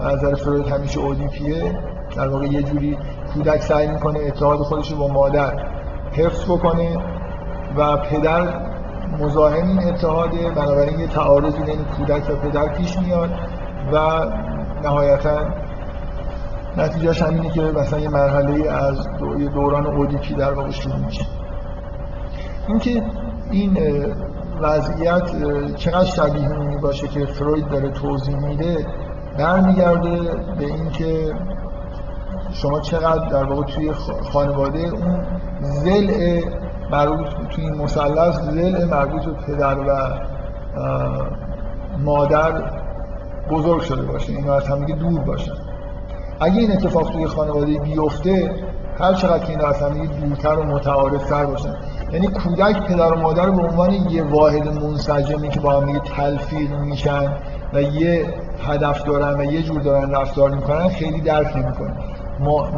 [0.00, 1.78] از نظر فروید همیشه اودیپیه.
[2.16, 2.98] در واقع یه جوری
[3.34, 5.66] کودک سعی می‌کنه اتحاد خودش رو با مادر
[6.12, 6.96] حفظ بکنه.
[7.76, 8.72] و پدر
[9.18, 13.30] مزاحم این اتحاده بنابراین یه تعارضی بین کودک و پدر پیش میاد
[13.92, 14.26] و
[14.84, 15.38] نهایتا
[16.76, 19.08] نتیجهش همینه که مثلا یه مرحله از
[19.54, 21.26] دوران اودیپی در واقع شروع میشه.
[22.68, 23.02] اینکه
[23.50, 23.78] این
[24.60, 25.30] وضعیت
[25.76, 28.86] چقدر شبیه اونی باشه که فروید داره توضیح میده
[29.38, 30.20] برمیگرده
[30.58, 31.34] به اینکه
[32.52, 33.92] شما چقدر در واقع توی
[34.32, 35.24] خانواده اون
[35.60, 36.10] زل
[36.92, 40.08] مربوط توی این مثلث زل مربوط به پدر و
[41.98, 42.52] مادر
[43.50, 44.32] بزرگ شده باشه.
[44.32, 45.52] این از همدیگه دور باشن
[46.40, 48.54] اگه این اتفاق توی خانواده بیفته
[48.98, 51.74] هر چقدر که اینا از همدیگه دورتر و متعارفتر باشن
[52.12, 57.32] یعنی کودک پدر و مادر به عنوان یه واحد منسجمی که با هم تلفیق میشن
[57.72, 58.26] و یه
[58.66, 61.94] هدف دارن و یه جور دارن رفتار می‌کنن خیلی درک نمی‌کنه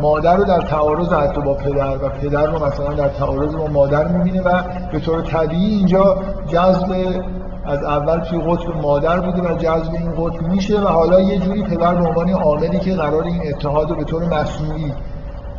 [0.00, 4.08] مادر رو در تعارض حتی با پدر و پدر رو مثلا در تعارض با مادر
[4.08, 4.62] می‌بینه و
[4.92, 6.16] به طور طبیعی اینجا
[6.46, 7.22] جذب
[7.66, 11.62] از اول توی قطب مادر بوده و جذب این قطب میشه و حالا یه جوری
[11.62, 14.92] پدر به عنوان عاملی که قرار این اتحاد رو به طور مصنوعی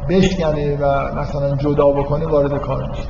[0.10, 3.10] بشکنه و مثلا جدا بکنه وارد کار میشه.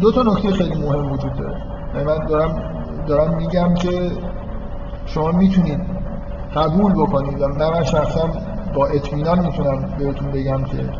[0.00, 1.56] دو تا نکته خیلی مهم وجود داره.
[1.94, 2.62] یعنی من دارم
[3.06, 4.10] دارم میگم که
[5.06, 5.95] شما می‌تونید
[6.56, 7.42] قبول بکنید.
[7.42, 8.28] و من شخصا
[8.74, 10.90] با اطمینان می‌تونم بهتون بگم که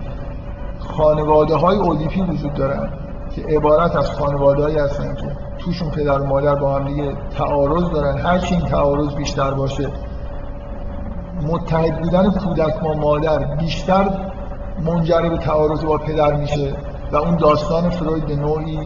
[0.78, 2.89] خانواده های اودیپی وجود دارن
[3.35, 5.27] که عبارت از خانواده هستن که
[5.59, 8.19] توشون پدر و مادر با هم دیگه تعارض دارن.
[8.19, 9.89] هر این تعارض بیشتر باشه
[11.43, 14.11] متحد بودن کودک با مادر بیشتر
[14.85, 16.74] منجر به تعارض با پدر میشه
[17.12, 18.78] و اون داستان فروید به نوعی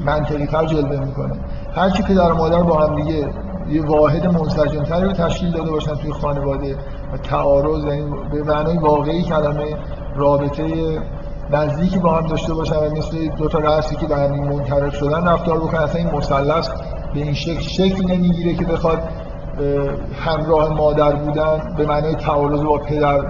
[0.00, 1.34] منطقی تر جلوه می‌کنه.
[1.74, 3.28] هرچی پدر و مادر با هم دیگه
[3.70, 6.76] یه واحد منسجم تری رو تشکیل داده باشن توی خانواده
[7.12, 9.76] و تعارض یعنی به معنای واقعی کلمه
[10.16, 10.64] رابطه
[11.50, 15.28] نزدیکی با هم داشته باشن و مثل دو تا رأسی که به هم منطرف شدن
[15.28, 15.80] رفتار بکنن.
[15.80, 16.68] اصلا این مثلث
[17.14, 19.02] به این شکل شکل نمی‌گیره که بخواد
[20.20, 23.20] همراه مادر بودن به معنای تعارض با پدر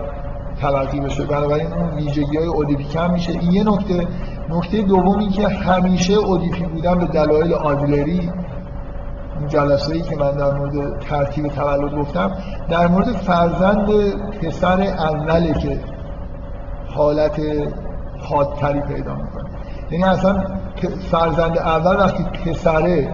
[0.61, 1.25] تلقی بشه.
[1.25, 3.33] بنابراین اون ویژگی های اودیپی کم میشه.
[3.33, 4.07] این یه نکته.
[4.51, 8.33] نکته دوم این که همیشه اودیپی بودن به دلایل آدلری این
[9.49, 12.33] جلسه ای که من در مورد ترتیب تولد گفتم
[12.69, 13.91] در مورد فرزند
[14.43, 15.81] پسر اوله که
[16.95, 17.41] حالت
[18.19, 19.45] حادتری پیدا می‌کنه.
[19.91, 20.45] یعنی اصلا
[21.11, 23.09] فرزند اول وقتی پسره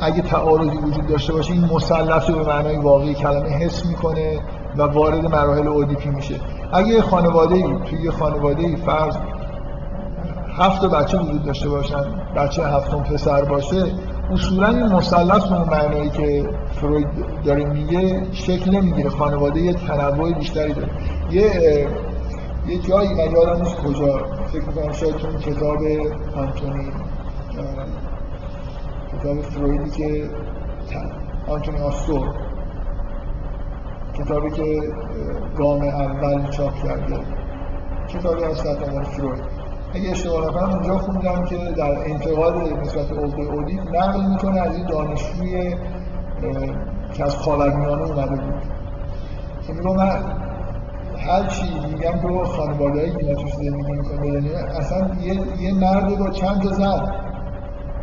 [0.00, 4.40] اگه تعارضی وجود داشته باشه این مثلث رو به معنای واقعی کلمه حس می‌کنه
[4.76, 6.34] و وارد مراحل اودیپی میشه.
[6.72, 9.16] اگه خانواده ای توی خانواده ای فرض
[10.58, 12.04] هفت بچه وجود داشته باشن
[12.36, 13.84] بچه هفتم پسر باشه
[14.30, 17.08] اصولا این مثلث اون معنایی که فروید
[17.44, 19.10] داره میگه شکل نمی‌گیره.
[19.10, 20.88] خانواده یه تنوع بیشتری داره.
[21.30, 21.42] یه
[22.66, 24.18] یه جایی من یادم نیست کجا.
[24.46, 25.78] فکر می‌کنم شاید تو کتاب
[26.36, 26.92] آنتونی
[29.12, 30.30] کتاب فرویدی که
[31.48, 32.28] آنتونی آستور
[34.14, 34.80] کتابی که
[35.58, 37.18] گام اول چاپ کرده.
[38.08, 39.53] کتابی از ستمار فروید.
[39.94, 44.86] اگه اشتباه نکنم اونجا خوندم که در انتقاد نسبت عقده اودیپ نقل می‌کنه از این
[44.86, 45.74] دانشجوی
[47.14, 48.54] که از خاورمیانه اومده بود.
[49.66, 50.18] که میگم من
[51.18, 56.30] هر چی میگم تو خانواده هایی که توش زندگی یعنی اصلا یه, یه مرد با
[56.30, 57.12] چند تا زن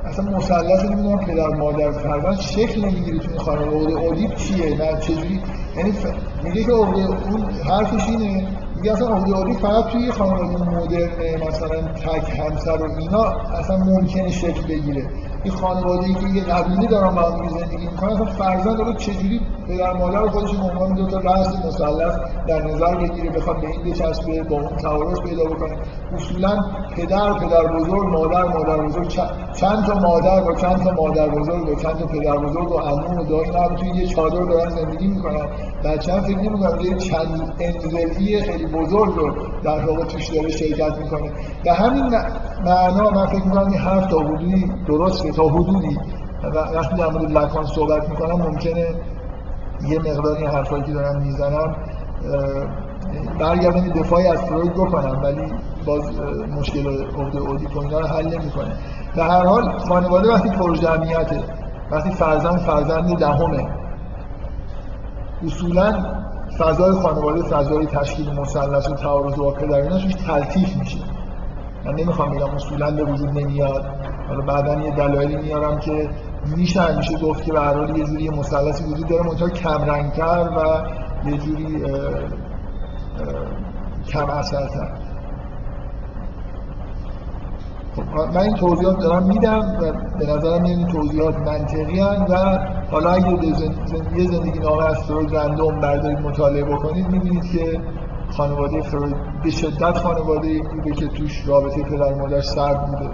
[0.05, 3.93] اصلا مثلث نمی‌دونم پدر مادر فرزند شکل نمی‌گیره تو خانواده.
[3.93, 5.39] اودیپ چیه؟ نه چجوری؟
[5.77, 6.05] یعنی ف...
[6.43, 8.47] میگه که اون حرفش اینه.
[8.81, 13.23] میگه اصلا عقده فقط توی خانواده مدرن مثلا تک همسر و اینا
[13.59, 15.05] اصلا ممکنه شکل بگیره.
[15.43, 19.41] این خانواده ای که یه قبیله دارن با هم زندگی می‌کنن اصلا فرزند رو چجوری
[19.67, 22.15] پدر مادر خودش به عنوان دو تا رأس مثلث
[22.47, 25.77] در نظر بگیره بخواد به این بچسبه با اون تعارض پیدا بکنه.
[26.15, 26.59] اصولا
[26.95, 29.09] پدر پدر بزرگ مادر مادر بزرگ
[29.61, 33.21] چند تا مادر با چند تا مادر بزرگ و چند تا پدر بزرگ و عمو
[33.21, 35.45] و دایی هم توی یه چادر دارن زندگی می‌کنن.
[35.83, 41.31] بچه‌ها فکر نمی‌کنم یه چند انزلی خیلی بزرگ رو در واقع توش داره شرکت می‌کنه.
[41.63, 42.03] به همین
[42.65, 45.97] معنا من فکر می‌کنم این حرف تا حدودی درسته تا حدودی.
[46.73, 48.85] وقتی در مورد لکان صحبت می‌کنم ممکنه
[49.89, 51.75] یه مقدار حرفایی که دارم می‌زنم
[53.39, 55.53] برگردم دفاعی از فروید بکنم ولی
[55.85, 56.01] باز
[56.59, 56.88] مشکل
[57.19, 58.75] عقده اودیپ اینا رو حل نمی‌کنه.
[59.15, 61.43] به هر حال خانواده وقتی پرجمعیته
[61.91, 63.67] وقتی فرزند فرزند دهمه
[65.45, 65.93] اصولا
[66.59, 70.97] فضای خانواده فضای تشکیل مثلث و تعارض و پدرینش تلطیف میشه.
[71.85, 73.85] من نمی‌خوام بگم اصولا به وجود نمیاد.
[74.27, 76.09] حالا بعدا یه دلایلی میارم که
[76.55, 80.81] میشه همیشه گفت که به هر یه جوری مثلثی وجود داره منتها کم رنگتر و
[81.29, 81.83] یه جوری
[84.07, 85.10] کم اثرتر.
[88.34, 92.59] من این توضیحات دارم میدم و به نظرم این توضیحات منطقی و
[92.91, 93.47] حالا اگه
[94.15, 97.81] یه زندگی نامه از فروید رندوم بردارید مطالعه بکنید می‌بینید که
[98.30, 103.09] خانواده فروید به شدت خانواده بوده که توش رابطه پدر مادر سرد بوده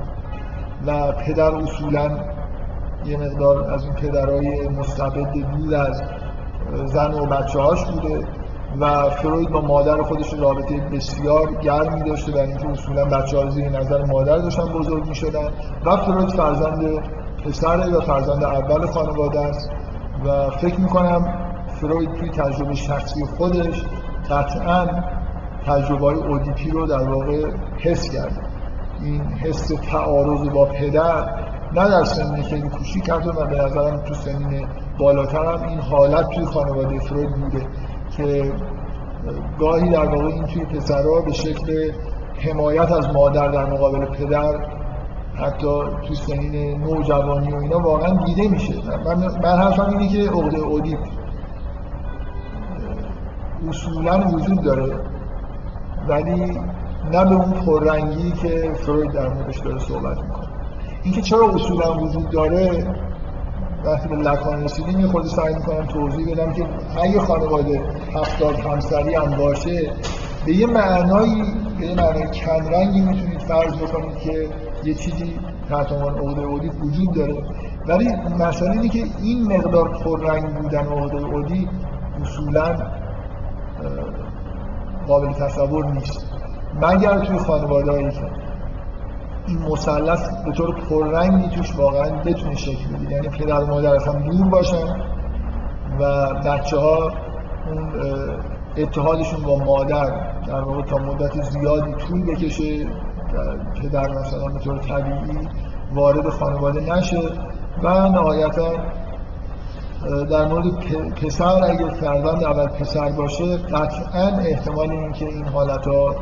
[0.88, 2.10] و پدر اصولا
[3.06, 6.02] یه مقدار از اون پدرهای مستبد دور از
[6.86, 8.28] زن و بچه هاش بوده.
[8.80, 13.70] و فروید با مادر خودش رابطه بسیار گرمی داشته برای اینکه اصولا بچه ها زیر
[13.70, 15.50] نظر مادر داشتن بزرگ می شدن
[15.86, 17.04] و فروید فرزند
[17.46, 19.70] پسره و فرزند اول خانواده است
[20.26, 23.84] و فکر می کنم فروید توی تجربه شخصی خودش
[24.30, 24.88] قطعا
[25.66, 28.42] تجربه های اودیپی رو در واقع حس کرده
[29.02, 34.68] این حس تعارض با پدر نه در سنین خیلی کوچیک و به نظرم تو سنین
[35.00, 37.68] بالاتر هم این حالت توی خانواده فروید بوده.
[38.18, 38.54] که
[39.60, 41.92] گاهی در واقع این توی پسرها به شکل
[42.40, 44.56] حمایت از مادر در مقابل پدر
[45.36, 48.74] حتی تو سنین نوجوانی و اینا واقعا دیده میشه.
[49.06, 51.00] من, من حرفم اینه که عقده اودیپ
[53.70, 55.00] اصولا وجود داره
[56.08, 56.60] ولی
[57.12, 60.48] نه به اون پررنگی که فروید در موردش داره صحبت می‌کنه.
[61.04, 62.88] اینکه چرا اصولا وجود داره
[63.88, 66.66] وقتی به لکان رسیدیم یه خورده سعی می‌کنم توضیح بدم که
[67.02, 67.82] اگه خانواده
[68.16, 69.92] هفتاد همسری هم باشه
[70.46, 71.44] به یه معنایی
[71.80, 74.48] به یه معنای کمرنگی می‌تونید فرض بکنید که
[74.84, 75.40] یه چیزی
[75.70, 77.44] تحت عنوان عقده اودی وجود داره.
[77.88, 78.10] ولی
[78.40, 81.70] مسئله اینه که این مقدار پررنگ بودن عقده اودی
[82.22, 82.76] اصولا
[85.08, 86.26] قابل تصور نیست.
[86.82, 88.22] مگر توی خانواده هایی که
[89.48, 94.14] این مثلث به طور پررنگی توش واقعا بتونه شکل بده یعنی پدر و مادر اصلا
[94.14, 95.02] دور باشن
[96.00, 97.12] و بچه ها
[97.68, 97.92] اون
[98.78, 100.06] اتحادشون با مادر
[100.48, 102.86] در واقع تا مدت زیادی طول بکشه
[103.82, 105.48] پدر مثلا به طور طبیعی
[105.94, 107.22] وارد خانواده نشه
[107.84, 108.72] و نهایتا
[110.30, 110.66] در مورد
[111.16, 116.16] پسر اگر فرزند اول پسر باشه قطعا احتمال اینکه این حالت ها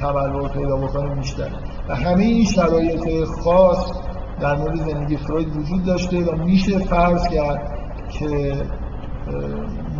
[0.00, 1.48] تبلور پیدا بکنه بیشتر.
[1.88, 3.92] و همه این شرایط خاص
[4.40, 8.52] در مورد زندگی فروید وجود داشته و میشه فرض کرد که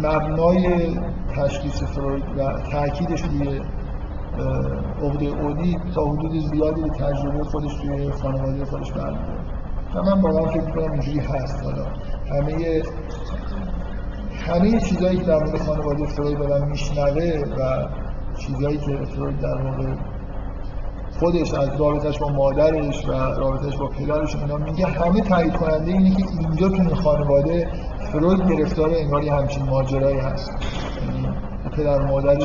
[0.02, 0.96] مبنای
[1.36, 3.60] تشخیص فروید و تاکیدش روی
[5.02, 9.58] عقده اودی تا حدود زیادی به تجربه خودش توی خانواده خودش برمیگرده
[9.94, 11.64] و من من فکر کنم اینجوری هست.
[11.64, 11.86] حالا
[12.30, 12.82] همه
[14.46, 17.88] همه چیزایی که در مورد خانواده فروید آدم میشنوه و
[18.39, 19.94] چیزایی که فروید در واقع
[21.19, 26.10] خودش از رابطش با مادرش و رابطش با پدرش اینا میگه همه تایید کننده اینه
[26.10, 27.69] که اینجا تو این خانواده
[28.12, 30.51] فروید گرفتار انگار یه همچین ماجرایی هست.
[31.01, 31.28] یعنی
[31.77, 32.36] پدر مادر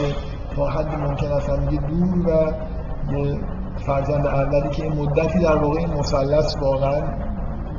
[0.55, 2.53] تا حد ممکن است میگه دور و
[3.13, 3.39] یه
[3.85, 7.01] فرزند اولی که مدتی در واقع این مثلث واقعا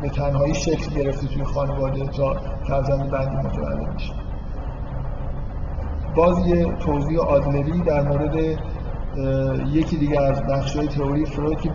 [0.02, 2.36] به تنهایی شکل گرفته توی خانواده تا
[2.68, 4.23] فرزند بندی متولد میشه
[6.16, 8.36] باز یه توضیح آدلری در مورد
[9.72, 10.40] یکی دیگه از
[10.76, 11.70] های تئوری فروید که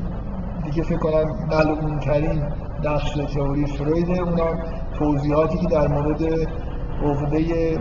[0.64, 2.44] دیگه فکر کنم معلوم ترین
[2.84, 4.22] نقش تئوری فرویده.
[4.22, 4.64] اونم
[5.00, 6.24] توضیحاتی که در مورد
[7.04, 7.78] عقده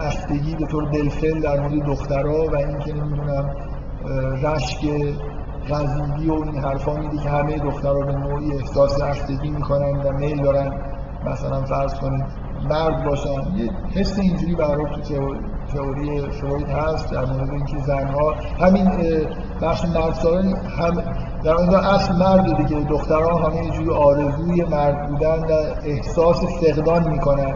[0.00, 3.54] اختگی به طور دلفل در مورد دخترها و اینکه نمی‌دونم
[4.42, 4.86] رشک
[5.70, 10.42] غزیبی و این حرفا میده که همه دخترها به نوعی احساس اختگی می‌کنن و میل
[10.42, 10.72] دارن
[11.26, 12.24] مثلا فرض کنید
[12.70, 13.56] مرد باشن.
[13.56, 15.00] یه حس اینجوری برای تو
[15.72, 18.90] تئوری فروید هست در مورد اینکه زنها همین
[19.62, 20.18] بخش مرد
[20.78, 21.02] هم
[21.44, 25.52] در اونجا اصل مرد دیگه دخترها همه اینجوری آرزوی مرد بودن و
[25.84, 27.54] احساس فقدان می‌کنن.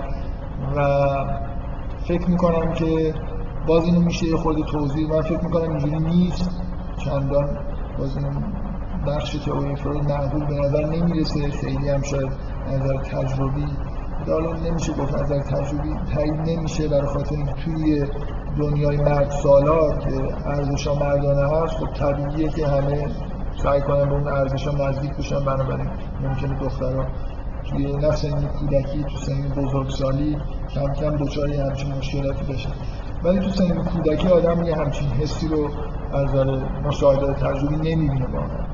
[0.76, 1.08] و
[2.08, 3.14] فکر می‌کنم که
[3.66, 6.50] باز اینو میشه خود توضیح من فکر می‌کنم اینجوری نیست.
[7.04, 7.48] چندان
[7.98, 8.44] باز این
[9.06, 11.50] بخش تئوری فروید معقول به نظر نمی‌رسه.
[11.50, 12.32] خیلی هم شاید
[12.72, 13.66] نظر تجربی
[14.30, 18.06] حالا نمیشه گفت نظر تجربی تایید نمیشه برای خاطر اینکه توی
[18.58, 23.06] دنیای مرد سالار که ارزش مردانه هست خب طبیعیه که همه
[23.62, 25.90] سعی کنن به اون ارزش نزدیک بشن بنابراین
[26.22, 27.06] ممکنه دخترها
[27.70, 30.36] توی نه سنین کودکی تو سنین بزرگسالی
[30.74, 32.72] کم کم دچار همچین مشکلاتی بشن.
[33.24, 35.70] ولی تو سنین کودکی آدم یه همچین حسی رو
[36.12, 36.44] از نظر
[36.84, 38.71] مشاهده تجربی نمی‌بینه واقعا.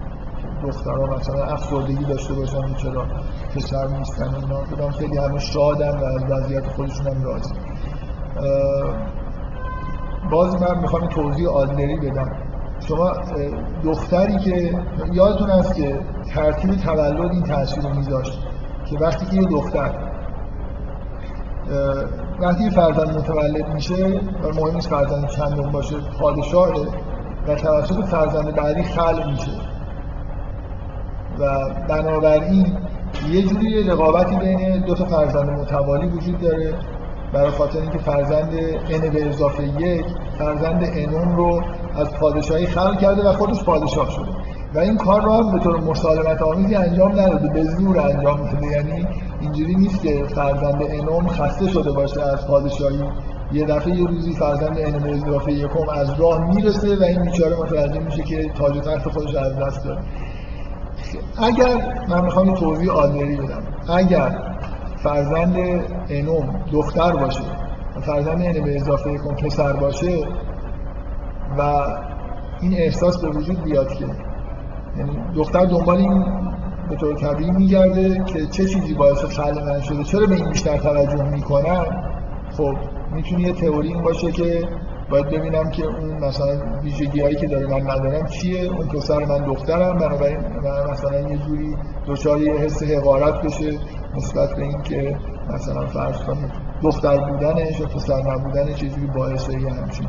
[0.67, 3.07] دخترها مثلا افسردگی داشته باشن چرا
[3.55, 7.55] پسر نیستن اینا بودم خیلی همه شادن و از وضعیت خودشون هم راضی.
[10.31, 12.33] باز من می‌خوام توضیح آدلری بدم.
[12.81, 13.13] شما
[13.85, 14.79] دختری که
[15.13, 16.01] یادتون هست که
[16.35, 18.39] ترتیب تولد این تاثیر رو میذاشت
[18.85, 19.91] که وقتی که یه دختر
[22.41, 26.69] وقتی فرزند متولد میشه و مهم نیست فرزند چندم باشه پادشاه
[27.49, 29.51] و توسط فرزند بعدی خلق میشه.
[31.41, 32.67] و بنابراین
[33.31, 36.75] یه جوری رقابتی بین دو تا فرزند متوالی وجود داره.
[37.33, 38.53] برای خاطر اینکه فرزند
[38.91, 40.05] ان به اضافه یک
[40.39, 41.63] فرزند انون رو
[41.97, 44.29] از پادشاهی خلق کرده و خودش پادشاه شده.
[44.75, 47.49] و این کار رو هم به طور مسالمت آمیزی انجام نداده.
[47.49, 48.67] به زور انجام میده.
[48.67, 49.07] یعنی
[49.41, 53.03] اینجوری نیست که فرزند انوم خسته شده باشه از پادشاهی.
[53.53, 57.57] یه دفعه یه روزی فرزند ان به اضافه یکم از راه می‌رسه و این بیچاره
[57.57, 60.01] متوجه میشه که تاج تخت خودش از دست داره
[61.39, 63.63] اگر من می‌خوام توضیح آدری بدم.
[63.89, 64.39] اگر
[64.97, 65.57] فرزند
[66.09, 67.43] انوم دختر باشه
[67.97, 70.19] و فرزند ان به اضافه یکم پسر باشه
[71.59, 71.63] و
[72.61, 74.05] این احساس به وجود بیاد که
[74.97, 76.25] یعنی دختر دنبال این
[76.89, 80.77] به طور طبیعی میگرده که چه چیزی باعث خلق من شده چرا به این بیشتر
[80.77, 81.87] توجه می‌کنم
[82.57, 82.75] خب
[83.13, 84.69] می‌تونه یه تئوری این باشه که
[85.11, 89.45] باید ببینم که اون مثلا ویژگی هایی که داره من ندارم چیه؟ اون پسر من
[89.45, 90.39] دخترم بنابراین
[90.91, 91.77] مثلا یه جوری
[92.07, 93.79] دچار یه حس حقارت بشه
[94.17, 95.17] نسبت به این که
[95.55, 96.53] مثلا فرض کنید
[96.83, 100.09] دختر بودنش یا پسر نبودنش یه جوری باعث یه همچین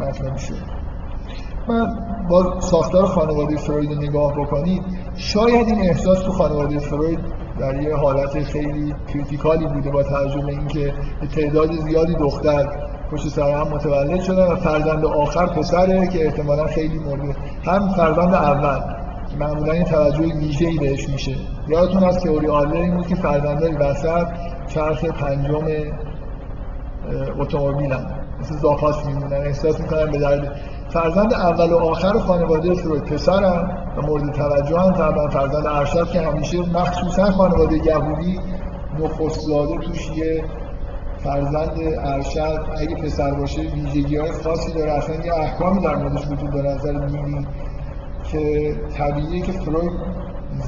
[0.00, 0.56] مطلب شده.
[1.68, 1.86] من
[2.30, 4.82] با ساختار خانواده فروید نگاه بکنید
[5.14, 7.18] شاید این احساس تو خانواده فروید
[7.58, 10.94] در یه حالت خیلی کریتیکالی بوده با توجه به اینکه
[11.34, 16.98] تعداد زیادی دختر پشت سر هم متولد شدن و فرزند آخر پسره که احتمالا خیلی
[16.98, 18.80] مورد هم فرزند اول.
[19.40, 21.32] معمولا این توجه ویژه‌ای بهش میشه.
[21.68, 24.26] یادتون از تئوری آدلر این بود که فرزندای وسط
[24.68, 25.64] چرخ پنجم
[27.38, 28.06] اتومبیلن
[28.40, 29.32] مثل زاپاس میمونن.
[29.32, 30.56] احساس می‌کنن به درد
[30.88, 36.20] فرزند اول و آخر خانواده فروید پسرم و مورد توجه هم طبعا فرزند ارشد که
[36.20, 38.40] همیشه مخصوصا خانواده یهودی
[39.00, 40.44] نخست زاده توش یه
[41.24, 44.92] فرزند ارشد اگه پسر باشه ویژگی های خاصی داره.
[44.92, 47.46] اصلا یه احکامی در موردش وجود داره نظر دینی
[48.32, 49.92] که طبیعیه که فروید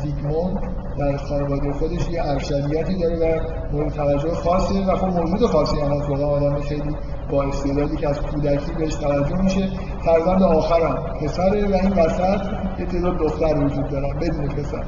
[0.02, 0.58] زیگموند
[0.98, 3.40] در خانواده خودش یه ارشدیتی داره و
[3.72, 6.96] مورد توجه خاصی و خب موجود خاصی هم از آدم خیلی
[7.30, 9.68] با استعدادی که از کودکی بهش توجه میشه.
[10.04, 12.40] فرزند آخرم پسره و این وسط
[12.78, 14.84] یه تعداد دختر وجود دارن بدون پسر.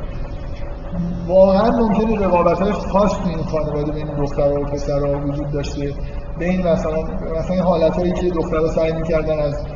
[1.29, 5.95] واقعا ممکنه رقابت های خاص تو این خانواده بین دختر و پسرها وجود داشته.
[6.39, 7.03] بین مثلا
[7.39, 9.67] مثلا حالت هایی که دخترها سعی می‌کردن از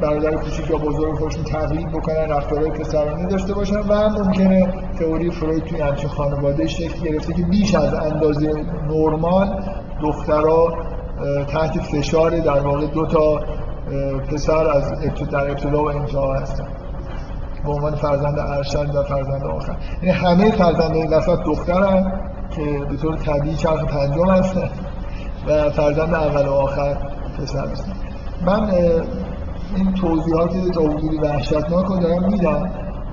[0.00, 5.64] برادر کوچیک یا بزرگ خودشون تقلید بکنن رفتارهای پسرانه داشته باشن و ممکنه تئوری فروید
[5.64, 8.52] توی همچین خانواده شکل گرفته که بیش از اندازه
[8.88, 9.62] نرمال
[10.02, 10.74] دخترها
[11.48, 13.40] تحت فشار در واقع دو تا
[14.30, 14.92] پسر از
[15.30, 16.68] در ابتدا و انتها هستن.
[17.64, 19.76] به عنوان فرزند ارشد و فرزند آخر.
[20.02, 22.12] یعنی همه فرزند این وسط دخترن
[22.50, 24.70] که به طور طبیعی چرخ پنجم هستن
[25.48, 26.96] و فرزند اول و آخر
[27.38, 27.92] پسر هستن
[28.46, 28.70] من
[29.76, 30.82] این توضیحات تا
[31.22, 32.70] وحشتناک رو دارم میدم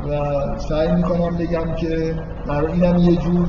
[0.10, 2.16] و سعی می‌کنم بگم که
[2.48, 3.48] برای اینم یه جور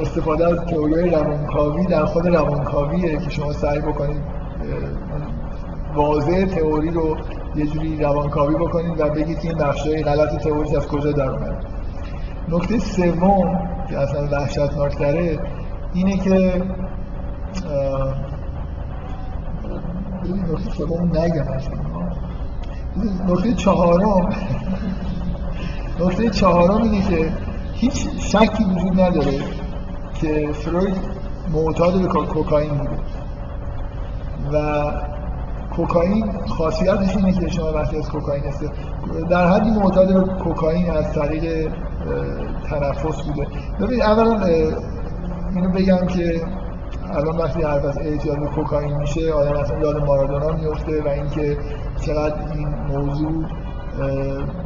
[0.00, 4.22] استفاده از تئوری روانکاوی در خود روانکاویه که شما سعی بکنید
[5.94, 7.16] واضح تئوری رو
[7.56, 11.64] یه جوری روانکاوی بکنید و بگید که این بخشای غلط تئوری از کجا در اومد.
[12.48, 15.38] نکته سوم که اصلا وحشتناکتره
[15.94, 16.62] اینه که
[20.52, 21.44] نکته سوم نگم
[23.28, 24.28] نکته چهارم
[26.00, 27.32] نکته چهارم اینه که
[27.74, 29.38] هیچ شکی وجود نداره
[30.14, 30.96] که فروید
[31.52, 32.96] معتاد به کوکائین بوده.
[34.52, 34.82] و
[35.76, 38.64] کوکائین خاصیتش اینه که شما وقتی از کوکائین است
[39.30, 41.72] در حدی معتاد به کوکائین از طریق
[42.70, 43.46] تنفس بوده.
[43.80, 44.46] ببینید اولا
[45.54, 46.40] اینو بگم که
[47.14, 51.58] الان وقتی حرف از اعتیاد به کوکائین میشه آدم اصلا یاد مارادونا میفته و اینکه
[52.00, 53.44] چقدر این موضوع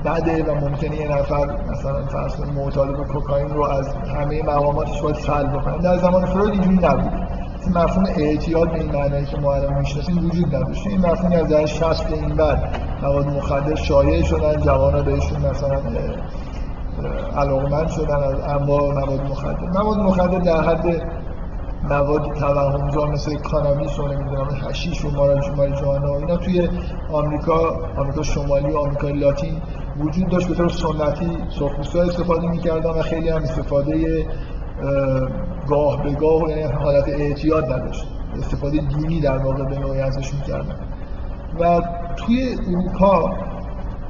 [0.04, 5.02] بده و ممکنه یه نفر مثلا فرض کنید معتاد به کوکائین رو از همه مقاماتش
[5.02, 5.78] باید سلب بکنه.
[5.78, 7.25] در زمان فروید اینجوری نبود.
[7.66, 10.86] این مفهوم اعتیاد به این معنی که الان می‌شناسیم وجود نداشت.
[10.86, 15.80] این مفهوم از در 60 این بعد مواد مخدر شایع شدن جوانا بهشون مثلا
[17.36, 19.66] علاقمند شدن از انواع مواد مخدر.
[19.74, 21.02] مواد مخدر در حد
[21.90, 25.10] مواد توهمزا مثل کانابیس و نمی‌دونم هشیش و
[25.56, 26.68] ماریجوانا اینا توی
[27.12, 29.54] آمریکا آمریکا شمالی و آمریکا لاتین
[30.00, 30.48] وجود داشت.
[30.48, 34.26] به طور سنتی سرخپوستا استفاده می‌کردن و خیلی هم استفاده
[35.68, 38.06] گاه به گاه و یعنی حالت اعتیاد نداشت.
[38.38, 40.76] استفاده دینی در واقع به نوعی ازش می‌کردن
[41.60, 41.80] و
[42.16, 43.32] توی اروپا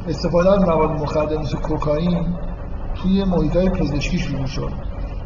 [0.08, 2.26] استفاده از مواد مخدر مثل کوکائین
[2.94, 4.72] توی محیط های پزشکی شروع شد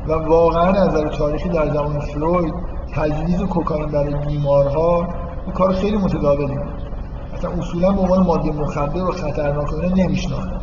[0.08, 2.54] و واقعا از نظر تاریخی در زمان فروید
[2.94, 5.08] تجویز کوکائین برای بیمارها
[5.44, 6.72] این کار خیلی متداولی بود.
[7.34, 10.60] اصلا اصولا به عنوان ماده مخدر و خطرناک اینا نمیشناختن.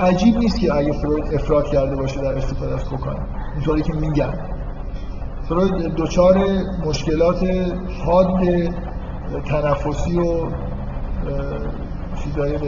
[0.00, 3.22] عجیب نیست که اگه فروید افراد کرده باشه در استفاده از کوکائین.
[3.56, 4.34] اینطوری که میگن
[5.48, 6.38] فروید دچار
[6.86, 7.44] مشکلات
[8.06, 8.40] حاد
[9.44, 10.50] تنفسی و
[12.24, 12.58] چیزای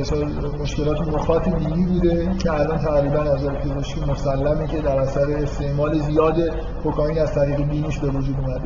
[0.60, 5.98] مشکلات مخاط دینی بوده که الان تقریبا از نظر پزشکی مسلمه که در اثر استعمال
[5.98, 6.36] زیاد
[6.82, 8.62] کوکائین از طریق دینیش به وجود اومده.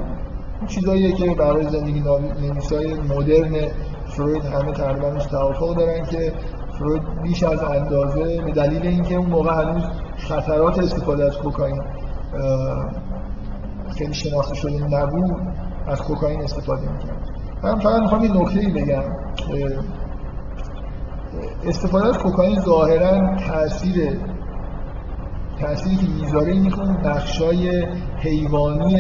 [0.59, 2.03] این چیزاییه که برای زندگی
[2.41, 3.69] نویسای مدرن
[4.07, 6.33] فروید همه تقریبا توافق دارن که
[6.79, 9.83] فروید بیش از اندازه به دلیل اینکه اون موقع هنوز
[10.19, 11.83] خطرات استفاده از کوکائین
[13.99, 15.37] خیلی شناخته شده نبود
[15.87, 17.13] از کوکائین استفاده می‌کنه
[17.63, 19.03] من فقط می‌خوام این نکته ای بگم.
[21.67, 24.19] استفاده از کوکائین ظاهرا تاثیر
[25.61, 27.87] تأثیری که می‌ذاره اینه که نقشای
[28.19, 28.97] حیوانی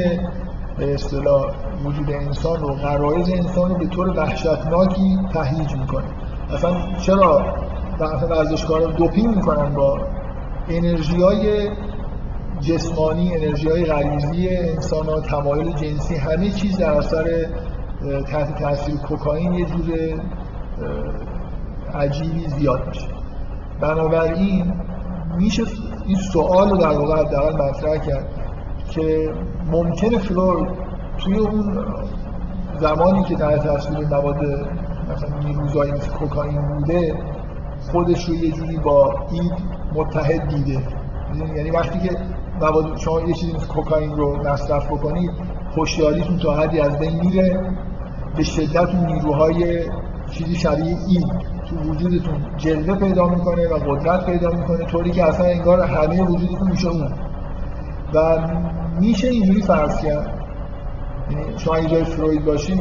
[0.79, 1.45] به اصطلاح
[1.85, 6.05] وجود انسان رو غرایز انسان رو به طور وحشتناکی تهییج می‌کنه.
[6.55, 7.57] اصلا چرا؟
[8.31, 9.99] ورزشکارا دوپینگ می‌کنن با
[10.69, 11.71] انرژی های
[12.63, 17.47] جسمانی انرژی های غریزی انسان ها تمایل جنسی همه چیز در اثر
[18.27, 20.21] تحت تاثیر کوکائین یه جور
[21.95, 23.09] عجیبی زیاد میشه.
[23.81, 24.75] بنابراین
[25.37, 25.63] میشه
[26.07, 28.29] این سوال رو در واقع حداقل مطرح کرد
[28.91, 29.35] که
[29.71, 30.69] ممکنه فلوید
[31.19, 31.85] توی اون
[32.81, 34.37] زمانی که در تاثیر مواد
[35.13, 37.15] مثلا نیروزایی مثل کوکائین بوده
[37.93, 39.53] خودش رو یه جوری با اید
[39.95, 40.83] متحد دیده.
[41.57, 42.17] یعنی وقتی که
[42.63, 45.31] مواد شما یه چیزی مثل کوکائین رو مصرف بکنید
[45.77, 47.75] هوشیاریتون تا حدی از بین میره.
[48.37, 49.85] به شدت نیروهای
[50.31, 51.27] چیزی شبیه id
[51.69, 56.71] تو وجودتون جلوه پیدا می‌کنه و قدرت پیدا می‌کنه طوری که اصلا انگار همه وجودتون
[56.71, 57.13] میشه اون.
[58.15, 58.39] و
[59.01, 60.39] میشه اینجوری فرض کرد.
[61.31, 62.81] یعنی شما جای فروید باشید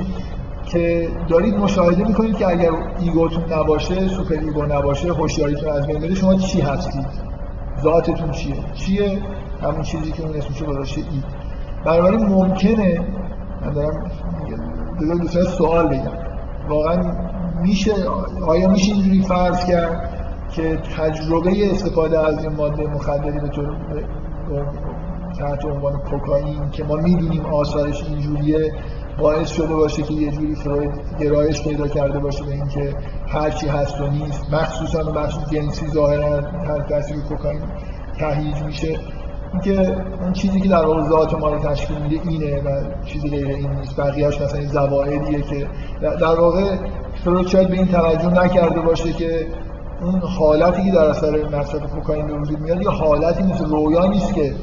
[0.65, 5.99] که دارید مشاهده می‌کنید که اگر ego تون نباشه super ego نباشه هوشیاریتون از بین
[5.99, 7.07] بره شما چی هستید؟
[7.83, 9.19] ذاتتون چیه؟ چیه؟
[9.61, 11.23] همون چیزی که اون اسمشو گذاشته ای.
[11.85, 12.99] بنابراین ممکنه
[13.61, 16.11] من دارم دوست سوال بگم
[16.69, 17.13] واقعا
[17.61, 17.93] میشه
[18.47, 20.09] آیا میشه اینجوری فرض کرد
[20.51, 23.77] که تجربه استفاده از این ماده مخدری به طور
[25.39, 28.71] تحت عنوان کوکائین که ما می‌دونیم آثارش اینجوریه
[29.19, 32.95] باعث شده باشه که یه جوری فروید گرایش پیدا کرده باشه به اینکه
[33.27, 34.53] هر چی هست و نیست.
[34.53, 37.61] مخصوصا بخش جنسی ظاهرا تحت تاثیر کوکائین
[38.19, 38.99] تهیج میشه.
[39.53, 43.71] اینکه اون چیزی که در ذات ما رو تشکیل میده اینه و چیزی غیر این
[43.71, 43.95] نیست.
[43.95, 45.67] بقیه‌اش مثلا این زوائدیه که
[46.01, 46.77] در واقع
[47.23, 49.47] فروید شاید به این توجه نکرده باشه که
[50.01, 54.33] اون حالتی که در اثر مصرف کوکائین به وجود میاد یه حالتی نیست رویا نیست
[54.33, 54.53] که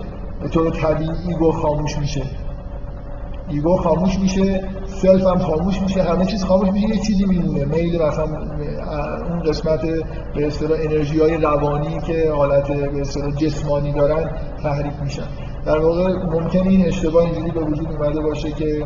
[0.43, 2.23] به طور طبیعی ego خاموش میشه.
[3.49, 4.65] ego خاموش میشه
[5.03, 7.65] self هم خاموش میشه همه چیز خاموش میشه یه چیزی میمونه.
[7.65, 8.25] میل مثلا
[9.29, 9.81] اون قسمت
[10.35, 14.31] به اصطلاح انرژی های روانی که حالت به اصطلاح جسمانی دارن
[14.63, 15.27] تحریک میشن.
[15.67, 18.85] در واقع ممکنه این اشتباه اینجوری به وجود اومده باشه که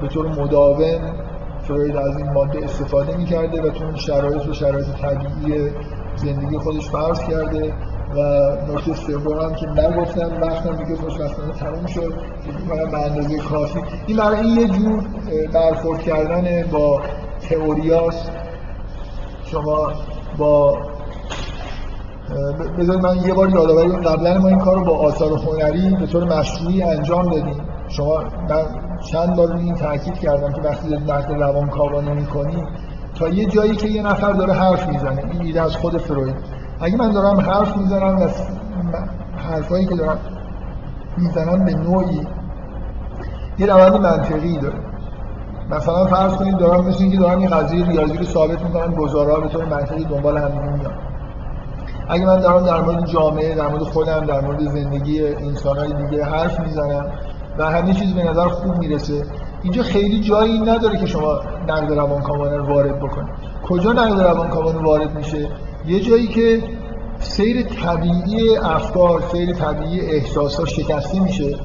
[0.00, 1.14] به طور مداوم
[1.62, 5.70] فروید از این ماده استفاده می‌کرده و تو شرایط و شرایط طبیعی
[6.16, 7.74] زندگی خودش فرض کرده.
[8.14, 8.18] و
[8.72, 12.14] نکته سوم هم که نگفتم وقتم دیگه خوشبختانه تموم شد.
[12.68, 13.80] من به اندازه کافی.
[14.06, 15.04] این برای یه جور
[15.52, 17.00] برخورد کردن با
[17.48, 18.30] تئوریاست.
[19.44, 19.92] شما
[20.38, 20.78] با
[22.78, 26.38] بذارید من یه بار یادآوری قبلا ما این کار رو با آثار هنری به طور
[26.38, 27.60] مشروعی انجام دادیم.
[27.88, 28.64] شما من
[29.12, 32.62] چند بار این تاکید کردم که وقتی نقد روانکاوانه می‌کنی
[33.18, 36.36] تا یه جایی که یه نفر داره حرف می‌زنه این ایده از خود فروید.
[36.80, 38.28] اگه من دارم حرف می‌زنم و
[39.36, 40.18] حرفایی که دارم
[41.18, 42.26] می‌زنم به نوعی
[43.58, 44.78] یه روند منطقی داره.
[45.70, 49.48] مثلا فرض کنید دارم مثل اینکه دارم این قضیه ریاضی رو ثابت می‌کنم گزارا به
[49.48, 50.94] طور منطقی دنبال هم میاد
[52.08, 56.60] اگه من دارم در مورد جامعه در مورد خودم در مورد زندگی انسانهای دیگه حرف
[56.60, 57.06] می‌زنم
[57.58, 59.24] و همه چیز به نظر خوب می‌رسه
[59.62, 63.34] اینجا خیلی جایی نداره که شما نقد روانکاوانه رو وارد بکنید.
[63.68, 65.48] کجا نقد روانکاوانه وارد میشه؟
[65.86, 66.62] یه جایی که
[67.18, 71.56] سیر طبیعی افکار سیر طبیعی احساسات شکسته میشه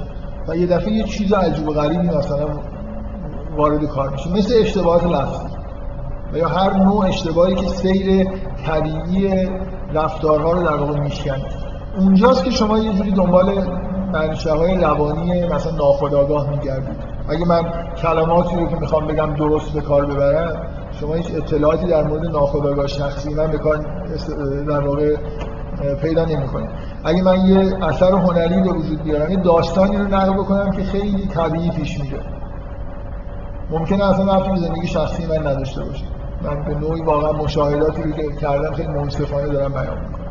[0.48, 2.48] و یه دفعه یه چیز عجیب و غریبی مثلا
[3.57, 5.45] وارد کار میشه مثل اشتباهات لفظی
[6.34, 8.27] و یا هر نوع اشتباهی که سیر
[8.65, 9.49] طبیعی
[9.93, 11.45] رفتارها رو در واقع میشکنه
[11.99, 13.68] اونجاست که شما یه جوری دنبال
[14.14, 16.95] منشه های روانی مثلا ناخودآگاه میگردید.
[17.30, 17.64] اگه من
[18.02, 20.68] کلماتی رو که می‌خوام بگم درست به کار ببرم
[21.02, 23.78] شما هیچ اطلاعاتی در مورد ناخودآگاه شخصی من به کار
[24.68, 25.15] در واقع
[26.02, 26.69] پیدا نمی‌کنید
[27.03, 31.28] اگه من یه اثر هنری به وجود بیارم یه داستانی رو نقل بکنم که خیلی
[31.28, 32.19] طبیعی پیش میره.
[33.69, 36.06] ممکنه اصلا رفتی زندگی شخصی من نداشته باشه.
[36.41, 40.26] من به نوعی واقعا مشاهداتی رو که کردم خیلی منصفانه دارم بیان می‌کنم.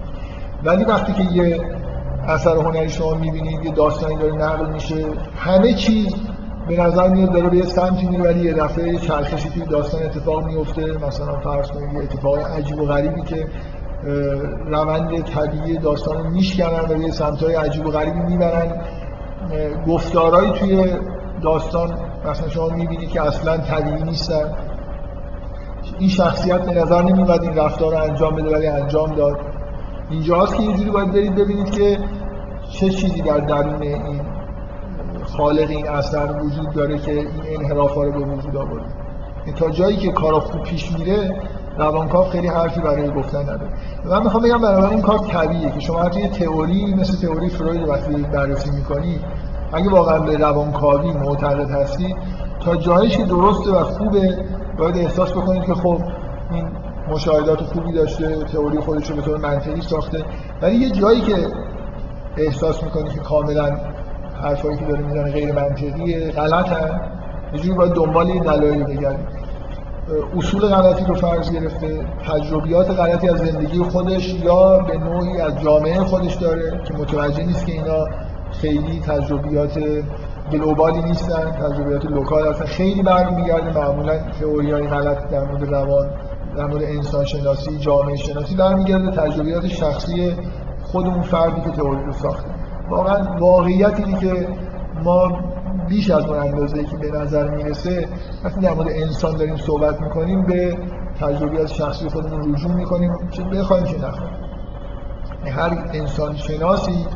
[0.65, 1.61] ولی وقتی که یه
[2.29, 5.05] اثر هنری شما می‌بینید یه داستانی داره نقل میشه
[5.37, 6.15] همه چیز
[6.71, 10.45] به نظر میاد داره به یه سمتی میره ولی یه دفعه چرخشی توی داستان اتفاق
[10.45, 11.07] میفته.
[11.07, 13.47] مثلا فرض کنید یه اتفاق عجیب و غریبی که
[14.67, 18.83] روند طبیعی داستان رو میشکنن و یه سمتهای عجیب و غریبی می‌برن.
[19.87, 20.85] گفتارهایی توی
[21.43, 21.99] داستان
[22.31, 24.55] مثلا شما می‌بینید که اصلا طبیعی نیستن.
[25.99, 29.39] این شخصیت به نظر نمیاد این رفتار رو انجام بده ولی انجام داد.
[30.11, 31.99] اینجاست که یه جوری باید برید ببینید که
[32.73, 34.21] چه چیزی در درون این
[35.37, 37.29] خالق این اثر وجود داره که این
[37.59, 38.87] انحراف رو به وجود آورده.
[39.57, 41.41] تا جایی که کارا خوب پیش میره
[41.79, 43.71] روانکاو خیلی حرفی برای گفتن نداره.
[44.05, 48.13] من می‌خوام بگم برای این کار طبیعیه که شما حتی تئوری مثل تئوری فروید وقتی
[48.15, 49.21] بررسی می‌کنی
[49.73, 52.17] اگه واقعا به روانکاوی معتقد هستید
[52.61, 54.45] تا جایش که درسته و خوبه
[54.79, 55.99] باید احساس بکنید که خب
[56.51, 56.69] این
[57.11, 60.25] مشاهدات خوبی داشته تئوری خودش رو به طور منطقی ساخته.
[60.63, 61.37] ولی یه جایی که
[62.37, 63.77] احساس می‌کنید که کاملا
[64.43, 67.01] حرفایی که داره می‌زنه غیر منطقیه غلط هم
[67.53, 69.41] یه جوری باید دنبال یه دلایلی بگردید
[70.37, 76.01] اصول غلطی رو فرض گرفته تجربیات غلطی از زندگی خودش یا به نوعی از جامعه
[76.01, 78.07] خودش داره که متوجه نیست که اینا
[78.53, 79.79] خیلی تجربیات
[80.53, 82.65] گلوبالی نیستن تجربیات لوکال هستن.
[82.65, 86.11] خیلی برمیگرده معمولا تئوری های غلط در مورد روان
[86.57, 90.37] در مورد انسان شناسی جامعه شناسی برمیگرده تجربیات شخصی
[90.83, 92.60] خود اون فردی که تئوری رو ساخته.
[92.91, 94.49] واقعا واقعیت اینه که
[95.05, 95.33] ما
[95.89, 98.09] بیش از اون اندازه که به نظر می‌رسه
[98.45, 100.79] وقتی در مورد انسان داریم صحبت می‌کنیم به
[101.21, 104.33] تجربیات شخصی خودمون رجوع می‌کنیم چه بخوایم چه نخوایم.
[105.47, 107.07] هر انسان شناسی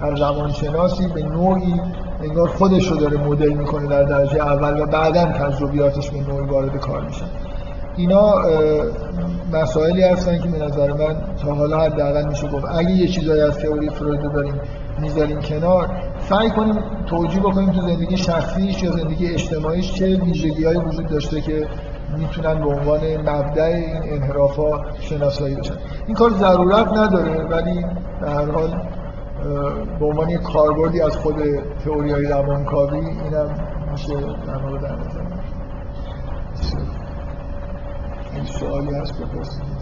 [0.00, 1.80] هر زمان شناسی به نوعی
[2.22, 6.76] انگار خودش رو داره مدل می‌کنه در درجه اول و بعدا تجربیاتش به نوعی وارد
[6.76, 7.26] کار میشن
[7.96, 8.34] اینا
[9.52, 12.64] مسائلی هستن که به نظر من تا حالا حداقل میشه گفت.
[12.74, 14.54] اگه یه چیزایی از تئوری فروید رو داریم
[15.00, 15.88] می‌ذاریم کنار.
[16.18, 21.66] سعی کنیم توجیه بکنیم تو زندگی شخصیش یا زندگی اجتماعیش چه ویژگی وجود داشته که
[22.18, 25.74] می‌تونن به عنوان مبدع این انحراف ها شناسایی بشن.
[26.06, 27.84] این کار ضرورت نداره ولی
[28.20, 28.82] به هر حال
[29.98, 31.36] به عنوان کاربردی از خود
[31.84, 33.54] تئوری های روانکاوی اینم
[33.92, 34.14] میشه
[34.46, 35.20] در مورد در نظر
[38.34, 39.75] این سوالی هست بپرسید.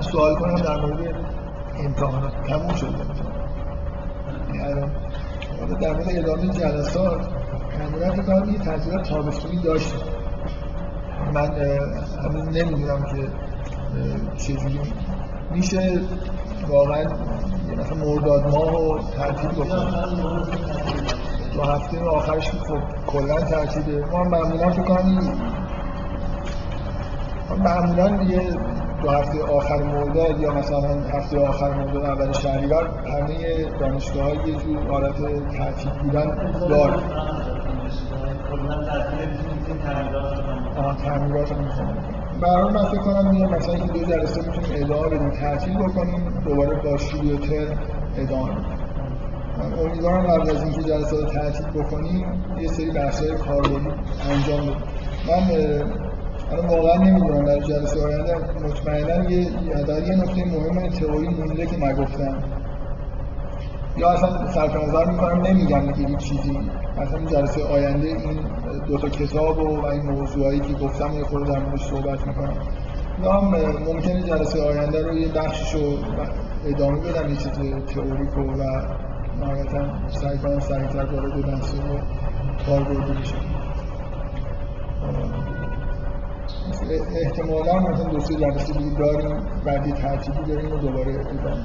[0.00, 1.14] سوال کنم در مورد
[1.84, 2.32] امتحانات.
[2.48, 2.88] تموم شده
[4.54, 4.90] یعنی الان
[5.80, 7.28] در مورد ادامه جلسات
[7.78, 9.94] معمولا فکر کنم یه تعطیلات تابستونی داشت
[11.34, 11.50] من
[12.24, 13.28] هنوز نمی‌دونم که
[14.36, 14.80] چجوری
[15.50, 16.00] میشه
[16.68, 17.08] واقعا یه
[17.78, 20.42] مثلا مرداد ماه رو تعطیل بکنم.
[21.54, 25.38] دو هفته آخرش خب کلا تعطیله ما معمولا فکر کنم
[27.58, 28.50] معمولا یه
[29.02, 34.54] دو هفته آخر مرداد یا مثلا هفته آخر مرداد اول شهریور همه دانشگاه های یه
[34.54, 35.16] جور حالت
[35.56, 36.94] تعطیل بودن داره
[41.04, 41.56] تعمیرات رو
[42.40, 46.82] برای من فکر کنم یه مثلا این دو جلسه می‌تونیم ادامه بدیم تعطیل بکنیم دوباره
[46.82, 47.78] با شروع ترم
[48.16, 48.52] ادامه
[49.84, 53.90] امیدوارم قبل از اینکه جلسه رو تعطیل بکنیم یه سری بحث‌های کاربردی
[54.30, 54.76] انجام بدیم.
[55.28, 56.07] من
[56.52, 58.34] الان واقعا نمی‌دونم در جلسه آینده
[58.64, 59.50] مطمئنا یه
[59.86, 62.38] در یه نکته مهم تئوری مونده که نگفتم.
[63.96, 66.58] یا اصلا صرف نظر می‌کنم نمیگم دیگه هیچ چیزی.
[66.98, 68.40] مثلا جلسه آینده این
[68.86, 72.56] دو تا کتاب و, این موضوعایی که گفتم یه خورده در موردش صحبت می‌کنم.
[73.22, 73.44] یا هم
[73.86, 75.80] ممکنه جلسه آینده رو یه بخشش رو
[76.66, 77.50] ادامه بدم یه چیز
[77.94, 78.42] تئوریک و
[79.40, 81.98] نهایتا سعی کنم سریعتر وارد بحث رو
[82.66, 83.36] کاربردی بشم
[87.22, 91.64] احتمالا مثلا دو سه جلسه داریم بعدی تعطیلی داریم و دوباره ادامه